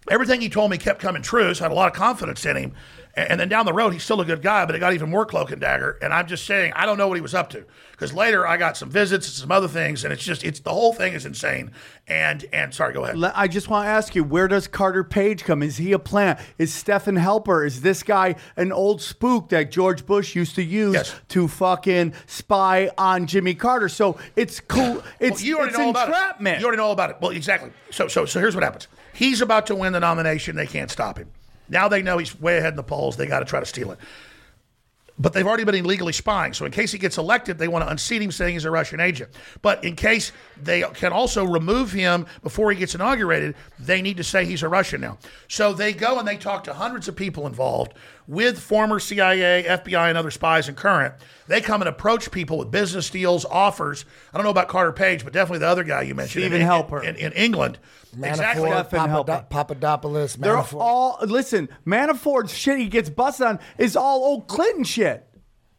[0.09, 2.57] everything he told me kept coming true, so I had a lot of confidence in
[2.57, 2.73] him.
[3.17, 5.25] And, then down the road, he's still a good guy, but it got even more
[5.25, 5.99] cloak and dagger.
[6.03, 8.57] And I'm just saying, I don't know what he was up to because later I
[8.57, 11.25] got some visits and some other things, and it's just, it's the whole thing is
[11.25, 11.71] insane.
[12.09, 13.33] And and sorry, go ahead.
[13.37, 15.63] I just want to ask you, where does Carter Page come?
[15.63, 16.41] Is he a plant?
[16.59, 17.65] Is Stefan Halper?
[17.65, 21.15] Is this guy an old spook that George Bush used to use Yes.
[21.29, 23.89] to fucking spy on Jimmy Carter?
[23.89, 25.03] So it's cool.
[25.21, 26.57] It's, Well, you already it's know about entrapment.
[26.57, 26.61] it.
[26.61, 27.17] You already know about it.
[27.21, 27.71] Well, exactly.
[27.91, 28.89] So, so, so here's what happens.
[29.15, 30.57] He's about to win the nomination.
[30.57, 31.29] They can't stop him.
[31.69, 33.17] Now they know he's way ahead in the polls.
[33.17, 33.99] They got to try to steal it.
[35.17, 36.55] But they've already been illegally spying.
[36.55, 38.99] So in case he gets elected, they want to unseat him saying he's a Russian
[38.99, 39.31] agent.
[39.63, 44.25] But in case they can also remove him before he gets inaugurated, they need to
[44.25, 45.19] say he's a Russian now.
[45.47, 47.95] So they go and they talk to hundreds of people involved
[48.27, 51.15] with former CIA, FBI, and other spies and current.
[51.47, 54.05] They come and approach people with business deals, offers.
[54.33, 56.43] I don't know about Carter Page, but definitely the other guy you mentioned.
[56.43, 57.03] Stephen in, Helper.
[57.03, 57.79] In, in England.
[58.23, 58.69] Exactly.
[58.71, 59.27] Manafort, Stefan Halper.
[59.27, 60.81] Papado- Papadopoulos, They're Manafort.
[60.81, 61.69] all listen.
[61.87, 65.27] Manafort's shit he gets busted on is all old Clinton shit.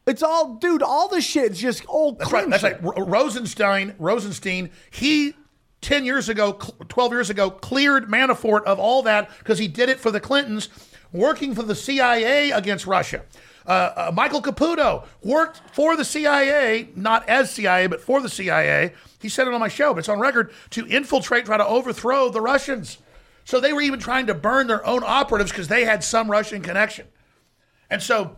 [0.06, 0.84] It's all, dude.
[0.84, 2.44] All the shit is just old That's right.
[2.46, 2.50] Clinton.
[2.52, 2.84] That's shit.
[2.84, 2.98] right.
[3.00, 5.34] R- Rosenstein, Rosenstein, he
[5.82, 10.00] 10 years ago, 12 years ago, cleared Manafort of all that because he did it
[10.00, 10.70] for the Clintons,
[11.12, 13.24] working for the CIA against Russia.
[13.68, 18.94] Uh, uh, Michael Caputo worked for the CIA, not as CIA, but for the CIA.
[19.20, 22.30] He said it on my show, but it's on record to infiltrate, try to overthrow
[22.30, 23.00] the Russians.
[23.44, 26.62] So they were even trying to burn their own operatives because they had some Russian
[26.62, 27.08] connection.
[27.90, 28.38] And so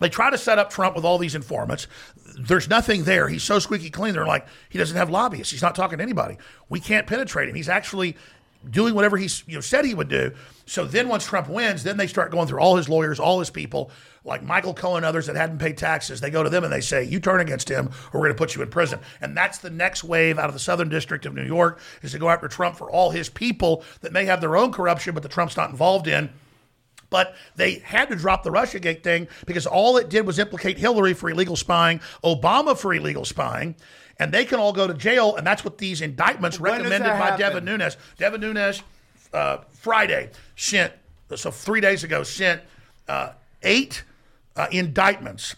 [0.00, 1.86] they try to set up Trump with all these informants.
[2.38, 3.28] There's nothing there.
[3.28, 4.14] He's so squeaky clean.
[4.14, 5.52] They're like, he doesn't have lobbyists.
[5.52, 6.36] He's not talking to anybody.
[6.68, 7.54] We can't penetrate him.
[7.54, 8.16] He's actually
[8.70, 10.32] doing whatever he you know said he would do.
[10.66, 13.50] So then once Trump wins, then they start going through all his lawyers, all his
[13.50, 13.90] people,
[14.24, 16.20] like Michael Cohen others that hadn't paid taxes.
[16.20, 18.38] They go to them and they say, "You turn against him, or we're going to
[18.38, 21.34] put you in prison." And that's the next wave out of the Southern District of
[21.34, 24.56] New York is to go after Trump for all his people that may have their
[24.56, 26.30] own corruption, but the Trump's not involved in
[27.10, 31.14] But they had to drop the Russiagate thing because all it did was implicate Hillary
[31.14, 33.76] for illegal spying, Obama for illegal spying,
[34.18, 35.36] and they can all go to jail.
[35.36, 37.40] And that's what these indictments When recommended by happen?
[37.40, 37.96] Devin Nunes.
[38.18, 38.82] Devin Nunes,
[39.32, 40.92] uh, Friday, sent,
[41.34, 42.62] so three days ago, sent
[43.08, 43.30] uh,
[43.62, 44.04] eight
[44.56, 45.56] uh, indictments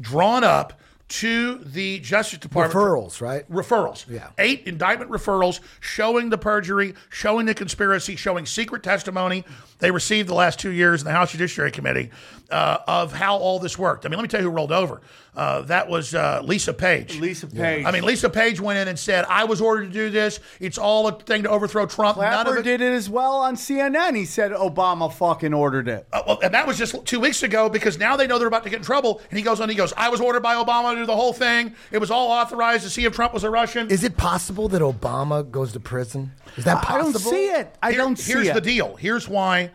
[0.00, 2.74] drawn up to the Justice Department.
[2.74, 3.50] Referrals, right?
[3.50, 4.08] Referrals.
[4.08, 4.30] Yeah.
[4.38, 9.44] Eight indictment referrals showing the perjury, showing the conspiracy, showing secret testimony
[9.82, 12.10] they received the last two years in the House Judiciary Committee
[12.52, 14.06] uh, of how all this worked.
[14.06, 15.00] I mean, let me tell you who rolled over.
[15.34, 17.18] Uh, that was uh, Lisa Page.
[17.18, 17.84] Lisa Page.
[17.84, 20.38] I mean, Lisa Page went in and said, I was ordered to do this.
[20.60, 22.16] It's all a thing to overthrow Trump.
[22.18, 22.62] None of Clapper it.
[22.62, 24.14] did it as well on CNN.
[24.14, 26.06] He said Obama fucking ordered it.
[26.12, 28.62] Uh, well, and that was just two weeks ago because now they know they're about
[28.62, 29.20] to get in trouble.
[29.30, 31.32] And he goes on, he goes, I was ordered by Obama to do the whole
[31.32, 31.74] thing.
[31.90, 33.90] It was all authorized to see if Trump was a Russian.
[33.90, 36.30] Is it possible that Obama goes to prison?
[36.56, 37.08] Is that possible?
[37.08, 37.74] I don't see it.
[37.82, 38.54] I Here- don't see here's it.
[38.54, 38.94] the deal.
[38.94, 39.71] Here's why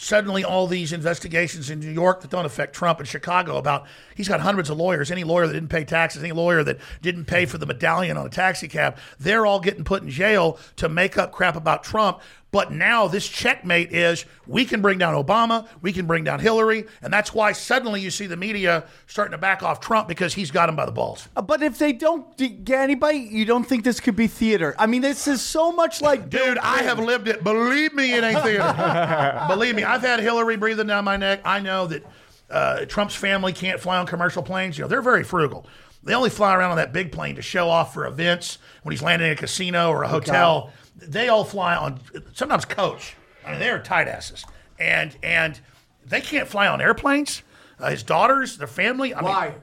[0.00, 3.84] suddenly all these investigations in New York that don't affect Trump and Chicago about
[4.14, 5.10] he's got hundreds of lawyers.
[5.10, 8.24] Any lawyer that didn't pay taxes, any lawyer that didn't pay for the medallion on
[8.24, 12.20] a taxi cab, they're all getting put in jail to make up crap about Trump.
[12.50, 16.86] But now this checkmate is we can bring down Obama, we can bring down Hillary,
[17.02, 20.50] and that's why suddenly you see the media starting to back off Trump because he's
[20.50, 21.28] got him by the balls.
[21.36, 24.74] Uh, But if they don't get anybody, you don't think this could be theater?
[24.78, 26.86] I mean, this is so much like Bill Dude, I Clinton.
[26.88, 27.44] have lived it.
[27.44, 29.44] Believe me, it ain't theater.
[29.48, 31.42] Believe me, I've had Hillary breathing down my neck.
[31.44, 32.02] I know that
[32.50, 34.78] uh, Trump's family can't fly on commercial planes.
[34.78, 35.66] You know, they're very frugal.
[36.02, 39.02] They only fly around on that big plane to show off for events when he's
[39.02, 40.72] landing in a casino or a hotel.
[40.98, 42.00] They all fly on
[42.34, 43.14] sometimes coach.
[43.46, 44.44] I mean, they're tight asses,
[44.78, 45.60] and and
[46.04, 47.42] they can't fly on airplanes.
[47.78, 49.14] Uh, his daughters, their family.
[49.14, 49.48] I Why?
[49.48, 49.54] Mean,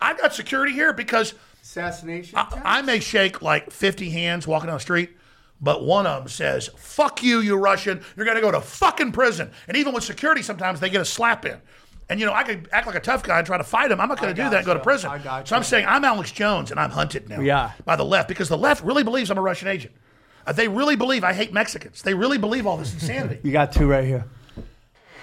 [0.00, 2.38] I've got security here because assassination.
[2.38, 5.10] I, I may shake like 50 hands walking down the street,
[5.60, 8.00] but one of them says, fuck you, you Russian.
[8.16, 9.50] You're going to go to fucking prison.
[9.66, 11.60] And even with security, sometimes they get a slap in.
[12.08, 14.00] And, you know, I could act like a tough guy and try to fight him.
[14.00, 15.10] I'm not going to do that and go to prison.
[15.10, 15.48] I gotcha.
[15.48, 17.72] So I'm saying I'm Alex Jones and I'm hunted now Yeah.
[17.84, 19.92] by the left because the left really believes I'm a Russian agent.
[20.46, 22.02] Uh, they really believe I hate Mexicans.
[22.02, 23.40] They really believe all this insanity.
[23.42, 24.24] you got two right here.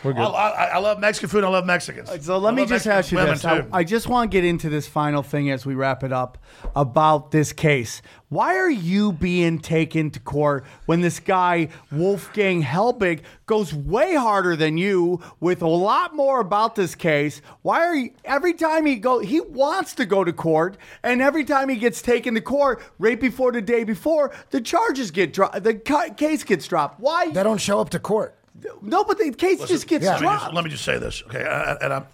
[0.04, 0.22] We're good.
[0.22, 1.44] I, I, I love Mexican food.
[1.44, 2.10] I love Mexicans.
[2.26, 3.46] So let I me love just Mexican ask you women, this.
[3.46, 3.68] I, too.
[3.72, 6.38] I just want to get into this final thing as we wrap it up
[6.76, 8.02] about this case.
[8.30, 14.56] Why are you being taken to court when this guy, Wolfgang Halbig, goes way harder
[14.56, 17.42] than you with a lot more about this case?
[17.62, 21.44] Why are you, every time he go, he wants to go to court, and every
[21.44, 25.64] time he gets taken to court, right before the day before, the charges get dropped,
[25.64, 27.00] the ca- case gets dropped.
[27.00, 27.30] Why?
[27.30, 28.36] They don't show up to court.
[28.82, 30.44] No, but the case just gets let, me dropped.
[30.44, 31.44] just, let me just say this, okay?
[31.44, 32.06] I, and I'm,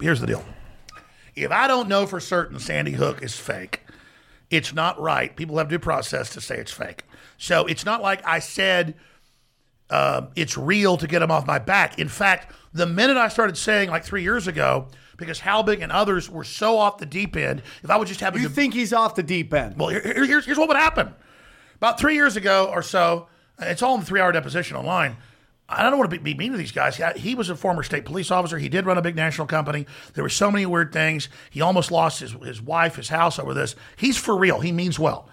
[0.00, 0.44] here's the deal:
[1.34, 3.80] if I don't know for certain Sandy Hook is fake,
[4.50, 5.34] it's not right.
[5.34, 7.04] People have due process to say it's fake.
[7.38, 8.94] So it's not like I said
[9.90, 11.98] um, it's real to get them off my back.
[11.98, 14.86] In fact, the minute I started saying like three years ago,
[15.16, 18.36] because Halbig and others were so off the deep end, if I would just have
[18.36, 19.76] a you think he's off the deep end?
[19.78, 21.14] well, here, here- here's, here's what would happen.
[21.76, 25.16] About three years ago or so, it's all in the three hour deposition online.
[25.70, 27.00] I don't want to be, mean to these guys.
[27.16, 28.58] He- was a former state police officer.
[28.58, 29.86] He did run a big national company.
[30.14, 31.28] There were so many weird things.
[31.48, 33.76] He almost lost his, his wife, his house over this.
[33.96, 34.60] He's for real.
[34.60, 35.28] He means well.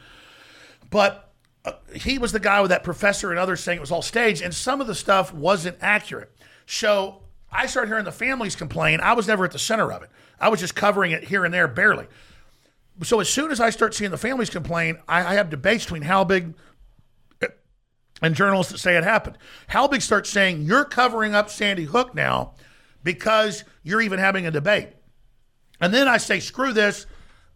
[0.92, 1.34] But
[1.66, 4.42] uh, he was the guy with that professor and others saying it was all staged,
[4.42, 6.32] and some of the stuff wasn't accurate.
[6.66, 9.02] So I started hearing the families complain.
[9.02, 10.10] I was never at the center of it.
[10.40, 12.06] I was just covering it here and there, barely.
[13.04, 16.04] So as soon as I start seeing the families complain, I, I have debates between
[16.04, 16.54] Halbig
[18.22, 19.38] and journalists that say it happened.
[19.70, 22.54] Halbig starts saying you're covering up Sandy Hook now
[23.04, 24.90] because you're even having a debate.
[25.80, 27.06] And then I say, screw this.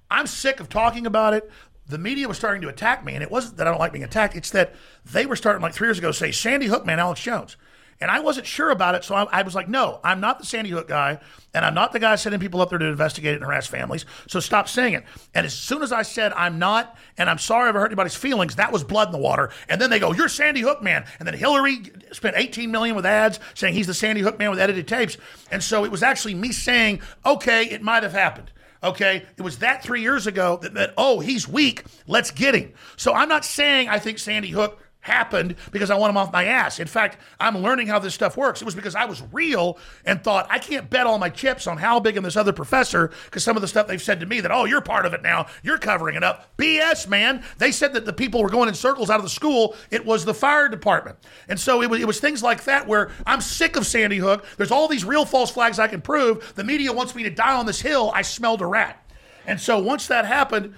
[0.10, 1.50] I'm sick of talking about it.
[1.88, 4.04] The media was starting to attack me, and it wasn't that I don't like being
[4.04, 4.36] attacked.
[4.36, 7.58] It's that they were starting like three years ago say Sandy Hook man, Alex Jones.
[8.00, 10.46] And I wasn't sure about it, so I, I was like, no, I'm not the
[10.46, 11.20] Sandy Hook guy,
[11.54, 14.06] and I'm not the guy sending people up there to investigate and harass families.
[14.28, 15.04] So stop saying it.
[15.36, 18.16] And as soon as I said I'm not, and I'm sorry if I hurt anybody's
[18.16, 19.52] feelings, that was blood in the water.
[19.70, 21.06] And then they go, you're Sandy Hook man.
[21.20, 24.60] And then Hillary spent 18 million with ads saying he's the Sandy Hook man with
[24.60, 25.18] edited tapes.
[25.52, 28.52] And so it was actually me saying, okay, it might have happened.
[28.84, 32.74] Okay, it was that three years ago that, that oh he's weak, let's get him.
[32.98, 36.46] So I'm not saying I think Sandy Hook happened because I want him off my
[36.46, 36.80] ass.
[36.80, 38.62] In fact, I'm learning how this stuff works.
[38.62, 41.78] It was because I was real and thought I can't bet all my chips on
[41.78, 44.52] Halbig and this other professor because some of the stuff they've said to me that
[44.52, 46.56] oh you're part of it now, you're covering it up.
[46.58, 47.44] BS, man.
[47.58, 49.76] They said that the people were going in circles out of the school.
[49.90, 51.18] It was the fire department,
[51.48, 54.46] and so it was it was things like that where I'm sick of Sandy Hook.
[54.58, 56.54] There's all these real false flags I can prove.
[56.56, 58.12] The media wants me to die on this hill.
[58.14, 59.04] I smelled a rat,
[59.46, 60.76] and so once that happened,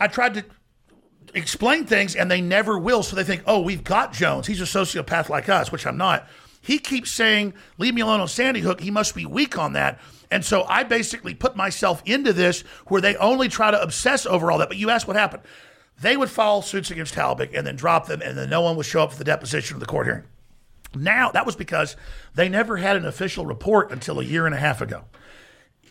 [0.00, 0.44] I tried to
[1.36, 3.02] explain things and they never will.
[3.02, 4.46] So they think, oh, we've got Jones.
[4.46, 6.28] He's a sociopath like us, which I'm not.
[6.60, 8.80] He keeps saying, leave me alone on Sandy Hook.
[8.80, 10.00] He must be weak on that.
[10.30, 14.50] And so I basically put myself into this where they only try to obsess over
[14.50, 14.68] all that.
[14.68, 15.44] But you ask what happened.
[16.00, 18.86] They would file suits against Halbig and then drop them, and then no one would
[18.86, 20.24] show up for the deposition of the court hearing.
[20.94, 21.96] Now, that was because
[22.34, 25.04] they never had an official report until a year and a half ago.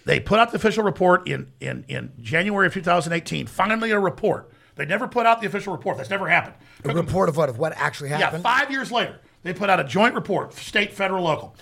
[0.05, 4.51] They put out the official report in, in, in January of 2018, finally a report.
[4.75, 5.97] They never put out the official report.
[5.97, 6.55] That's never happened.
[6.83, 8.43] A report of what of what actually happened?
[8.43, 11.55] Yeah, five years later, they put out a joint report, state, federal, local.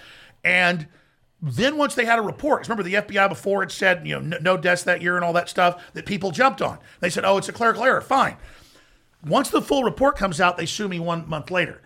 [0.44, 0.88] And
[1.42, 4.38] then once they had a report, remember the FBI before it said, you know, no,
[4.42, 6.80] no deaths that year and all that stuff that people jumped on.
[7.02, 8.02] They said, oh, it's a clerical error.
[8.02, 8.38] Fine.
[9.26, 11.82] Once the full report comes out, they sue me one month later.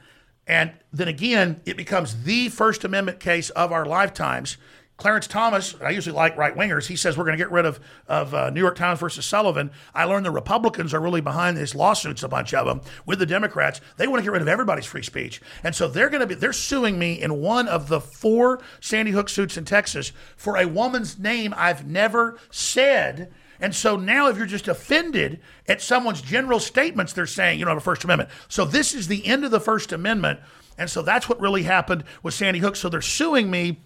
[0.48, 4.58] And then again, it becomes the First Amendment case of our lifetimes.
[4.98, 6.88] Clarence Thomas, I usually like right wingers.
[6.88, 9.70] He says we're going to get rid of of uh, New York Times versus Sullivan.
[9.94, 13.28] I learned the Republicans are really behind these lawsuits, a bunch of them with the
[13.28, 13.80] Democrats.
[13.98, 16.34] They want to get rid of everybody's free speech, and so they're going to be
[16.34, 20.66] they're suing me in one of the four Sandy Hook suits in Texas for a
[20.66, 23.32] woman's name I've never said.
[23.60, 27.76] And so now, if you're just offended at someone's general statements, they're saying you don't
[27.76, 28.30] have a First Amendment.
[28.48, 30.40] So this is the end of the First Amendment.
[30.78, 32.76] And so that's what really happened with Sandy Hook.
[32.76, 33.80] So they're suing me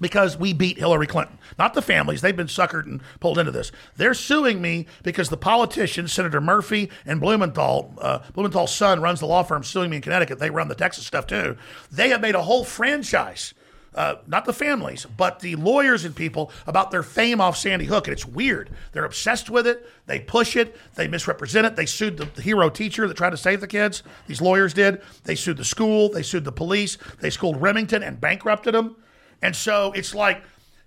[0.00, 1.38] because we beat Hillary Clinton.
[1.58, 2.20] Not the families.
[2.20, 3.72] They've been suckered and pulled into this.
[3.96, 9.26] They're suing me because the politicians, Senator Murphy and Blumenthal, uh, Blumenthal's son runs the
[9.26, 10.38] law firm suing me in Connecticut.
[10.38, 11.56] They run the Texas stuff too.
[11.90, 13.54] They have made a whole franchise.
[13.94, 18.06] Uh, not the families, but the lawyers and people about their fame off Sandy Hook.
[18.06, 18.70] And it's weird.
[18.92, 19.88] They're obsessed with it.
[20.06, 20.76] They push it.
[20.94, 21.74] They misrepresent it.
[21.74, 24.04] They sued the, the hero teacher that tried to save the kids.
[24.28, 25.02] These lawyers did.
[25.24, 26.10] They sued the school.
[26.10, 26.96] They sued the police.
[27.20, 28.94] They sued Remington and bankrupted them.
[29.42, 30.42] And so it's like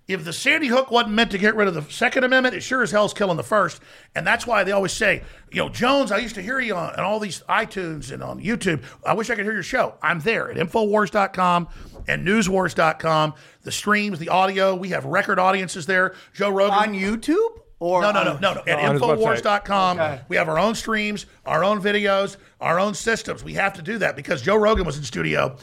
[0.08, 2.82] if the Sandy Hook wasn't meant to get rid of the Second Amendment, it sure
[2.82, 3.80] as hell's killing the First.
[4.14, 6.94] And that's why they always say, you know, Jones, I used to hear you on,
[6.94, 8.82] on all these iTunes and on YouTube.
[9.06, 9.94] I wish I could hear your show.
[10.02, 11.68] I'm there at Infowars.com
[12.08, 13.34] and Newswars.com.
[13.62, 16.14] The streams, the audio, we have record audiences there.
[16.34, 16.74] Joe Rogan.
[16.78, 18.60] on YouTube or No, no, no, no, no.
[18.66, 19.18] At oh, website.
[19.18, 20.20] Infowars.com, Okay.
[20.28, 23.44] we have our own streams, our own videos, our own systems.
[23.44, 25.56] We have to do that because Joe Rogan was in studio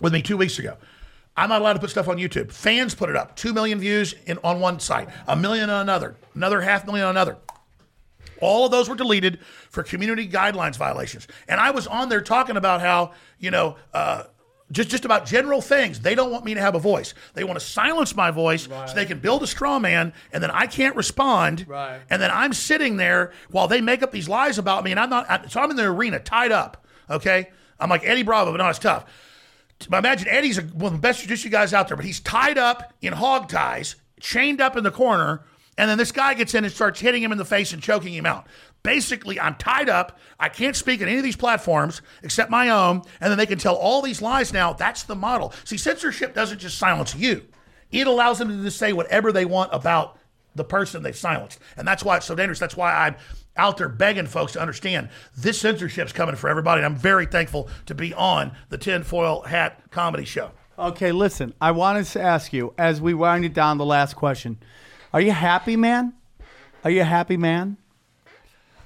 [0.00, 0.76] with me two weeks ago.
[1.36, 2.52] I'm not allowed to put stuff on YouTube.
[2.52, 3.36] Fans put it up.
[3.36, 7.10] Two million views in, on one site, a million on another, another half million on
[7.10, 7.38] another.
[8.40, 9.38] All of those were deleted
[9.70, 11.26] for community guidelines violations.
[11.48, 14.24] And I was on there talking about how, you know, uh,
[14.70, 16.00] just, just about general things.
[16.00, 17.14] They don't want me to have a voice.
[17.34, 20.50] They want to silence my voice so they can build a straw man, and then
[20.50, 21.66] I can't respond.
[21.68, 22.00] Right.
[22.10, 25.10] And then I'm sitting there while they make up these lies about me, and I'm
[25.10, 25.30] not.
[25.30, 26.84] I, so I'm in the arena tied up.
[27.10, 29.04] Okay, I'm like Eddie Bravo, but no, it's tough.
[29.86, 32.92] But imagine Eddie's one of the best jiu-jitsu guys out there, but he's tied up
[33.00, 35.44] in hog ties, chained up in the corner,
[35.76, 38.14] and then this guy gets in and starts hitting him in the face and choking
[38.14, 38.46] him out.
[38.82, 40.18] Basically, I'm tied up.
[40.38, 43.58] I can't speak on any of these platforms except my own, and then they can
[43.58, 44.72] tell all these lies now.
[44.72, 45.52] That's the model.
[45.64, 47.46] See, censorship doesn't just silence you;
[47.90, 50.18] it allows them to say whatever they want about
[50.54, 52.58] the person they've silenced, and that's why it's so dangerous.
[52.58, 53.16] That's why I'm
[53.56, 56.80] out there begging folks to understand this censorship's coming for everybody.
[56.80, 60.50] And I'm very thankful to be on the Tinfoil Hat Comedy Show.
[60.78, 61.54] Okay, listen.
[61.60, 63.78] I wanted to ask you as we wind it down.
[63.78, 64.58] The last question:
[65.12, 66.14] Are you happy, man?
[66.82, 67.76] Are you a happy, man?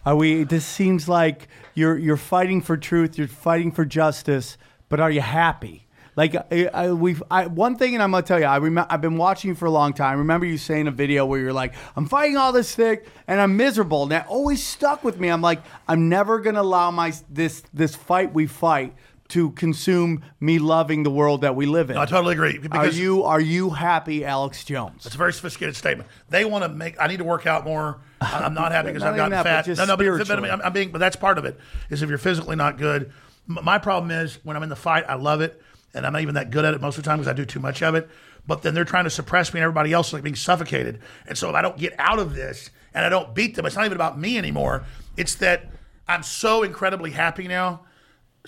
[0.05, 0.45] Are we?
[0.45, 3.16] This seems like you're you're fighting for truth.
[3.16, 4.59] You're fighting for justice.
[4.90, 5.88] But are you happy?
[6.19, 9.01] Like I, I, we've I, one thing, and I'm gonna tell you, I remember I've
[9.01, 10.16] been watching you for a long time.
[10.16, 13.40] I remember you saying a video where you're like, "I'm fighting all this thick, and
[13.40, 15.28] I'm miserable," and that always stuck with me.
[15.28, 18.97] I'm like, I'm never gonna allow my this this fight we fight
[19.28, 21.97] to consume me loving the world that we live in.
[21.97, 22.57] I totally agree.
[22.57, 25.07] Are Because you are you happy, Alex Jones?
[25.07, 26.09] It's a very sophisticated statement.
[26.31, 27.01] They want to make.
[27.01, 28.01] I need to work out more.
[28.20, 29.69] I'm not happy because Not I've gotten that, fat.
[29.69, 30.51] no, no, but, but.
[30.51, 30.90] I'm, I'm being.
[30.90, 31.61] But that's part of it.
[31.90, 33.12] Is if you're physically not good.
[33.47, 35.62] My problem is when I'm in the fight, I love it,
[35.94, 37.44] and I'm not even that good at it most of the time because I do
[37.44, 38.09] too much of it.
[38.47, 41.01] But then they're trying to suppress me, and everybody else is like being suffocated.
[41.27, 43.77] And so if I don't get out of this and I don't beat them, it's
[43.77, 44.85] not even about me anymore.
[45.16, 45.70] It's that
[46.06, 47.82] I'm so incredibly happy now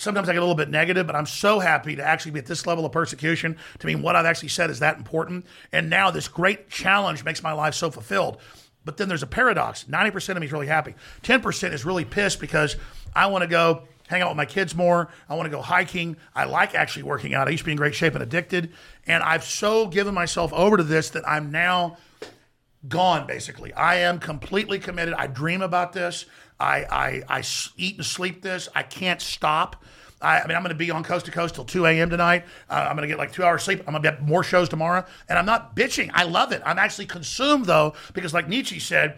[0.01, 2.47] sometimes I get a little bit negative, but I'm so happy to actually be at
[2.47, 3.57] this level of persecution.
[3.81, 5.47] To me, what I've actually said is that important.
[5.73, 8.39] And now this great challenge makes my life so fulfilled.
[8.85, 12.41] But then there's a paradox 90% of me is really happy, 10% is really pissed
[12.41, 12.77] because
[13.15, 15.09] I want to go hang out with my kids more.
[15.29, 16.17] I want to go hiking.
[16.35, 17.49] I like actually working out.
[17.49, 18.73] I used to be in great shape and addicted.
[19.07, 21.97] And I've so given myself over to this that I'm now
[22.89, 26.25] gone basically i am completely committed i dream about this
[26.59, 27.45] I, I, I
[27.77, 29.85] eat and sleep this i can't stop
[30.23, 32.11] I, I mean, I'm going to be on coast to coast till 2 a.m.
[32.11, 32.45] tonight.
[32.69, 33.81] Uh, I'm going to get like two hours sleep.
[33.81, 35.05] I'm going to get more shows tomorrow.
[35.29, 36.11] And I'm not bitching.
[36.13, 36.61] I love it.
[36.67, 39.17] I'm actually consumed, though, because like Nietzsche said,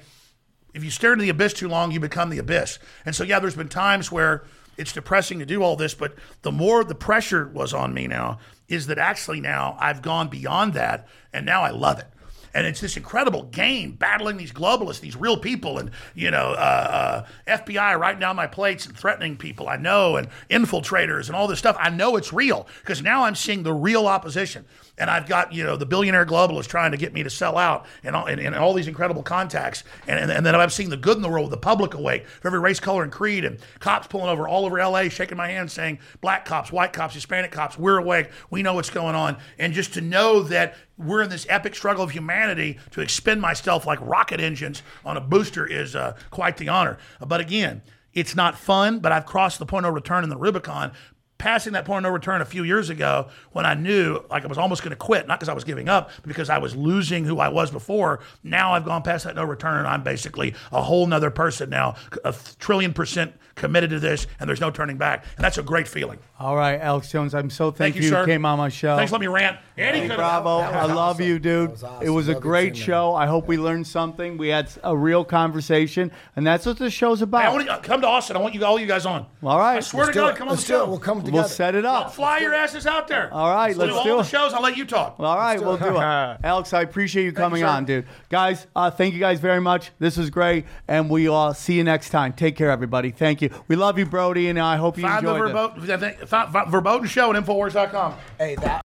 [0.75, 2.79] if you stare into the abyss too long, you become the abyss.
[3.05, 4.45] And so, yeah, there's been times where
[4.77, 8.39] it's depressing to do all this, but the more the pressure was on me now
[8.69, 12.07] is that actually now I've gone beyond that, and now I love it.
[12.55, 17.25] And it's this incredible game battling these globalists, these real people, and you know, uh,
[17.49, 21.49] uh, FBI writing down my plates and threatening people I know, and infiltrators and all
[21.49, 21.77] this stuff.
[21.79, 24.67] I know it's real because now I'm seeing the real opposition,
[24.99, 27.87] and I've got you know the billionaire globalist trying to get me to sell out,
[28.05, 30.97] and all, and, and all these incredible contacts, and, and and then I'm seeing the
[30.97, 34.07] good in the world, the public awake for every race, color, and creed, and cops
[34.07, 37.79] pulling over all over L.A., shaking my hand, saying black cops, white cops, Hispanic cops,
[37.79, 40.75] we're awake, we know what's going on, and just to know that
[41.05, 45.21] we're in this epic struggle of humanity to expend myself like rocket engines on a
[45.21, 46.99] booster is uh, quite the honor.
[47.21, 50.93] But again, it's not fun, but I've crossed the point of return in the Rubicon.
[51.39, 54.47] Passing that point of no return a few years ago when I knew like I
[54.47, 56.77] was almost going to quit, not because I was giving up, but because I was
[56.77, 58.21] losing who I was before.
[58.45, 61.97] Now I've gone past that no return and I'm basically a whole nother person now,
[62.23, 65.25] a trillion percent committed to this, and there's no turning back.
[65.37, 66.19] And that's a great feeling.
[66.39, 68.27] All right, Alex Jones, I'm so Thank thankful you, sir.
[68.27, 68.97] came on my show.
[68.97, 69.59] Thanks let me rant.
[69.79, 70.59] Andy Hey, Bravo.
[70.59, 71.25] I was love awesome.
[71.27, 71.71] you, dude.
[71.71, 72.07] Was awesome.
[72.07, 72.87] It was a Love you great too, man.
[72.87, 73.15] show.
[73.15, 74.37] I hope we learned something.
[74.37, 77.53] We had a real conversation, and that's what the show's Hey, I about.
[77.55, 78.37] want to come to Austin.
[78.37, 79.27] I want you all you guys on.
[79.43, 79.77] All right.
[79.77, 80.37] I swear Let's to God, it.
[80.37, 80.85] come on Let's the do show.
[80.85, 80.89] it.
[80.89, 81.33] We'll come together.
[81.33, 82.15] we'll set it I'll up.
[82.15, 83.33] fly your asses out there.
[83.33, 84.23] All right, We'll let's do do all it.
[84.25, 84.53] the shows.
[84.53, 85.17] I'll let you talk.
[85.19, 86.01] All right, we'll do it.
[86.45, 88.07] Alex, I appreciate you coming on, dude.
[88.31, 89.91] Guys, uh, thank you guys very much.
[89.99, 92.33] This was great, and we all see you next time.
[92.33, 93.11] Take care, everybody.
[93.11, 93.42] Thank you.
[93.69, 95.53] We love you, Brody, and I hope you Find the enjoyed it.
[95.53, 98.15] verboten, I think, find, find, verboten show at Infowars.com.
[98.39, 98.83] Hey, that